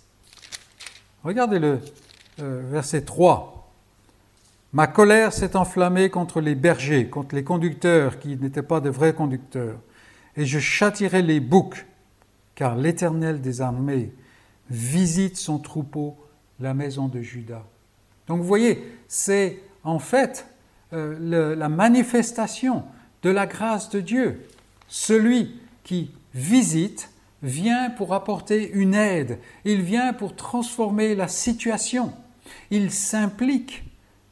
regardez 1.23 1.59
le 1.59 1.79
euh, 2.41 2.61
verset 2.69 3.01
3. 3.01 3.71
Ma 4.73 4.87
colère 4.87 5.33
s'est 5.33 5.55
enflammée 5.55 6.09
contre 6.09 6.41
les 6.41 6.55
bergers, 6.55 7.09
contre 7.09 7.35
les 7.35 7.43
conducteurs 7.43 8.19
qui 8.19 8.35
n'étaient 8.37 8.61
pas 8.61 8.81
de 8.81 8.89
vrais 8.89 9.13
conducteurs, 9.13 9.77
et 10.35 10.45
je 10.45 10.59
châtirai 10.59 11.21
les 11.21 11.39
boucs, 11.39 11.85
car 12.55 12.75
l'Éternel 12.75 13.39
des 13.39 13.61
armées 13.61 14.11
visite 14.69 15.37
son 15.37 15.57
troupeau, 15.57 16.17
la 16.61 16.73
maison 16.73 17.07
de 17.07 17.21
Judas. 17.21 17.63
Donc 18.27 18.39
vous 18.39 18.47
voyez, 18.47 18.81
c'est 19.07 19.59
en 19.83 19.99
fait 19.99 20.47
euh, 20.93 21.55
la 21.55 21.69
manifestation 21.69 22.83
de 23.23 23.29
la 23.29 23.45
grâce 23.45 23.89
de 23.89 23.99
Dieu. 23.99 24.47
Celui 24.87 25.59
qui 25.83 26.11
visite 26.33 27.09
vient 27.43 27.89
pour 27.89 28.13
apporter 28.13 28.71
une 28.71 28.93
aide, 28.93 29.39
il 29.65 29.81
vient 29.81 30.13
pour 30.13 30.35
transformer 30.35 31.15
la 31.15 31.27
situation, 31.27 32.13
il 32.69 32.91
s'implique 32.91 33.83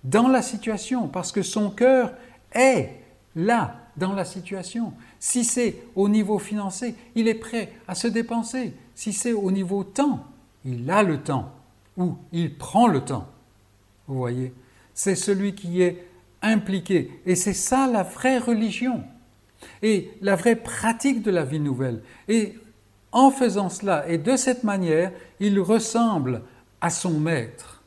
dans 0.04 0.28
la 0.28 0.42
situation, 0.42 1.08
parce 1.08 1.32
que 1.32 1.42
son 1.42 1.72
cœur 1.72 2.14
est 2.54 2.92
là, 3.36 3.76
dans 3.98 4.14
la 4.14 4.26
situation. 4.26 4.94
Si 5.20 5.44
c'est 5.44 5.76
au 5.96 6.10
niveau 6.10 6.40
financier, 6.40 6.96
il 7.16 7.28
est 7.28 7.36
prêt 7.36 7.74
à 7.88 7.96
se 7.96 8.08
dépenser. 8.08 8.74
Si 8.96 9.14
c'est 9.14 9.34
au 9.34 9.52
niveau 9.52 9.84
temps, 9.84 10.26
il 10.66 10.90
a 10.90 11.04
le 11.04 11.22
temps, 11.22 11.52
ou 12.00 12.18
il 12.32 12.56
prend 12.56 12.88
le 12.88 13.02
temps. 13.02 13.28
Vous 14.08 14.18
voyez, 14.18 14.54
c'est 14.96 15.14
celui 15.14 15.54
qui 15.54 15.84
est 15.84 16.08
impliqué. 16.42 17.12
Et 17.28 17.36
c'est 17.36 17.54
ça 17.54 17.86
la 17.86 18.02
vraie 18.02 18.40
religion 18.40 19.04
et 19.84 20.10
la 20.22 20.36
vraie 20.36 20.56
pratique 20.56 21.22
de 21.22 21.30
la 21.30 21.44
vie 21.44 21.60
nouvelle. 21.60 22.02
Et 22.28 22.56
en 23.12 23.30
faisant 23.30 23.70
cela, 23.70 24.08
et 24.08 24.18
de 24.18 24.36
cette 24.36 24.64
manière, 24.64 25.12
il 25.40 25.60
ressemble 25.60 26.42
à 26.80 26.90
son 26.90 27.20
maître. 27.20 27.84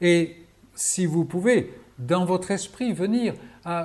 Et 0.00 0.36
si 0.74 1.06
vous 1.06 1.24
pouvez, 1.24 1.74
dans 1.98 2.24
votre 2.24 2.50
esprit, 2.50 2.92
venir 2.92 3.34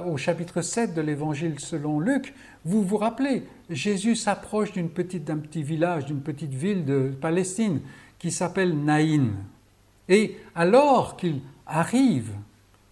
au 0.06 0.18
chapitre 0.18 0.62
7 0.62 0.94
de 0.94 1.02
l'Évangile 1.02 1.60
selon 1.60 2.00
Luc, 2.00 2.36
vous 2.66 2.84
vous 2.84 2.98
rappelez, 2.98 3.44
Jésus 3.72 4.16
s'approche 4.16 4.74
d'un 4.74 4.88
petit 4.88 5.64
village, 5.64 6.06
d'une 6.06 6.22
petite 6.22 6.54
ville 6.54 6.86
de 6.86 7.12
Palestine 7.20 7.80
qui 8.22 8.30
s'appelle 8.30 8.78
Naïn. 8.78 9.32
Et 10.08 10.38
alors 10.54 11.18
qu'il 11.18 11.42
arrive, 11.66 12.32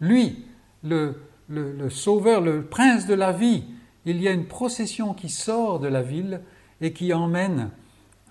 lui, 0.01 0.43
le, 0.83 1.21
le, 1.47 1.89
sauveur, 1.91 2.41
le 2.41 2.63
prince 2.63 3.05
de 3.05 3.13
la 3.13 3.31
vie, 3.31 3.63
il 4.05 4.19
y 4.19 4.27
a 4.27 4.31
une 4.31 4.47
procession 4.47 5.13
qui 5.13 5.29
sort 5.29 5.79
de 5.79 5.87
la 5.87 6.01
ville 6.01 6.41
et 6.81 6.93
qui 6.93 7.13
emmène 7.13 7.69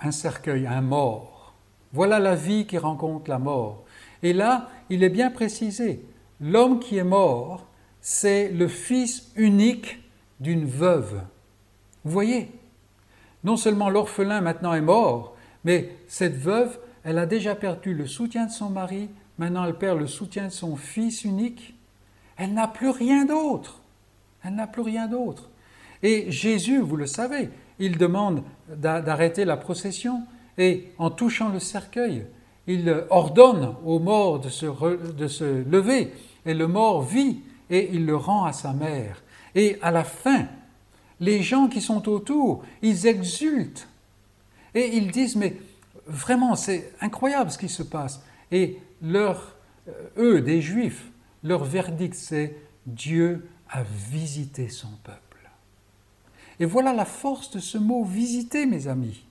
un 0.00 0.10
cercueil, 0.10 0.66
un 0.66 0.80
mort. 0.80 1.54
Voilà 1.92 2.18
la 2.18 2.34
vie 2.34 2.66
qui 2.66 2.78
rencontre 2.78 3.30
la 3.30 3.38
mort. 3.38 3.84
Et 4.24 4.32
là, 4.32 4.68
il 4.90 5.04
est 5.04 5.08
bien 5.08 5.30
précisé, 5.30 6.04
l'homme 6.40 6.80
qui 6.80 6.96
est 6.96 7.04
mort, 7.04 7.64
c'est 8.00 8.48
le 8.48 8.66
fils 8.66 9.30
unique 9.36 10.00
d'une 10.40 10.64
veuve. 10.64 11.20
Vous 12.04 12.10
voyez? 12.10 12.50
Non 13.44 13.56
seulement 13.56 13.88
l'orphelin 13.88 14.40
maintenant 14.40 14.74
est 14.74 14.80
mort, 14.80 15.36
mais 15.62 15.92
cette 16.08 16.36
veuve, 16.36 16.76
elle 17.08 17.16
a 17.16 17.24
déjà 17.24 17.54
perdu 17.54 17.94
le 17.94 18.06
soutien 18.06 18.44
de 18.44 18.50
son 18.50 18.68
mari, 18.68 19.08
maintenant 19.38 19.64
elle 19.64 19.78
perd 19.78 19.98
le 19.98 20.06
soutien 20.06 20.48
de 20.48 20.52
son 20.52 20.76
fils 20.76 21.24
unique. 21.24 21.74
Elle 22.36 22.52
n'a 22.52 22.68
plus 22.68 22.90
rien 22.90 23.24
d'autre. 23.24 23.80
Elle 24.44 24.56
n'a 24.56 24.66
plus 24.66 24.82
rien 24.82 25.08
d'autre. 25.08 25.48
Et 26.02 26.30
Jésus, 26.30 26.80
vous 26.80 26.96
le 26.96 27.06
savez, 27.06 27.48
il 27.78 27.96
demande 27.96 28.42
d'arrêter 28.68 29.46
la 29.46 29.56
procession 29.56 30.24
et 30.58 30.92
en 30.98 31.08
touchant 31.08 31.48
le 31.48 31.60
cercueil, 31.60 32.26
il 32.66 33.06
ordonne 33.08 33.74
au 33.86 34.00
mort 34.00 34.38
de 34.38 34.50
se, 34.50 34.66
de 34.66 35.28
se 35.28 35.64
lever 35.66 36.12
et 36.44 36.52
le 36.52 36.68
mort 36.68 37.00
vit 37.00 37.38
et 37.70 37.88
il 37.90 38.04
le 38.04 38.16
rend 38.16 38.44
à 38.44 38.52
sa 38.52 38.74
mère. 38.74 39.22
Et 39.54 39.78
à 39.80 39.92
la 39.92 40.04
fin, 40.04 40.44
les 41.20 41.42
gens 41.42 41.68
qui 41.68 41.80
sont 41.80 42.06
autour, 42.06 42.64
ils 42.82 43.06
exultent 43.06 43.88
et 44.74 44.94
ils 44.98 45.10
disent 45.10 45.36
mais 45.36 45.56
vraiment 46.08 46.56
c'est 46.56 46.92
incroyable 47.00 47.50
ce 47.50 47.58
qui 47.58 47.68
se 47.68 47.82
passe. 47.82 48.22
Et 48.50 48.78
leur, 49.02 49.54
euh, 49.88 49.92
eux, 50.16 50.40
des 50.40 50.60
Juifs, 50.60 51.10
leur 51.44 51.64
verdict 51.64 52.14
c'est 52.14 52.56
Dieu 52.86 53.46
a 53.68 53.82
visité 53.82 54.68
son 54.68 54.88
peuple. 55.04 55.50
Et 56.60 56.64
voilà 56.64 56.92
la 56.92 57.04
force 57.04 57.50
de 57.52 57.60
ce 57.60 57.78
mot 57.78 58.04
visiter, 58.04 58.66
mes 58.66 58.88
amis. 58.88 59.24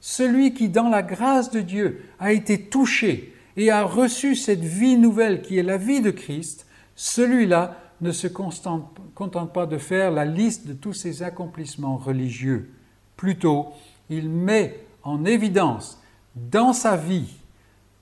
Celui 0.00 0.52
qui, 0.52 0.68
dans 0.68 0.88
la 0.88 1.02
grâce 1.02 1.50
de 1.50 1.60
Dieu, 1.60 2.04
a 2.18 2.32
été 2.32 2.60
touché 2.68 3.34
et 3.56 3.70
a 3.70 3.84
reçu 3.84 4.34
cette 4.34 4.64
vie 4.64 4.98
nouvelle 4.98 5.40
qui 5.40 5.58
est 5.58 5.62
la 5.62 5.78
vie 5.78 6.02
de 6.02 6.10
Christ, 6.10 6.66
celui-là 6.96 7.78
ne 8.00 8.12
se 8.12 8.26
contente 8.26 9.52
pas 9.54 9.66
de 9.66 9.78
faire 9.78 10.10
la 10.10 10.24
liste 10.24 10.66
de 10.66 10.74
tous 10.74 10.92
ses 10.92 11.22
accomplissements 11.22 11.96
religieux. 11.96 12.70
Plutôt, 13.16 13.68
il 14.10 14.28
met 14.28 14.83
en 15.04 15.24
évidence 15.24 16.00
dans 16.34 16.72
sa 16.72 16.96
vie 16.96 17.36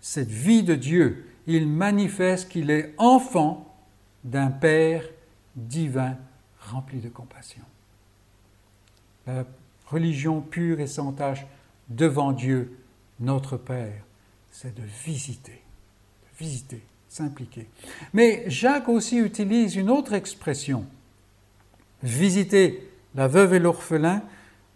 cette 0.00 0.30
vie 0.30 0.62
de 0.62 0.74
Dieu. 0.74 1.26
Il 1.46 1.68
manifeste 1.68 2.48
qu'il 2.48 2.70
est 2.70 2.94
enfant 2.98 3.74
d'un 4.24 4.50
Père 4.50 5.05
divin 5.57 6.16
rempli 6.61 7.00
de 7.00 7.09
compassion. 7.09 7.62
La 9.26 9.44
religion 9.86 10.40
pure 10.40 10.80
et 10.80 10.86
sans 10.86 11.12
tâche 11.12 11.46
devant 11.88 12.32
Dieu, 12.32 12.78
notre 13.20 13.57
Père, 13.57 14.03
c'est 14.50 14.74
de 14.74 14.82
visiter, 15.05 15.53
de 16.22 16.38
visiter, 16.44 16.82
s'impliquer. 17.09 17.68
Mais 18.12 18.44
Jacques 18.48 18.88
aussi 18.88 19.18
utilise 19.18 19.76
une 19.76 19.90
autre 19.90 20.12
expression, 20.12 20.86
visiter 22.03 22.90
la 23.14 23.28
veuve 23.28 23.55
et 23.55 23.59
l'orphelin 23.59 24.22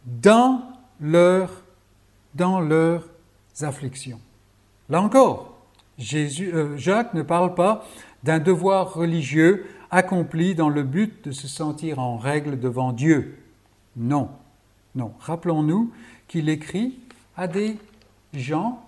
dans, 0.05 0.62
leur, 1.01 1.62
dans 2.37 2.61
leurs 2.61 3.05
afflictions. 3.62 4.20
Là 4.89 5.01
encore, 5.01 5.57
euh, 6.14 6.76
Jacques 6.76 7.14
ne 7.14 7.22
parle 7.22 7.55
pas 7.55 7.87
d'un 8.22 8.39
devoir 8.39 8.95
religieux 8.95 9.66
accompli 9.91 10.55
dans 10.55 10.68
le 10.68 10.82
but 10.82 11.24
de 11.24 11.32
se 11.32 11.49
sentir 11.49 11.99
en 11.99 12.16
règle 12.16 12.59
devant 12.59 12.93
Dieu. 12.93 13.39
Non, 13.97 14.28
non. 14.95 15.12
Rappelons-nous 15.20 15.91
qu'il 16.28 16.49
écrit 16.49 16.99
à 17.37 17.49
des 17.49 17.76
gens 18.34 18.82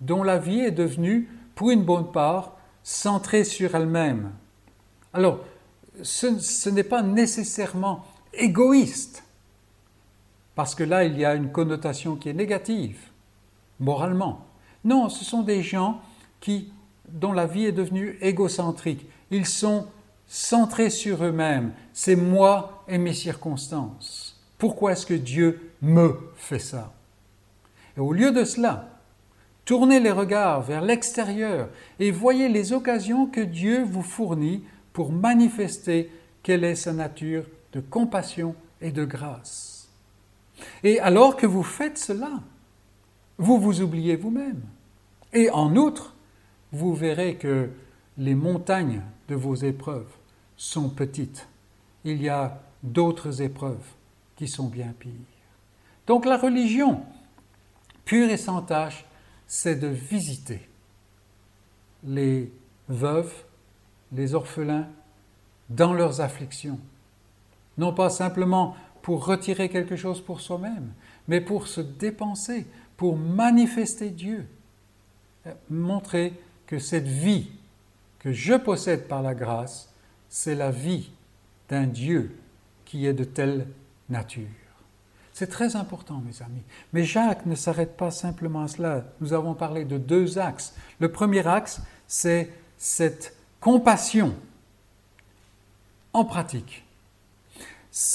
dont 0.00 0.22
la 0.22 0.38
vie 0.38 0.60
est 0.60 0.70
devenue, 0.70 1.28
pour 1.54 1.70
une 1.70 1.84
bonne 1.84 2.10
part, 2.10 2.56
centrée 2.82 3.44
sur 3.44 3.74
elle-même. 3.74 4.32
Alors, 5.12 5.40
ce 6.02 6.68
n'est 6.70 6.84
pas 6.84 7.02
nécessairement 7.02 8.04
égoïste, 8.32 9.24
parce 10.60 10.74
que 10.74 10.84
là, 10.84 11.04
il 11.04 11.18
y 11.18 11.24
a 11.24 11.36
une 11.36 11.50
connotation 11.50 12.16
qui 12.16 12.28
est 12.28 12.34
négative, 12.34 12.98
moralement. 13.78 14.44
Non, 14.84 15.08
ce 15.08 15.24
sont 15.24 15.40
des 15.40 15.62
gens 15.62 16.02
qui, 16.38 16.70
dont 17.08 17.32
la 17.32 17.46
vie 17.46 17.64
est 17.64 17.72
devenue 17.72 18.18
égocentrique. 18.20 19.06
Ils 19.30 19.46
sont 19.46 19.86
centrés 20.26 20.90
sur 20.90 21.24
eux-mêmes. 21.24 21.72
C'est 21.94 22.14
moi 22.14 22.84
et 22.88 22.98
mes 22.98 23.14
circonstances. 23.14 24.38
Pourquoi 24.58 24.92
est-ce 24.92 25.06
que 25.06 25.14
Dieu 25.14 25.72
me 25.80 26.14
fait 26.36 26.58
ça? 26.58 26.92
Et 27.96 28.00
au 28.00 28.12
lieu 28.12 28.30
de 28.30 28.44
cela, 28.44 29.00
tournez 29.64 29.98
les 29.98 30.12
regards 30.12 30.60
vers 30.60 30.82
l'extérieur 30.82 31.70
et 31.98 32.10
voyez 32.10 32.50
les 32.50 32.74
occasions 32.74 33.24
que 33.24 33.40
Dieu 33.40 33.82
vous 33.82 34.02
fournit 34.02 34.62
pour 34.92 35.10
manifester 35.10 36.12
quelle 36.42 36.64
est 36.64 36.74
sa 36.74 36.92
nature 36.92 37.46
de 37.72 37.80
compassion 37.80 38.54
et 38.82 38.92
de 38.92 39.06
grâce. 39.06 39.69
Et 40.82 41.00
alors 41.00 41.36
que 41.36 41.46
vous 41.46 41.62
faites 41.62 41.98
cela, 41.98 42.30
vous 43.38 43.58
vous 43.58 43.80
oubliez 43.80 44.16
vous-même. 44.16 44.62
Et 45.32 45.50
en 45.50 45.76
outre, 45.76 46.14
vous 46.72 46.94
verrez 46.94 47.36
que 47.36 47.70
les 48.18 48.34
montagnes 48.34 49.02
de 49.28 49.34
vos 49.34 49.54
épreuves 49.54 50.10
sont 50.56 50.90
petites. 50.90 51.48
Il 52.04 52.20
y 52.22 52.28
a 52.28 52.60
d'autres 52.82 53.42
épreuves 53.42 53.84
qui 54.36 54.48
sont 54.48 54.68
bien 54.68 54.92
pires. 54.98 55.12
Donc 56.06 56.24
la 56.24 56.36
religion, 56.36 57.02
pure 58.04 58.30
et 58.30 58.36
sans 58.36 58.62
tâche, 58.62 59.04
c'est 59.46 59.76
de 59.76 59.88
visiter 59.88 60.68
les 62.04 62.52
veuves, 62.88 63.32
les 64.12 64.34
orphelins 64.34 64.88
dans 65.68 65.92
leurs 65.92 66.20
afflictions. 66.20 66.78
Non 67.78 67.92
pas 67.92 68.10
simplement 68.10 68.76
pour 69.10 69.26
retirer 69.26 69.68
quelque 69.68 69.96
chose 69.96 70.20
pour 70.20 70.40
soi-même, 70.40 70.92
mais 71.26 71.40
pour 71.40 71.66
se 71.66 71.80
dépenser, 71.80 72.64
pour 72.96 73.16
manifester 73.16 74.08
Dieu, 74.10 74.46
montrer 75.68 76.32
que 76.68 76.78
cette 76.78 77.08
vie 77.08 77.50
que 78.20 78.30
je 78.30 78.54
possède 78.54 79.08
par 79.08 79.20
la 79.20 79.34
grâce, 79.34 79.92
c'est 80.28 80.54
la 80.54 80.70
vie 80.70 81.10
d'un 81.68 81.88
Dieu 81.88 82.38
qui 82.84 83.04
est 83.04 83.12
de 83.12 83.24
telle 83.24 83.66
nature. 84.10 84.46
C'est 85.32 85.48
très 85.48 85.74
important, 85.74 86.22
mes 86.24 86.40
amis. 86.40 86.62
Mais 86.92 87.02
Jacques 87.02 87.46
ne 87.46 87.56
s'arrête 87.56 87.96
pas 87.96 88.12
simplement 88.12 88.62
à 88.62 88.68
cela. 88.68 89.06
Nous 89.20 89.32
avons 89.32 89.54
parlé 89.54 89.84
de 89.84 89.98
deux 89.98 90.38
axes. 90.38 90.72
Le 91.00 91.10
premier 91.10 91.44
axe, 91.48 91.82
c'est 92.06 92.48
cette 92.78 93.34
compassion 93.58 94.36
en 96.12 96.24
pratique. 96.24 96.84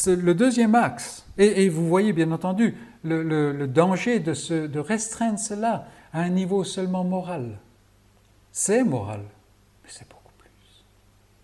Le 0.07 0.33
deuxième 0.33 0.73
axe, 0.73 1.25
et, 1.37 1.69
vous 1.69 1.87
voyez 1.87 2.13
bien 2.13 2.31
entendu 2.31 2.75
le, 3.03 3.65
danger 3.67 4.19
de, 4.19 4.67
de 4.67 4.79
restreindre 4.79 5.37
cela 5.37 5.87
à 6.11 6.21
un 6.21 6.29
niveau 6.29 6.63
seulement 6.63 7.03
moral. 7.03 7.59
C'est 8.51 8.83
moral, 8.83 9.21
mais 9.83 9.89
c'est 9.91 10.07
beaucoup 10.09 10.33
plus. 10.37 10.85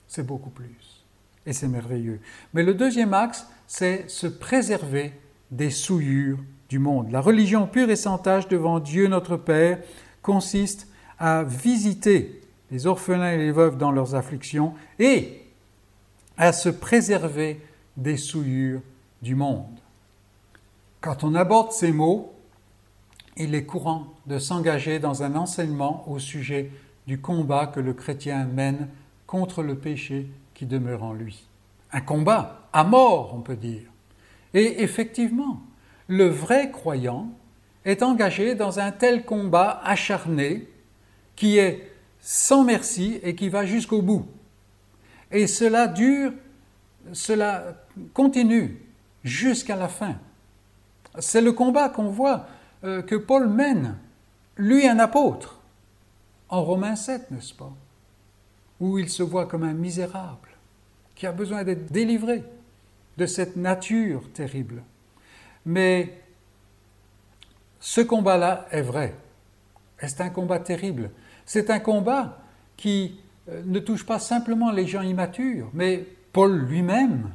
C'est 0.07 0.25
beaucoup 0.25 0.49
plus. 0.49 1.05
Et 1.45 1.53
c'est 1.53 1.67
merveilleux. 1.67 2.19
Mais 2.53 2.63
le 2.63 2.73
deuxième 2.73 3.13
axe, 3.13 3.47
c'est 3.67 4.09
se 4.09 4.27
préserver 4.27 5.13
des 5.51 5.69
souillures 5.69 6.39
du 6.69 6.79
monde. 6.79 7.11
La 7.11 7.21
religion 7.21 7.67
pure 7.67 7.89
et 7.89 7.95
sans 7.95 8.17
tâche 8.17 8.47
devant 8.47 8.79
Dieu 8.79 9.07
notre 9.07 9.37
Père 9.37 9.79
consiste 10.21 10.87
à 11.19 11.43
visiter 11.43 12.41
les 12.71 12.87
orphelins 12.87 13.33
et 13.33 13.37
les 13.37 13.51
veuves 13.51 13.77
dans 13.77 13.91
leurs 13.91 14.15
afflictions 14.15 14.73
et 14.97 15.43
à 16.37 16.53
se 16.53 16.69
préserver 16.69 17.59
des 17.97 18.17
souillures 18.17 18.81
du 19.21 19.35
monde. 19.35 19.79
Quand 20.99 21.23
on 21.23 21.35
aborde 21.35 21.71
ces 21.71 21.91
mots, 21.91 22.33
il 23.37 23.55
est 23.55 23.65
courant 23.65 24.07
de 24.27 24.37
s'engager 24.37 24.99
dans 24.99 25.23
un 25.23 25.35
enseignement 25.35 26.07
au 26.07 26.19
sujet 26.19 26.69
du 27.07 27.19
combat 27.19 27.67
que 27.67 27.79
le 27.79 27.93
chrétien 27.93 28.45
mène 28.45 28.87
contre 29.25 29.63
le 29.63 29.75
péché 29.75 30.27
qui 30.53 30.65
demeure 30.65 31.03
en 31.03 31.13
lui. 31.13 31.47
Un 31.91 32.01
combat 32.01 32.67
à 32.73 32.83
mort, 32.83 33.33
on 33.35 33.41
peut 33.41 33.55
dire. 33.55 33.83
Et 34.53 34.83
effectivement, 34.83 35.61
le 36.07 36.27
vrai 36.27 36.71
croyant 36.71 37.29
est 37.85 38.03
engagé 38.03 38.55
dans 38.55 38.79
un 38.79 38.91
tel 38.91 39.25
combat 39.25 39.81
acharné 39.83 40.67
qui 41.35 41.57
est 41.57 41.89
sans 42.19 42.63
merci 42.63 43.19
et 43.23 43.33
qui 43.35 43.49
va 43.49 43.65
jusqu'au 43.65 44.01
bout. 44.01 44.25
Et 45.31 45.47
cela 45.47 45.87
dure, 45.87 46.33
cela 47.13 47.85
continue 48.13 48.79
jusqu'à 49.23 49.75
la 49.75 49.87
fin. 49.87 50.15
C'est 51.19 51.41
le 51.41 51.51
combat 51.51 51.89
qu'on 51.89 52.09
voit 52.09 52.47
euh, 52.83 53.01
que 53.01 53.15
Paul 53.15 53.49
mène, 53.49 53.97
lui 54.57 54.87
un 54.87 54.99
apôtre, 54.99 55.59
en 56.49 56.63
Romains 56.63 56.95
7, 56.95 57.31
n'est-ce 57.31 57.53
pas 57.53 57.71
Où 58.79 58.97
il 58.97 59.09
se 59.09 59.23
voit 59.23 59.45
comme 59.45 59.63
un 59.63 59.73
misérable, 59.73 60.49
qui 61.15 61.25
a 61.25 61.31
besoin 61.31 61.63
d'être 61.63 61.91
délivré 61.91 62.43
de 63.17 63.25
cette 63.25 63.55
nature 63.55 64.23
terrible. 64.33 64.83
Mais 65.65 66.21
ce 67.79 68.01
combat-là 68.01 68.67
est 68.71 68.81
vrai. 68.81 69.15
C'est 69.99 70.21
un 70.21 70.29
combat 70.29 70.59
terrible? 70.59 71.11
C'est 71.45 71.69
un 71.69 71.79
combat 71.79 72.39
qui 72.77 73.19
euh, 73.49 73.61
ne 73.65 73.79
touche 73.79 74.05
pas 74.05 74.19
simplement 74.19 74.71
les 74.71 74.87
gens 74.87 75.01
immatures, 75.01 75.69
mais 75.73 76.07
Paul 76.33 76.57
lui-même 76.57 77.31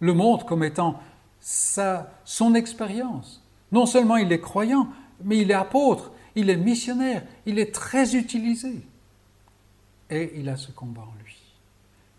le 0.00 0.14
montre 0.14 0.46
comme 0.46 0.64
étant 0.64 1.00
sa, 1.40 2.10
son 2.24 2.54
expérience. 2.54 3.42
Non 3.72 3.86
seulement 3.86 4.16
il 4.16 4.32
est 4.32 4.40
croyant, 4.40 4.88
mais 5.22 5.38
il 5.38 5.50
est 5.50 5.54
apôtre, 5.54 6.12
il 6.34 6.50
est 6.50 6.56
missionnaire, 6.56 7.22
il 7.46 7.58
est 7.58 7.74
très 7.74 8.16
utilisé. 8.16 8.80
Et 10.10 10.32
il 10.36 10.48
a 10.48 10.56
ce 10.56 10.72
combat 10.72 11.02
en 11.02 11.22
lui. 11.22 11.36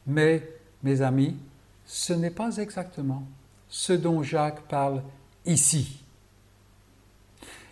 Mais, 0.08 0.48
mes 0.84 1.02
amis, 1.02 1.36
ce 1.86 2.14
n'est 2.14 2.32
pas 2.32 2.58
exactement 2.58 3.24
ce 3.68 3.94
dont 3.94 4.24
Jacques 4.24 4.62
parle 4.62 5.04
ici. 5.46 6.04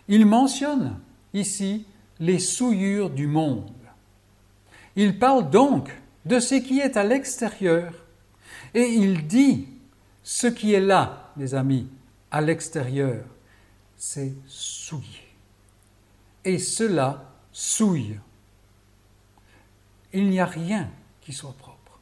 Il 0.08 0.26
mentionne 0.26 0.98
ici 1.32 1.86
les 2.18 2.38
souillures 2.38 3.10
du 3.10 3.26
monde. 3.26 3.70
Il 4.96 5.18
parle 5.18 5.50
donc 5.50 5.90
de 6.24 6.38
ce 6.40 6.54
qui 6.54 6.80
est 6.80 6.96
à 6.96 7.04
l'extérieur 7.04 7.92
et 8.74 8.84
il 8.84 9.26
dit 9.26 9.68
ce 10.22 10.46
qui 10.46 10.74
est 10.74 10.80
là, 10.80 11.32
mes 11.36 11.54
amis, 11.54 11.88
à 12.30 12.40
l'extérieur, 12.40 13.24
c'est 13.96 14.32
souillé. 14.46 15.28
Et 16.44 16.58
cela 16.58 17.24
souille. 17.52 18.18
Il 20.12 20.28
n'y 20.28 20.40
a 20.40 20.46
rien 20.46 20.88
qui 21.20 21.32
soit 21.32 21.54
propre. 21.58 21.98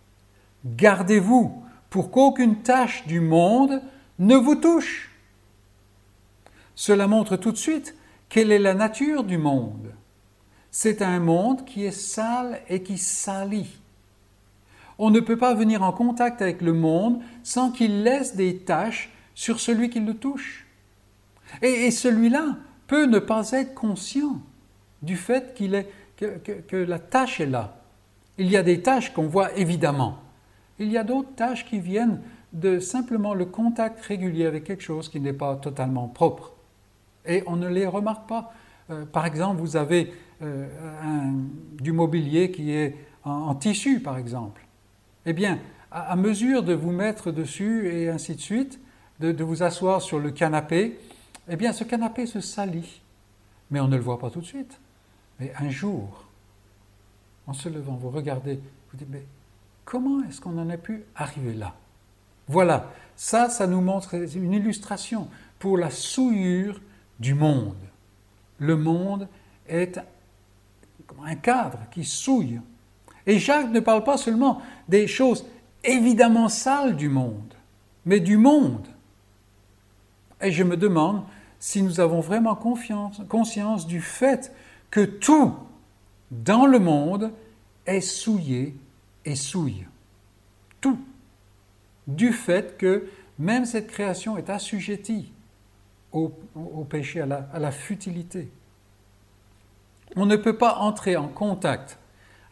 Gardez-vous 0.65 1.63
pour 1.91 2.11
qu'aucune 2.11 2.63
tâche 2.63 3.07
du 3.07 3.21
monde 3.21 3.83
ne 4.19 4.37
vous 4.37 4.57
touche. 4.57 5.11
Cela 6.75 7.07
montre 7.07 7.37
tout 7.37 7.53
de 7.53 7.57
suite 7.57 7.97
quelle 8.29 8.53
est 8.53 8.59
la 8.59 8.75
nature 8.75 9.25
du 9.25 9.39
monde. 9.39 9.93
C'est 10.71 11.03
un 11.03 11.19
monde 11.19 11.65
qui 11.65 11.85
est 11.85 11.91
sale 11.91 12.61
et 12.69 12.83
qui 12.83 12.99
salit. 12.99 13.78
On 14.99 15.11
ne 15.11 15.21
peut 15.21 15.37
pas 15.37 15.55
venir 15.55 15.83
en 15.83 15.93
contact 15.93 16.43
avec 16.43 16.61
le 16.61 16.73
monde 16.73 17.21
sans 17.43 17.71
qu'il 17.71 18.03
laisse 18.03 18.35
des 18.35 18.59
taches 18.59 19.11
sur 19.35 19.61
celui 19.61 19.91
qui 19.91 20.01
le 20.01 20.15
touche. 20.15 20.67
Et, 21.63 21.91
celui-là 21.91 22.57
peut 22.87 23.07
ne 23.07 23.21
pas 23.21 23.53
être 23.53 23.75
conscient 23.75 24.41
du 25.03 25.17
fait 25.17 25.55
qu'il 25.55 25.75
est, 25.75 25.89
que, 26.17 26.77
la 26.77 26.99
tâche 26.99 27.41
est 27.41 27.47
là. 27.47 27.77
Il 28.39 28.51
y 28.51 28.57
a 28.57 28.63
des 28.63 28.83
tâches 28.83 29.13
qu'on 29.15 29.29
voit 29.29 29.57
évidemment. 29.57 30.19
Il 30.81 30.91
y 30.91 30.99
a 30.99 31.05
d'autres 31.05 31.35
tâches 31.37 31.65
qui 31.65 31.79
viennent 31.79 32.21
de 32.53 32.81
simplement 32.81 33.35
le 33.35 33.45
contact 33.45 34.01
régulier 34.01 34.47
avec 34.47 34.65
quelque 34.65 34.83
chose 34.83 35.09
qui 35.09 35.21
n'est 35.21 35.33
pas 35.33 35.57
totalement 35.57 36.09
propre. 36.09 36.53
Et 37.27 37.45
on 37.47 37.57
ne 37.57 37.69
les 37.69 37.87
remarque 37.87 38.29
pas. 38.29 38.53
Euh, 38.91 39.05
par 39.05 39.27
exemple, 39.27 39.61
vous 39.61 39.77
avez 39.77 40.13
euh, 40.43 40.67
du 41.81 41.93
mobilier 41.93 42.51
qui 42.51 42.73
est 42.73 42.97
en 43.25 43.55
tissu, 43.55 44.01
par 44.01 44.19
exemple. 44.19 44.68
Eh 45.31 45.35
bien, 45.35 45.59
à, 45.91 46.17
mesure 46.17 46.63
de 46.63 46.73
vous 46.73 46.91
mettre 46.91 47.33
dessus 47.33 47.87
et 47.93 48.09
ainsi 48.09 48.35
de 48.35 48.41
suite, 48.41 48.81
de, 49.21 49.45
vous 49.45 49.63
asseoir 49.63 50.01
sur 50.01 50.19
le 50.19 50.31
canapé, 50.31 50.99
eh 51.51 51.57
bien, 51.57 51.75
ce 51.75 51.85
canapé 51.85 52.25
se 52.25 52.41
salit. 52.41 53.03
Mais 53.71 53.79
on 53.79 53.89
ne 53.89 53.97
le 53.97 54.03
voit 54.03 54.19
pas 54.19 54.31
tout 54.31 54.41
de 54.41 54.47
suite. 54.47 54.81
Mais 55.39 55.53
un 55.61 55.69
jour, 55.69 56.25
en 57.47 57.53
se 57.53 57.69
levant, 57.69 57.97
vous 57.97 58.09
regardez, 58.09 58.59
vous 58.91 58.97
dites, 58.97 59.11
mais 59.11 59.27
comment 59.85 60.25
est-ce 60.25 60.41
qu'on 60.41 60.57
en 60.57 60.71
a 60.71 60.79
pu 60.79 61.05
arriver 61.15 61.53
là? 61.53 61.75
Voilà, 62.47 62.91
ça, 63.15 63.51
ça 63.51 63.67
nous 63.67 63.83
montre 63.83 64.15
une 64.15 64.55
illustration 64.55 65.29
pour 65.59 65.77
la 65.77 65.91
souillure 65.91 66.81
du 67.21 67.35
monde. 67.35 67.77
le 68.61 68.77
monde 68.77 69.29
est 69.69 70.01
un 71.23 71.35
cadre 71.35 71.81
qui 71.91 72.07
souille. 72.07 72.63
Et 73.29 73.39
Jacques 73.39 73.71
ne 73.71 73.81
parle 73.81 74.05
pas 74.05 74.17
seulement 74.17 74.63
des 74.89 75.07
choses 75.07 75.45
évidemment 75.85 76.49
sales 76.49 76.97
du 76.97 77.11
monde, 77.11 77.55
mais 78.07 78.21
du 78.21 78.39
monde. 78.39 78.89
Et 80.41 80.51
je 80.51 80.65
me 80.65 80.79
demande 80.79 81.23
si 81.61 81.83
nous 81.83 82.01
avons 82.01 82.21
vraiment 82.21 82.57
conscience 82.57 83.87
du 83.87 84.01
fait 84.01 84.53
que 84.91 85.05
tout 85.05 85.55
dans 86.31 86.65
le 86.65 86.79
monde 86.79 87.31
est 87.87 88.01
souillé 88.01 88.75
et 89.27 89.37
souille. 89.37 89.87
Tout. 90.81 90.99
Du 92.07 92.33
fait 92.33 92.79
que 92.79 93.09
même 93.39 93.67
cette 93.67 93.89
création 93.89 94.39
est 94.39 94.49
assujettie 94.49 95.33
au, 96.13 96.31
péché, 96.89 97.21
à 97.21 97.59
la 97.59 97.71
futilité. 97.73 98.49
On 100.17 100.25
ne 100.25 100.37
peut 100.37 100.57
pas 100.57 100.77
entrer 100.77 101.17
en 101.17 101.29
contact 101.29 101.99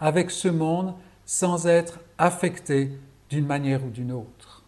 avec 0.00 0.30
ce 0.30 0.48
monde 0.48 0.94
sans 1.24 1.66
être 1.66 2.00
affecté 2.18 2.90
d'une 3.30 3.46
manière 3.46 3.84
ou 3.84 3.90
d'une 3.90 4.12
autre. 4.12 4.62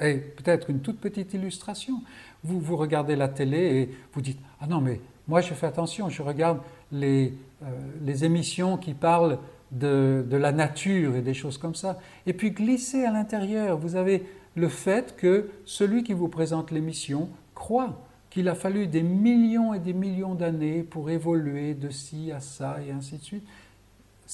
Et 0.00 0.16
peut-être 0.16 0.70
une 0.70 0.80
toute 0.80 0.98
petite 0.98 1.32
illustration. 1.34 2.02
Vous, 2.42 2.58
vous 2.58 2.76
regardez 2.76 3.14
la 3.14 3.28
télé 3.28 3.58
et 3.58 3.96
vous 4.12 4.20
dites 4.20 4.40
Ah 4.60 4.66
non, 4.66 4.80
mais 4.80 5.00
moi 5.28 5.40
je 5.40 5.54
fais 5.54 5.66
attention, 5.66 6.08
je 6.08 6.22
regarde 6.22 6.60
les, 6.90 7.34
euh, 7.62 7.66
les 8.02 8.24
émissions 8.24 8.76
qui 8.76 8.94
parlent 8.94 9.38
de, 9.70 10.26
de, 10.28 10.36
la 10.36 10.52
nature 10.52 11.16
et 11.16 11.22
des 11.22 11.34
choses 11.34 11.56
comme 11.56 11.74
ça. 11.74 11.98
Et 12.26 12.32
puis 12.32 12.50
glisser 12.50 13.04
à 13.04 13.12
l'intérieur, 13.12 13.78
vous 13.78 13.96
avez 13.96 14.26
le 14.54 14.68
fait 14.68 15.16
que 15.16 15.48
celui 15.64 16.02
qui 16.02 16.12
vous 16.12 16.28
présente 16.28 16.70
l'émission 16.70 17.28
croit 17.54 17.98
qu'il 18.28 18.48
a 18.48 18.54
fallu 18.54 18.86
des 18.86 19.02
millions 19.02 19.74
et 19.74 19.78
des 19.78 19.92
millions 19.92 20.34
d'années 20.34 20.82
pour 20.82 21.10
évoluer 21.10 21.74
de 21.74 21.90
ci 21.90 22.32
à 22.32 22.40
ça 22.40 22.78
et 22.86 22.90
ainsi 22.90 23.18
de 23.18 23.22
suite. 23.22 23.46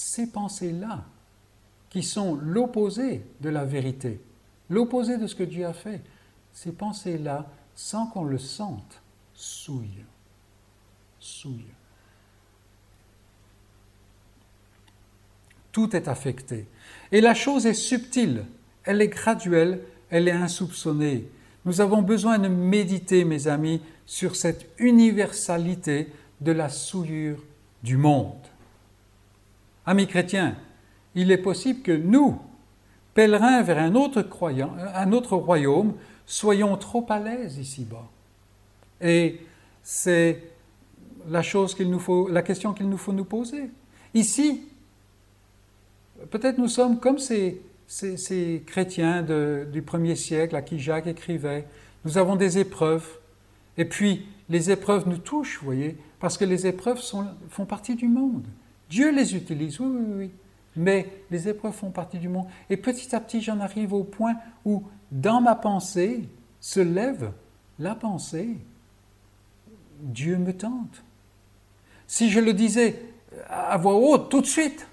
Ces 0.00 0.28
pensées-là, 0.28 1.04
qui 1.90 2.04
sont 2.04 2.36
l'opposé 2.36 3.26
de 3.40 3.48
la 3.48 3.64
vérité, 3.64 4.20
l'opposé 4.70 5.18
de 5.18 5.26
ce 5.26 5.34
que 5.34 5.42
Dieu 5.42 5.66
a 5.66 5.72
fait, 5.72 6.00
ces 6.52 6.70
pensées-là, 6.70 7.50
sans 7.74 8.06
qu'on 8.06 8.22
le 8.22 8.38
sente, 8.38 9.02
souillent. 9.34 10.06
Souillent. 11.18 11.74
Tout 15.72 15.96
est 15.96 16.06
affecté. 16.06 16.68
Et 17.10 17.20
la 17.20 17.34
chose 17.34 17.66
est 17.66 17.74
subtile, 17.74 18.44
elle 18.84 19.02
est 19.02 19.08
graduelle, 19.08 19.80
elle 20.10 20.28
est 20.28 20.30
insoupçonnée. 20.30 21.28
Nous 21.64 21.80
avons 21.80 22.02
besoin 22.02 22.38
de 22.38 22.46
méditer, 22.46 23.24
mes 23.24 23.48
amis, 23.48 23.82
sur 24.06 24.36
cette 24.36 24.70
universalité 24.78 26.12
de 26.40 26.52
la 26.52 26.68
souillure 26.68 27.42
du 27.82 27.96
monde. 27.96 28.47
Amis 29.88 30.06
chrétiens, 30.06 30.54
il 31.14 31.30
est 31.30 31.38
possible 31.38 31.80
que 31.80 31.92
nous, 31.92 32.38
pèlerins 33.14 33.62
vers 33.62 33.78
un 33.78 33.94
autre, 33.94 34.20
croyant, 34.20 34.76
autre 35.12 35.34
royaume, 35.34 35.94
soyons 36.26 36.76
trop 36.76 37.06
à 37.08 37.18
l'aise 37.18 37.56
ici-bas. 37.56 38.06
Et 39.00 39.40
c'est 39.82 40.42
la 41.26 41.40
chose 41.40 41.74
qu'il 41.74 41.88
nous 41.88 42.00
faut, 42.00 42.28
la 42.28 42.42
question 42.42 42.74
qu'il 42.74 42.86
nous 42.90 42.98
faut 42.98 43.14
nous 43.14 43.24
poser. 43.24 43.70
Ici, 44.12 44.68
peut-être 46.30 46.58
nous 46.58 46.68
sommes 46.68 47.00
comme 47.00 47.18
ces, 47.18 47.62
ces, 47.86 48.62
chrétiens 48.66 49.22
du 49.22 49.80
premier 49.80 50.16
siècle 50.16 50.54
à 50.54 50.60
qui 50.60 50.78
Jacques 50.78 51.06
écrivait. 51.06 51.66
Nous 52.04 52.18
avons 52.18 52.36
des 52.36 52.58
épreuves. 52.58 53.08
Et 53.78 53.86
puis, 53.86 54.26
les 54.50 54.70
épreuves 54.70 55.08
nous 55.08 55.16
touchent, 55.16 55.60
vous 55.60 55.64
voyez, 55.64 55.96
parce 56.20 56.36
que 56.36 56.44
les 56.44 56.66
épreuves 56.66 57.00
font 57.48 57.64
partie 57.64 57.94
du 57.94 58.06
monde. 58.06 58.44
Dieu 58.88 59.10
les 59.10 59.36
utilise, 59.36 59.80
oui, 59.80 59.88
oui, 59.88 60.14
oui. 60.16 60.30
Mais 60.76 61.08
les 61.30 61.48
épreuves 61.48 61.74
font 61.74 61.90
partie 61.90 62.18
du 62.18 62.28
monde. 62.28 62.46
Et 62.70 62.76
petit 62.76 63.14
à 63.14 63.20
petit, 63.20 63.40
j'en 63.40 63.60
arrive 63.60 63.92
au 63.92 64.04
point 64.04 64.36
où, 64.64 64.84
dans 65.10 65.40
ma 65.40 65.54
pensée, 65.54 66.28
se 66.60 66.80
lève 66.80 67.32
la 67.78 67.94
pensée. 67.94 68.56
Dieu 70.00 70.36
me 70.38 70.52
tente. 70.52 71.02
Si 72.06 72.30
je 72.30 72.40
le 72.40 72.52
disais 72.52 73.02
à 73.48 73.76
voix 73.76 73.96
haute, 73.96 74.30
tout 74.30 74.40
de 74.40 74.46
suite, 74.46 74.86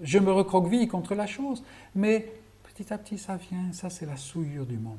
je 0.00 0.18
me 0.18 0.32
recroqueville 0.32 0.88
contre 0.88 1.14
la 1.14 1.26
chose. 1.26 1.64
Mais 1.94 2.30
petit 2.62 2.92
à 2.92 2.98
petit, 2.98 3.18
ça 3.18 3.36
vient. 3.36 3.72
Ça, 3.72 3.90
c'est 3.90 4.06
la 4.06 4.16
souillure 4.16 4.66
du 4.66 4.76
monde. 4.76 4.98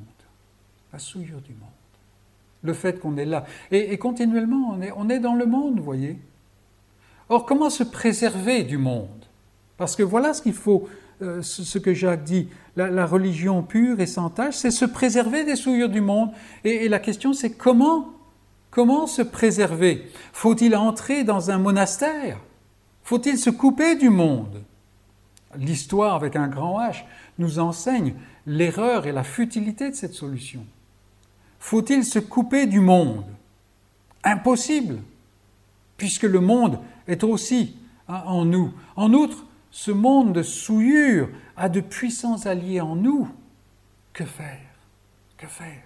La 0.91 1.00
souillure 1.00 1.41
du 1.41 1.54
monde. 1.54 1.70
Le 2.64 2.74
fait 2.74 3.00
qu'on 3.00 3.18
est 3.18 3.26
là. 3.26 3.46
Et, 3.72 3.98
continuellement, 3.98 4.72
on 4.72 4.82
est, 4.82 4.91
on 4.96 5.10
est 5.10 5.20
dans 5.20 5.36
le 5.36 5.46
monde, 5.46 5.78
vous 5.78 5.84
voyez. 5.84 6.18
Or, 7.30 7.46
comment 7.46 7.70
se 7.70 7.84
préserver 7.84 8.64
du 8.64 8.78
monde? 8.78 9.08
Parce 9.78 9.96
que 9.96 10.04
voilà 10.04 10.34
ce 10.34 10.42
qu'il 10.42 10.54
faut, 10.54 10.88
euh, 11.22 11.42
ce 11.42 11.78
que 11.78 11.94
Jacques 11.94 12.24
dit, 12.24 12.48
la, 12.76 13.06
religion 13.06 13.62
pure 13.64 14.00
et 14.00 14.06
sans 14.06 14.30
tâche, 14.30 14.56
c'est 14.56 14.72
se 14.72 14.86
préserver 14.86 15.44
des 15.44 15.56
souillures 15.56 15.90
du 15.90 16.02
monde. 16.02 16.32
Et, 16.64 16.90
la 16.90 17.00
question, 17.00 17.34
c'est 17.34 17.52
comment 17.52 18.10
Comment 18.72 19.06
se 19.06 19.22
préserver? 19.22 20.10
Faut-il 20.32 20.76
entrer 20.76 21.24
dans 21.24 21.52
un 21.52 21.60
monastère? 21.60 22.40
Faut-il 23.04 23.38
se 23.38 23.52
couper 23.52 23.96
du 23.96 24.10
monde? 24.10 24.64
L'histoire 25.56 26.16
avec 26.16 26.36
un 26.36 26.48
grand 26.48 26.80
H 26.80 27.04
nous 27.38 27.60
enseigne 27.60 28.16
l'erreur 28.48 29.06
et 29.06 29.12
la 29.12 29.24
futilité 29.24 29.92
de 29.92 29.96
cette 29.96 30.16
solution. 30.16 30.66
Faut-il 31.60 32.04
se 32.04 32.18
couper 32.18 32.66
du 32.66 32.80
monde? 32.80 33.26
Impossible, 34.24 35.04
puisque 35.96 36.24
le 36.24 36.40
monde 36.40 36.80
est 37.08 37.24
aussi 37.24 37.78
hein, 38.08 38.24
en 38.26 38.45
nous. 38.45 38.74
En 38.95 39.14
outre, 39.14 39.45
ce 39.72 39.91
monde 39.91 40.34
de 40.34 40.43
souillure 40.43 41.30
a 41.58 41.70
de 41.70 41.82
puissants 41.82 42.45
alliés 42.45 42.82
en 42.82 42.95
nous. 42.95 43.28
Que 44.14 44.26
faire? 44.26 44.60
Que 45.38 45.47
faire? 45.47 45.84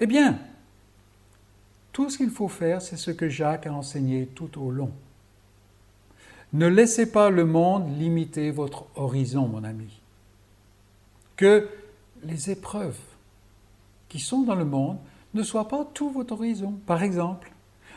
Eh 0.00 0.06
bien, 0.06 0.38
tout 1.92 2.10
ce 2.10 2.18
qu'il 2.18 2.30
faut 2.30 2.48
faire, 2.48 2.82
c'est 2.82 2.96
ce 2.96 3.10
que 3.10 3.28
Jacques 3.28 3.66
a 3.66 3.72
enseigné 3.72 4.26
tout 4.26 4.60
au 4.62 4.70
long. 4.70 4.92
Ne 6.52 6.66
laissez 6.66 7.10
pas 7.10 7.30
le 7.30 7.46
monde 7.46 7.98
limiter 7.98 8.50
votre 8.50 8.86
horizon, 8.94 9.48
mon 9.48 9.64
ami. 9.64 10.00
Que 11.36 11.68
les 12.24 12.50
épreuves 12.50 12.98
qui 14.08 14.20
sont 14.20 14.42
dans 14.42 14.54
le 14.54 14.66
monde 14.66 14.98
ne 15.32 15.42
soient 15.42 15.68
pas 15.68 15.86
tout 15.94 16.10
votre 16.10 16.34
horizon. 16.34 16.72
Par 16.86 17.02
exemple, 17.02 17.50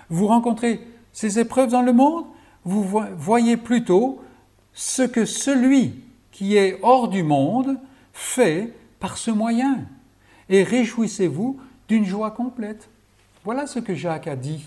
vous 0.09 0.27
rencontrez 0.27 0.79
ces 1.15 1.39
épreuves 1.39 1.71
dans 1.71 1.81
le 1.81 1.93
monde, 1.93 2.25
vous 2.65 2.83
voyez 3.17 3.55
plutôt 3.55 4.21
ce 4.73 5.01
que 5.01 5.23
celui 5.23 6.03
qui 6.29 6.57
est 6.57 6.77
hors 6.81 7.07
du 7.07 7.23
monde 7.23 7.79
fait 8.11 8.73
par 8.99 9.17
ce 9.17 9.31
moyen. 9.31 9.85
Et 10.49 10.61
réjouissez-vous 10.61 11.57
d'une 11.87 12.03
joie 12.03 12.31
complète. 12.31 12.89
Voilà 13.45 13.65
ce 13.65 13.79
que 13.79 13.95
Jacques 13.95 14.27
a 14.27 14.35
dit. 14.35 14.65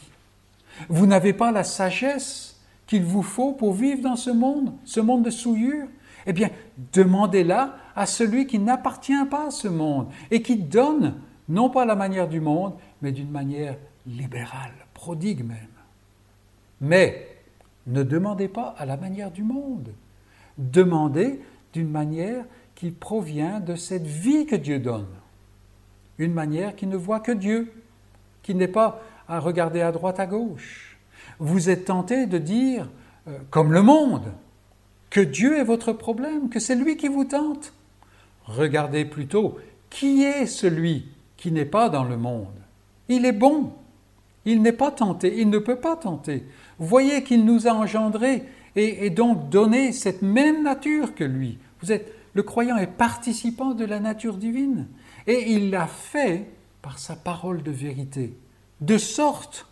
Vous 0.89 1.07
n'avez 1.07 1.35
pas 1.35 1.53
la 1.53 1.65
sagesse 1.65 2.59
qu'il 2.87 3.05
vous 3.05 3.23
faut 3.23 3.53
pour 3.53 3.75
vivre 3.75 4.01
dans 4.01 4.17
ce 4.17 4.31
monde, 4.31 4.73
ce 4.87 5.01
monde 5.01 5.25
de 5.25 5.31
souillure. 5.31 5.87
Eh 6.25 6.33
bien, 6.33 6.49
demandez-la 6.95 7.77
à 7.95 8.07
celui 8.07 8.47
qui 8.47 8.59
n'appartient 8.59 9.27
pas 9.31 9.49
à 9.49 9.51
ce 9.51 9.69
monde 9.69 10.09
et 10.31 10.41
qui 10.41 10.57
donne, 10.57 11.17
non 11.47 11.69
pas 11.69 11.85
la 11.85 11.95
manière 11.95 12.27
du 12.27 12.41
monde, 12.41 12.73
mais 13.03 13.13
d'une 13.13 13.31
manière 13.31 13.77
libérale, 14.07 14.73
prodigue 14.95 15.45
même. 15.45 15.78
Mais 16.81 17.27
ne 17.87 18.03
demandez 18.03 18.49
pas 18.49 18.75
à 18.79 18.87
la 18.87 18.97
manière 18.97 19.31
du 19.31 19.43
monde. 19.43 19.91
Demandez 20.59 21.41
d'une 21.73 21.91
manière 21.91 22.45
qui 22.75 22.91
provient 22.91 23.61
de 23.61 23.75
cette 23.75 24.07
vie 24.07 24.47
que 24.47 24.57
Dieu 24.57 24.79
donne. 24.79 25.07
Une 26.19 26.33
manière 26.33 26.77
qui 26.77 26.87
ne 26.87 26.97
voit 26.97 27.21
que 27.21 27.33
Dieu, 27.33 27.73
qui 28.43 28.55
n'est 28.55 28.69
pas 28.69 29.03
à 29.29 29.41
regarder 29.41 29.81
à 29.81 29.93
droite, 29.93 30.21
à 30.21 30.27
gauche. 30.27 30.97
Vous 31.39 31.71
êtes 31.71 31.87
tenté 31.87 32.27
de 32.27 32.39
dire, 32.39 32.89
euh, 33.29 33.39
comme 33.51 33.73
le 33.73 33.83
monde, 33.83 34.33
que 35.11 35.21
Dieu 35.21 35.57
est 35.59 35.65
votre 35.65 35.93
problème, 35.93 36.49
que 36.49 36.61
c'est 36.61 36.75
lui 36.75 36.97
qui 36.97 37.09
vous 37.09 37.25
tente. 37.25 37.73
Regardez 38.45 39.05
plutôt 39.05 39.59
qui 39.91 40.23
est 40.23 40.47
celui 40.47 41.09
qui 41.37 41.53
n'est 41.53 41.65
pas 41.65 41.89
dans 41.89 42.05
le 42.05 42.17
monde. 42.17 42.47
Il 43.09 43.25
est 43.25 43.33
bon. 43.33 43.73
Il 44.45 44.63
n'est 44.63 44.73
pas 44.73 44.91
tenté, 44.91 45.41
il 45.41 45.51
ne 45.51 45.59
peut 45.59 45.77
pas 45.77 45.97
tenter. 45.97 46.45
Voyez 46.79 47.25
qu'il 47.25 47.45
nous 47.45 47.67
a 47.67 47.73
engendrés 47.73 48.45
et, 48.77 49.11
donc 49.11 49.49
donné 49.49 49.93
cette 49.93 50.23
même 50.23 50.63
nature 50.63 51.15
que 51.15 51.25
lui. 51.25 51.59
Vous 51.81 51.91
êtes, 51.91 52.13
le 52.35 52.43
croyant 52.43 52.77
est 52.77 52.87
participant 52.87 53.75
de 53.75 53.85
la 53.85 54.01
nature 54.01 54.37
divine 54.37 54.87
et 55.27 55.53
il 55.53 55.71
l'a 55.71 55.87
fait 55.87 56.47
par 56.83 56.99
sa 56.99 57.17
parole 57.17 57.63
de 57.63 57.73
vérité, 57.73 58.37
de 58.81 58.99
sorte 58.99 59.67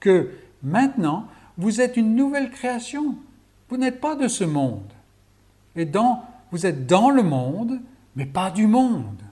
que 0.00 0.30
maintenant 0.62 1.26
vous 1.56 1.80
êtes 1.80 1.96
une 1.96 2.14
nouvelle 2.14 2.50
création. 2.50 3.16
Vous 3.68 3.76
n'êtes 3.78 4.00
pas 4.00 4.16
de 4.16 4.28
ce 4.28 4.44
monde. 4.44 4.92
Et 5.76 5.86
dans, 5.86 6.24
vous 6.50 6.66
êtes 6.66 6.86
dans 6.86 7.10
le 7.10 7.22
monde, 7.22 7.80
mais 8.16 8.26
pas 8.26 8.50
du 8.50 8.66
monde. 8.66 9.22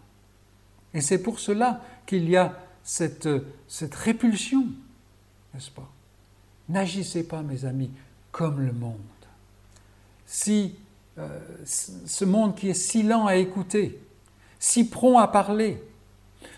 Et 0.95 1.03
c'est 1.03 1.23
pour 1.23 1.39
cela 1.39 1.83
qu'il 2.07 2.29
y 2.29 2.37
a 2.37 2.59
cette, 2.83 3.29
cette 3.69 3.95
répulsion, 3.95 4.65
n'est-ce 5.53 5.71
pas? 5.71 5.89
N'agissez 6.71 7.25
pas, 7.25 7.43
mes 7.43 7.65
amis, 7.65 7.91
comme 8.31 8.61
le 8.61 8.73
monde. 8.73 8.97
Si 10.25 10.77
euh, 11.19 11.41
ce 11.67 12.25
monde 12.25 12.55
qui 12.55 12.71
est 12.71 12.75
si 12.75 13.03
lent 13.03 13.27
à 13.27 13.37
écouter, 13.37 13.99
si 14.61 14.89
prompt 14.89 15.19
à 15.19 15.27
parler, 15.27 15.83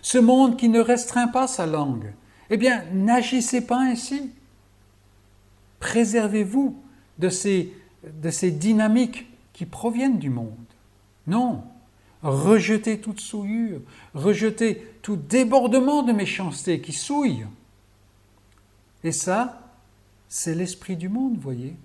ce 0.03 0.19
monde 0.19 0.59
qui 0.59 0.69
ne 0.69 0.81
restreint 0.81 1.29
pas 1.29 1.47
sa 1.47 1.67
langue, 1.67 2.13
eh 2.51 2.59
bien, 2.59 2.85
n'agissez 2.93 3.67
pas 3.67 3.81
ainsi. 3.81 4.31
Préservez-vous 5.81 6.79
de 7.19 7.31
ces, 7.31 7.73
de 8.05 8.29
ces 8.29 8.51
dynamiques 8.51 9.27
qui 9.55 9.65
proviennent 9.65 10.19
du 10.19 10.29
monde. 10.29 10.53
Non, 11.27 11.65
rejetez 12.23 13.01
toute 13.01 13.21
souillure, 13.21 13.81
rejetez 14.13 14.95
tout 15.01 15.17
débordement 15.17 16.03
de 16.03 16.13
méchanceté 16.13 16.83
qui 16.83 16.93
souille. 16.93 17.47
Et 19.05 19.13
ça, 19.13 19.62
c'est 20.33 20.55
l'esprit 20.55 20.97
du 20.97 21.11
monde, 21.11 21.37
voyez. 21.37 21.76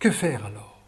Que 0.00 0.10
faire 0.10 0.46
alors? 0.46 0.80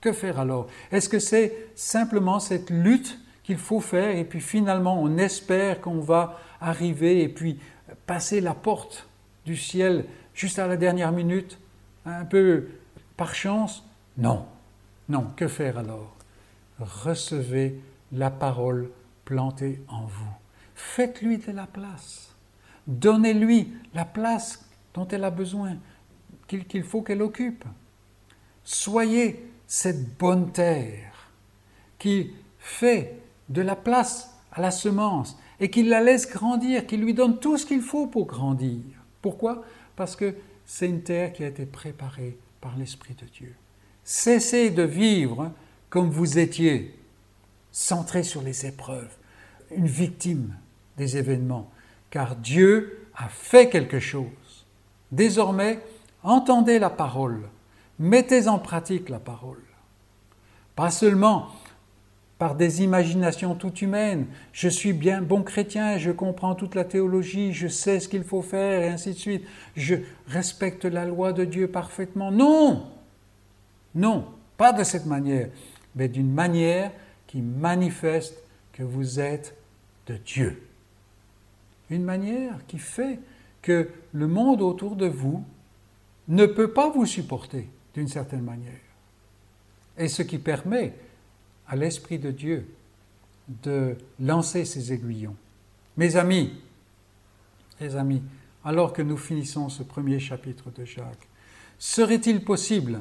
Que 0.00 0.10
faire 0.10 0.40
alors? 0.40 0.68
Est-ce 0.90 1.10
que 1.10 1.18
c'est 1.18 1.68
simplement 1.74 2.40
cette 2.40 2.70
lutte 2.70 3.20
qu'il 3.42 3.58
faut 3.58 3.80
faire 3.80 4.16
et 4.16 4.24
puis 4.24 4.40
finalement 4.40 4.98
on 5.02 5.18
espère 5.18 5.82
qu'on 5.82 6.00
va 6.00 6.40
arriver 6.62 7.22
et 7.22 7.28
puis 7.28 7.60
passer 8.06 8.40
la 8.40 8.54
porte 8.54 9.06
du 9.44 9.54
ciel 9.54 10.06
juste 10.32 10.58
à 10.58 10.66
la 10.66 10.78
dernière 10.78 11.12
minute, 11.12 11.58
un 12.06 12.24
peu 12.24 12.68
par 13.18 13.34
chance? 13.34 13.84
Non, 14.16 14.46
non, 15.10 15.26
que 15.36 15.46
faire 15.46 15.76
alors? 15.76 16.16
Recevez 16.80 17.78
la 18.12 18.30
parole 18.30 18.88
plantée 19.26 19.82
en 19.88 20.06
vous. 20.06 20.32
Faites-lui 20.74 21.36
de 21.36 21.52
la 21.52 21.66
place. 21.66 22.34
Donnez-lui 22.86 23.74
la 23.92 24.06
place 24.06 24.66
dont 24.94 25.06
elle 25.08 25.24
a 25.24 25.30
besoin, 25.30 25.76
qu'il 26.46 26.82
faut 26.82 27.02
qu'elle 27.02 27.22
occupe. 27.22 27.64
Soyez 28.64 29.50
cette 29.66 30.16
bonne 30.16 30.52
terre 30.52 31.30
qui 31.98 32.32
fait 32.58 33.20
de 33.48 33.62
la 33.62 33.76
place 33.76 34.34
à 34.52 34.60
la 34.60 34.70
semence 34.70 35.38
et 35.60 35.70
qui 35.70 35.82
la 35.82 36.00
laisse 36.00 36.28
grandir, 36.30 36.86
qui 36.86 36.96
lui 36.96 37.14
donne 37.14 37.38
tout 37.38 37.58
ce 37.58 37.66
qu'il 37.66 37.82
faut 37.82 38.06
pour 38.06 38.26
grandir. 38.26 38.82
Pourquoi? 39.22 39.64
Parce 39.96 40.16
que 40.16 40.34
c'est 40.66 40.86
une 40.86 41.02
terre 41.02 41.32
qui 41.32 41.44
a 41.44 41.48
été 41.48 41.66
préparée 41.66 42.36
par 42.60 42.76
l'Esprit 42.76 43.14
de 43.14 43.26
Dieu. 43.26 43.54
Cessez 44.02 44.70
de 44.70 44.82
vivre 44.82 45.52
comme 45.90 46.10
vous 46.10 46.38
étiez, 46.38 46.98
centré 47.70 48.22
sur 48.22 48.42
les 48.42 48.66
épreuves, 48.66 49.14
une 49.70 49.86
victime 49.86 50.54
des 50.96 51.16
événements, 51.16 51.70
car 52.10 52.36
Dieu 52.36 53.08
a 53.14 53.28
fait 53.28 53.70
quelque 53.70 54.00
chose. 54.00 54.26
Désormais, 55.12 55.80
entendez 56.24 56.78
la 56.78 56.90
parole, 56.90 57.42
mettez 57.98 58.48
en 58.48 58.58
pratique 58.58 59.08
la 59.08 59.20
parole. 59.20 59.62
Pas 60.74 60.90
seulement 60.90 61.50
par 62.38 62.56
des 62.56 62.82
imaginations 62.82 63.54
toutes 63.54 63.80
humaines. 63.82 64.26
Je 64.52 64.68
suis 64.68 64.92
bien 64.92 65.22
bon 65.22 65.42
chrétien, 65.42 65.98
je 65.98 66.10
comprends 66.10 66.54
toute 66.54 66.74
la 66.74 66.84
théologie, 66.84 67.52
je 67.52 67.68
sais 67.68 68.00
ce 68.00 68.08
qu'il 68.08 68.24
faut 68.24 68.42
faire, 68.42 68.82
et 68.82 68.88
ainsi 68.88 69.10
de 69.10 69.18
suite. 69.18 69.44
Je 69.76 69.96
respecte 70.26 70.84
la 70.84 71.04
loi 71.04 71.32
de 71.32 71.44
Dieu 71.44 71.68
parfaitement. 71.68 72.30
Non 72.30 72.86
Non, 73.94 74.26
pas 74.56 74.72
de 74.72 74.82
cette 74.82 75.06
manière, 75.06 75.48
mais 75.94 76.08
d'une 76.08 76.32
manière 76.32 76.90
qui 77.26 77.40
manifeste 77.40 78.36
que 78.72 78.82
vous 78.82 79.20
êtes 79.20 79.56
de 80.06 80.16
Dieu. 80.16 80.60
Une 81.90 82.04
manière 82.04 82.66
qui 82.66 82.78
fait 82.78 83.20
que 83.62 83.88
le 84.12 84.26
monde 84.26 84.60
autour 84.60 84.96
de 84.96 85.06
vous 85.06 85.44
ne 86.28 86.46
peut 86.46 86.72
pas 86.72 86.90
vous 86.90 87.06
supporter 87.06 87.68
d'une 87.94 88.08
certaine 88.08 88.42
manière. 88.42 88.72
Et 89.96 90.08
ce 90.08 90.22
qui 90.22 90.38
permet 90.38 90.94
à 91.66 91.76
l'Esprit 91.76 92.18
de 92.18 92.30
Dieu 92.30 92.66
de 93.62 93.96
lancer 94.20 94.64
ses 94.64 94.92
aiguillons. 94.92 95.36
Mes 95.96 96.16
amis, 96.16 96.52
amis, 97.80 98.22
alors 98.64 98.92
que 98.92 99.02
nous 99.02 99.18
finissons 99.18 99.68
ce 99.68 99.82
premier 99.82 100.18
chapitre 100.18 100.70
de 100.70 100.84
Jacques, 100.84 101.28
serait-il 101.78 102.42
possible 102.44 103.00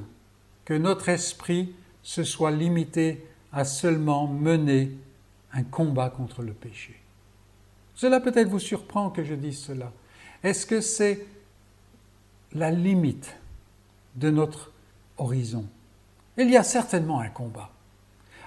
que 0.65 0.73
notre 0.73 1.09
esprit 1.09 1.73
se 2.01 2.23
soit 2.23 2.51
limité 2.51 3.25
à 3.51 3.63
seulement 3.63 4.27
mener 4.27 4.91
un 5.53 5.63
combat 5.63 6.09
contre 6.09 6.41
le 6.41 6.53
péché? 6.53 6.99
Cela 7.95 8.19
peut-être 8.19 8.49
vous 8.49 8.59
surprend 8.59 9.09
que 9.09 9.23
je 9.23 9.35
dise 9.35 9.59
cela. 9.59 9.93
Est-ce 10.43 10.65
que 10.65 10.81
c'est 10.81 11.25
la 12.53 12.71
limite 12.71 13.35
de 14.15 14.29
notre 14.29 14.71
horizon 15.17 15.65
Il 16.37 16.49
y 16.49 16.57
a 16.57 16.63
certainement 16.63 17.19
un 17.19 17.29
combat 17.29 17.69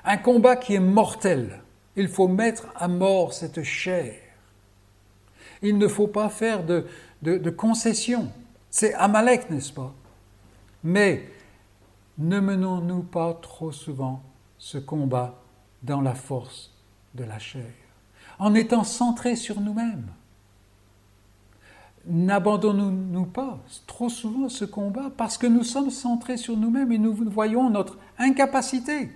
un 0.06 0.16
combat 0.16 0.56
qui 0.56 0.74
est 0.74 0.80
mortel. 0.80 1.60
Il 1.96 2.08
faut 2.08 2.28
mettre 2.28 2.68
à 2.76 2.88
mort 2.88 3.34
cette 3.34 3.62
chair. 3.64 4.14
Il 5.62 5.78
ne 5.78 5.88
faut 5.88 6.06
pas 6.06 6.28
faire 6.28 6.64
de, 6.64 6.86
concessions. 7.50 8.30
C'est 8.70 8.94
Amalek, 8.94 9.50
n'est-ce 9.50 9.72
pas? 9.72 9.92
Mais 10.84 11.28
ne 12.18 12.38
menons-nous 12.38 13.02
pas 13.02 13.34
trop 13.34 13.72
souvent 13.72 14.22
ce 14.58 14.78
combat 14.78 15.42
dans 15.82 16.00
la 16.00 16.14
force 16.14 16.72
de 17.14 17.24
la 17.24 17.38
chair, 17.38 17.72
en 18.38 18.54
étant 18.54 18.84
centrés 18.84 19.36
sur 19.36 19.60
nous-mêmes 19.60 20.08
N'abandonnons-nous 22.08 23.26
pas 23.26 23.58
trop 23.88 24.08
souvent 24.08 24.48
ce 24.48 24.64
combat 24.64 25.10
parce 25.16 25.36
que 25.38 25.46
nous 25.46 25.64
sommes 25.64 25.90
centrés 25.90 26.36
sur 26.36 26.56
nous-mêmes 26.56 26.92
et 26.92 26.98
nous 26.98 27.14
voyons 27.30 27.68
notre 27.68 27.98
incapacité? 28.18 29.10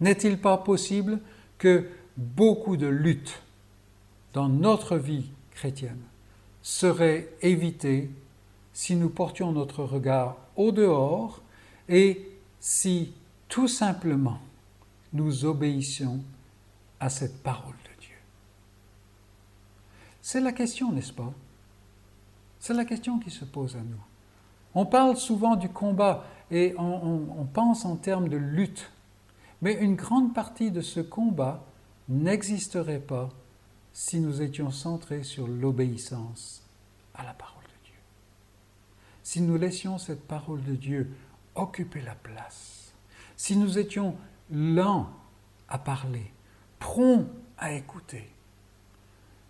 N'est-il 0.00 0.40
pas 0.40 0.58
possible 0.58 1.20
que 1.56 1.88
beaucoup 2.16 2.76
de 2.76 2.88
luttes 2.88 3.42
dans 4.32 4.48
notre 4.48 4.96
vie 4.96 5.30
chrétienne 5.52 6.00
seraient 6.62 7.28
évitées 7.42 8.10
si 8.72 8.96
nous 8.96 9.08
portions 9.08 9.52
notre 9.52 9.84
regard 9.84 10.36
au 10.56 10.72
dehors 10.72 11.40
et 11.88 12.28
si 12.58 13.12
tout 13.48 13.68
simplement 13.68 14.40
nous 15.12 15.44
obéissions 15.44 16.20
à 16.98 17.08
cette 17.08 17.40
parole 17.42 17.76
de 17.84 18.00
Dieu? 18.00 18.16
C'est 20.20 20.40
la 20.40 20.52
question, 20.52 20.90
n'est-ce 20.90 21.12
pas? 21.12 21.32
C'est 22.60 22.74
la 22.74 22.84
question 22.84 23.18
qui 23.18 23.30
se 23.30 23.44
pose 23.44 23.76
à 23.76 23.80
nous. 23.80 24.02
On 24.74 24.86
parle 24.86 25.16
souvent 25.16 25.56
du 25.56 25.68
combat 25.68 26.24
et 26.50 26.74
on, 26.78 27.46
pense 27.52 27.84
en 27.84 27.96
termes 27.96 28.28
de 28.28 28.36
lutte 28.36 28.90
mais 29.60 29.74
une 29.74 29.96
grande 29.96 30.34
partie 30.34 30.70
de 30.70 30.80
ce 30.80 31.00
combat 31.00 31.64
n'existerait 32.08 33.00
pas 33.00 33.30
si 33.92 34.20
nous 34.20 34.40
étions 34.40 34.70
centrés 34.70 35.24
sur 35.24 35.48
l'obéissance 35.48 36.62
à 37.14 37.24
la 37.24 37.32
parole 37.32 37.64
de 37.64 37.86
Dieu. 37.86 37.98
Si 39.22 39.40
nous 39.40 39.56
laissions 39.56 39.98
cette 39.98 40.26
parole 40.26 40.62
de 40.62 40.74
Dieu 40.74 41.12
occuper 41.54 42.00
la 42.00 42.14
place, 42.14 42.92
si 43.36 43.56
nous 43.56 43.78
étions 43.78 44.16
lents 44.50 45.10
à 45.68 45.78
parler, 45.78 46.32
prompts 46.78 47.26
à 47.58 47.72
écouter, 47.72 48.30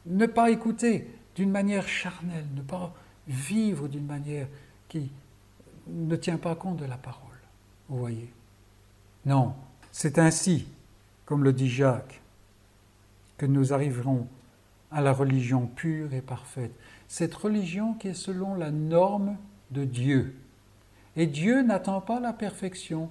ne 0.06 0.26
pas 0.26 0.50
écouter 0.50 1.06
d'une 1.38 1.50
manière 1.52 1.86
charnelle, 1.86 2.48
ne 2.56 2.62
pas 2.62 2.92
vivre 3.28 3.86
d'une 3.86 4.06
manière 4.06 4.48
qui 4.88 5.08
ne 5.86 6.16
tient 6.16 6.36
pas 6.36 6.56
compte 6.56 6.78
de 6.78 6.84
la 6.84 6.96
parole. 6.96 7.38
Vous 7.88 7.96
voyez 7.96 8.28
Non, 9.24 9.54
c'est 9.92 10.18
ainsi, 10.18 10.66
comme 11.26 11.44
le 11.44 11.52
dit 11.52 11.70
Jacques, 11.70 12.20
que 13.36 13.46
nous 13.46 13.72
arriverons 13.72 14.26
à 14.90 15.00
la 15.00 15.12
religion 15.12 15.68
pure 15.68 16.12
et 16.12 16.22
parfaite. 16.22 16.72
Cette 17.06 17.34
religion 17.34 17.94
qui 17.94 18.08
est 18.08 18.14
selon 18.14 18.56
la 18.56 18.72
norme 18.72 19.36
de 19.70 19.84
Dieu. 19.84 20.34
Et 21.14 21.28
Dieu 21.28 21.62
n'attend 21.62 22.00
pas 22.00 22.18
la 22.18 22.32
perfection 22.32 23.10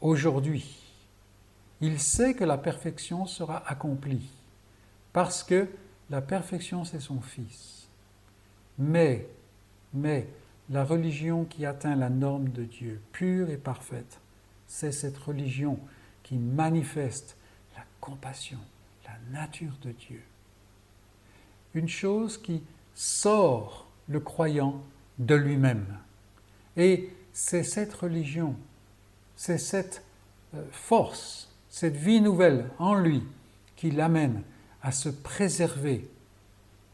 aujourd'hui. 0.00 0.82
Il 1.82 2.00
sait 2.00 2.32
que 2.32 2.44
la 2.44 2.56
perfection 2.56 3.26
sera 3.26 3.62
accomplie, 3.70 4.30
parce 5.12 5.42
que 5.42 5.68
la 6.10 6.20
perfection, 6.20 6.84
c'est 6.84 7.00
son 7.00 7.20
Fils. 7.20 7.88
Mais, 8.78 9.26
mais, 9.94 10.28
la 10.68 10.84
religion 10.84 11.44
qui 11.44 11.64
atteint 11.64 11.96
la 11.96 12.10
norme 12.10 12.48
de 12.48 12.64
Dieu, 12.64 13.00
pure 13.12 13.50
et 13.50 13.56
parfaite, 13.56 14.20
c'est 14.66 14.92
cette 14.92 15.16
religion 15.16 15.78
qui 16.22 16.36
manifeste 16.36 17.36
la 17.76 17.84
compassion, 18.00 18.58
la 19.04 19.38
nature 19.38 19.78
de 19.82 19.92
Dieu. 19.92 20.22
Une 21.74 21.88
chose 21.88 22.38
qui 22.38 22.62
sort 22.94 23.86
le 24.08 24.20
croyant 24.20 24.82
de 25.18 25.34
lui-même. 25.34 25.86
Et 26.76 27.10
c'est 27.32 27.62
cette 27.62 27.94
religion, 27.94 28.56
c'est 29.36 29.58
cette 29.58 30.02
euh, 30.54 30.64
force, 30.72 31.54
cette 31.68 31.96
vie 31.96 32.20
nouvelle 32.20 32.70
en 32.78 32.94
lui 32.94 33.22
qui 33.76 33.90
l'amène 33.90 34.42
à 34.86 34.92
se 34.92 35.08
préserver 35.08 36.08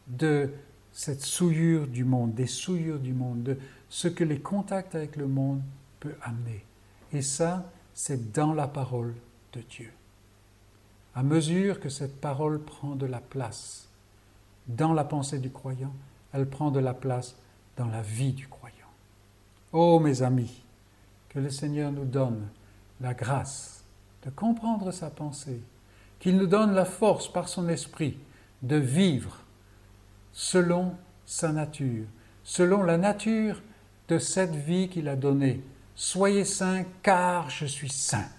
de 0.07 0.51
cette 0.91 1.21
souillure 1.21 1.85
du 1.85 2.03
monde, 2.03 2.33
des 2.33 2.47
souillures 2.47 2.99
du 2.99 3.13
monde, 3.13 3.43
de 3.43 3.59
ce 3.87 4.07
que 4.07 4.23
les 4.23 4.39
contacts 4.39 4.95
avec 4.95 5.15
le 5.15 5.27
monde 5.27 5.61
peuvent 5.99 6.17
amener. 6.23 6.65
Et 7.11 7.21
ça, 7.21 7.69
c'est 7.93 8.31
dans 8.31 8.55
la 8.55 8.67
parole 8.67 9.13
de 9.53 9.61
Dieu. 9.61 9.91
À 11.13 11.21
mesure 11.21 11.79
que 11.79 11.89
cette 11.89 12.19
parole 12.19 12.63
prend 12.63 12.95
de 12.95 13.05
la 13.05 13.19
place 13.19 13.87
dans 14.67 14.93
la 14.93 15.03
pensée 15.03 15.37
du 15.37 15.51
croyant, 15.51 15.93
elle 16.31 16.49
prend 16.49 16.71
de 16.71 16.79
la 16.79 16.95
place 16.95 17.35
dans 17.77 17.89
la 17.89 18.01
vie 18.01 18.33
du 18.33 18.47
croyant. 18.47 18.73
Oh 19.71 19.99
mes 19.99 20.23
amis, 20.23 20.63
que 21.29 21.37
le 21.37 21.51
Seigneur 21.51 21.91
nous 21.91 22.05
donne 22.05 22.47
la 23.01 23.13
grâce 23.13 23.83
de 24.23 24.31
comprendre 24.31 24.89
sa 24.89 25.11
pensée, 25.11 25.61
qu'il 26.23 26.37
nous 26.37 26.47
donne 26.47 26.73
la 26.73 26.85
force 26.85 27.27
par 27.27 27.49
son 27.49 27.67
esprit 27.67 28.17
de 28.61 28.77
vivre 28.77 29.39
selon 30.31 30.95
sa 31.25 31.51
nature, 31.51 32.05
selon 32.45 32.81
la 32.81 32.97
nature 32.97 33.61
de 34.07 34.17
cette 34.19 34.55
vie 34.55 34.87
qu'il 34.87 35.09
a 35.09 35.17
donnée. 35.17 35.61
Soyez 35.95 36.45
saints 36.45 36.85
car 37.01 37.49
je 37.49 37.65
suis 37.65 37.89
saint. 37.89 38.29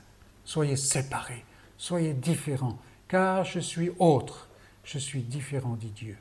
Soyez 0.46 0.76
séparés, 0.76 1.44
soyez 1.76 2.14
différents 2.14 2.78
car 3.06 3.44
je 3.44 3.60
suis 3.60 3.90
autre, 3.98 4.48
je 4.82 4.96
suis 4.96 5.20
différent 5.20 5.76
dit 5.78 5.92
Dieu. 5.94 6.16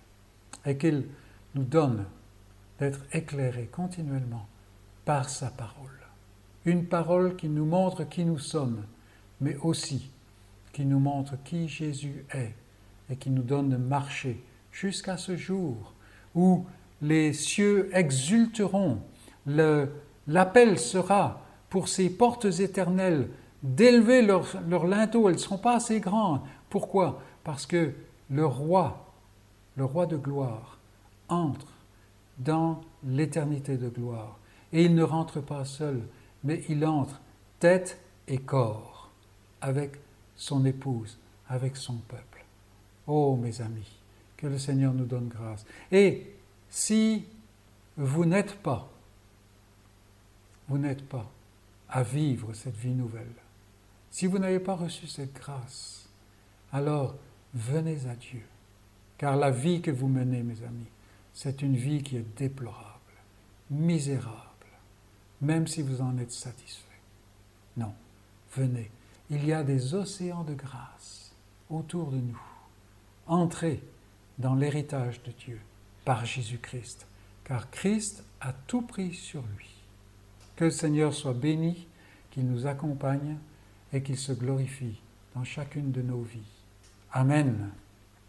Et 0.66 0.76
qu'il 0.76 1.06
nous 1.56 1.64
donne 1.64 2.04
d'être 2.78 3.00
éclairés 3.14 3.70
continuellement 3.72 4.50
par 5.06 5.30
sa 5.30 5.50
parole. 5.50 5.78
Une 6.66 6.88
parole 6.88 7.38
qui 7.38 7.48
nous 7.48 7.66
montre 7.66 8.04
qui 8.04 8.26
nous 8.26 8.40
sommes, 8.40 8.84
mais 9.40 9.56
aussi 9.62 10.12
qui 10.74 10.86
nous 10.86 11.00
montre 11.00 11.36
qui 11.44 11.70
Jésus 11.70 12.26
est 12.34 12.54
et 13.10 13.16
qui 13.16 13.30
nous 13.30 13.44
donne 13.44 13.70
de 13.70 13.78
marcher 13.78 14.44
jusqu'à 14.72 15.18
ce 15.18 15.38
jour 15.38 15.94
où 16.36 16.66
les 17.02 17.32
cieux 17.32 17.90
exulteront, 17.94 19.00
l'appel 19.46 20.80
sera 20.80 21.42
pour 21.70 21.88
ces 21.88 22.10
portes 22.10 22.46
éternelles 22.46 23.30
d'élever 23.62 24.22
leurs 24.22 24.62
leur 24.68 24.86
linteaux, 24.86 25.30
elles 25.30 25.36
ne 25.36 25.40
seront 25.40 25.58
pas 25.58 25.76
assez 25.76 26.00
grandes. 26.00 26.42
Pourquoi? 26.70 27.22
Parce 27.44 27.66
que 27.66 27.94
le 28.30 28.46
roi, 28.46 29.14
le 29.78 29.86
roi 29.86 30.06
de 30.06 30.18
gloire, 30.18 30.80
entre 31.30 31.68
dans 32.40 32.82
l'éternité 33.06 33.78
de 33.78 33.90
gloire. 33.90 34.38
Et 34.72 34.84
il 34.84 34.96
ne 34.96 35.04
rentre 35.04 35.40
pas 35.40 35.66
seul, 35.66 36.02
mais 36.44 36.64
il 36.68 36.86
entre 36.86 37.22
tête 37.60 38.00
et 38.28 38.40
corps 38.40 39.12
avec 39.62 40.03
son 40.44 40.66
épouse, 40.66 41.18
avec 41.48 41.78
son 41.78 41.96
peuple. 41.96 42.44
Oh 43.08 43.38
mes 43.38 43.62
amis, 43.62 44.00
que 44.36 44.48
le 44.48 44.58
Seigneur 44.58 44.94
nous 44.94 45.06
donne 45.06 45.30
grâce. 45.30 45.66
Et 45.90 46.36
si 46.70 47.26
vous 47.96 48.26
n'êtes 48.26 48.56
pas, 48.56 48.92
vous 50.68 50.78
n'êtes 50.78 51.08
pas 51.08 51.32
à 51.88 52.04
vivre 52.04 52.54
cette 52.54 52.76
vie 52.76 52.94
nouvelle, 52.94 53.36
si 54.12 54.28
vous 54.28 54.38
n'avez 54.38 54.60
pas 54.60 54.76
reçu 54.76 55.08
cette 55.08 55.34
grâce, 55.34 56.10
alors 56.74 57.16
venez 57.54 58.06
à 58.08 58.16
Dieu. 58.16 58.44
Car 59.18 59.38
la 59.38 59.50
vie 59.50 59.82
que 59.82 59.92
vous 59.92 60.10
menez, 60.10 60.44
mes 60.44 60.62
amis, 60.64 60.92
c'est 61.34 61.62
une 61.62 61.78
vie 61.78 62.04
qui 62.04 62.18
est 62.18 62.38
déplorable, 62.38 63.14
misérable, 63.72 64.36
même 65.40 65.68
si 65.68 65.82
vous 65.82 66.02
en 66.02 66.18
êtes 66.18 66.34
satisfait. 66.34 67.00
Non, 67.78 67.94
venez. 68.58 68.92
Il 69.34 69.48
y 69.48 69.52
a 69.52 69.64
des 69.64 69.96
océans 69.96 70.44
de 70.44 70.54
grâce 70.54 71.32
autour 71.68 72.12
de 72.12 72.18
nous. 72.18 72.40
Entrez 73.26 73.82
dans 74.38 74.54
l'héritage 74.54 75.24
de 75.24 75.32
Dieu 75.32 75.60
par 76.06 76.24
Jésus-Christ, 76.24 77.08
car 77.44 77.72
Christ 77.72 78.24
a 78.42 78.54
tout 78.54 78.84
pris 78.84 79.16
sur 79.16 79.42
lui. 79.58 79.72
Que 80.56 80.66
le 80.66 80.70
Seigneur 80.70 81.16
soit 81.16 81.34
béni, 81.34 81.88
qu'il 82.30 82.46
nous 82.46 82.68
accompagne 82.68 83.38
et 83.92 84.04
qu'il 84.04 84.18
se 84.18 84.34
glorifie 84.34 85.02
dans 85.34 85.44
chacune 85.44 85.92
de 85.92 86.04
nos 86.04 86.22
vies. 86.22 86.54
Amen. 87.12 87.72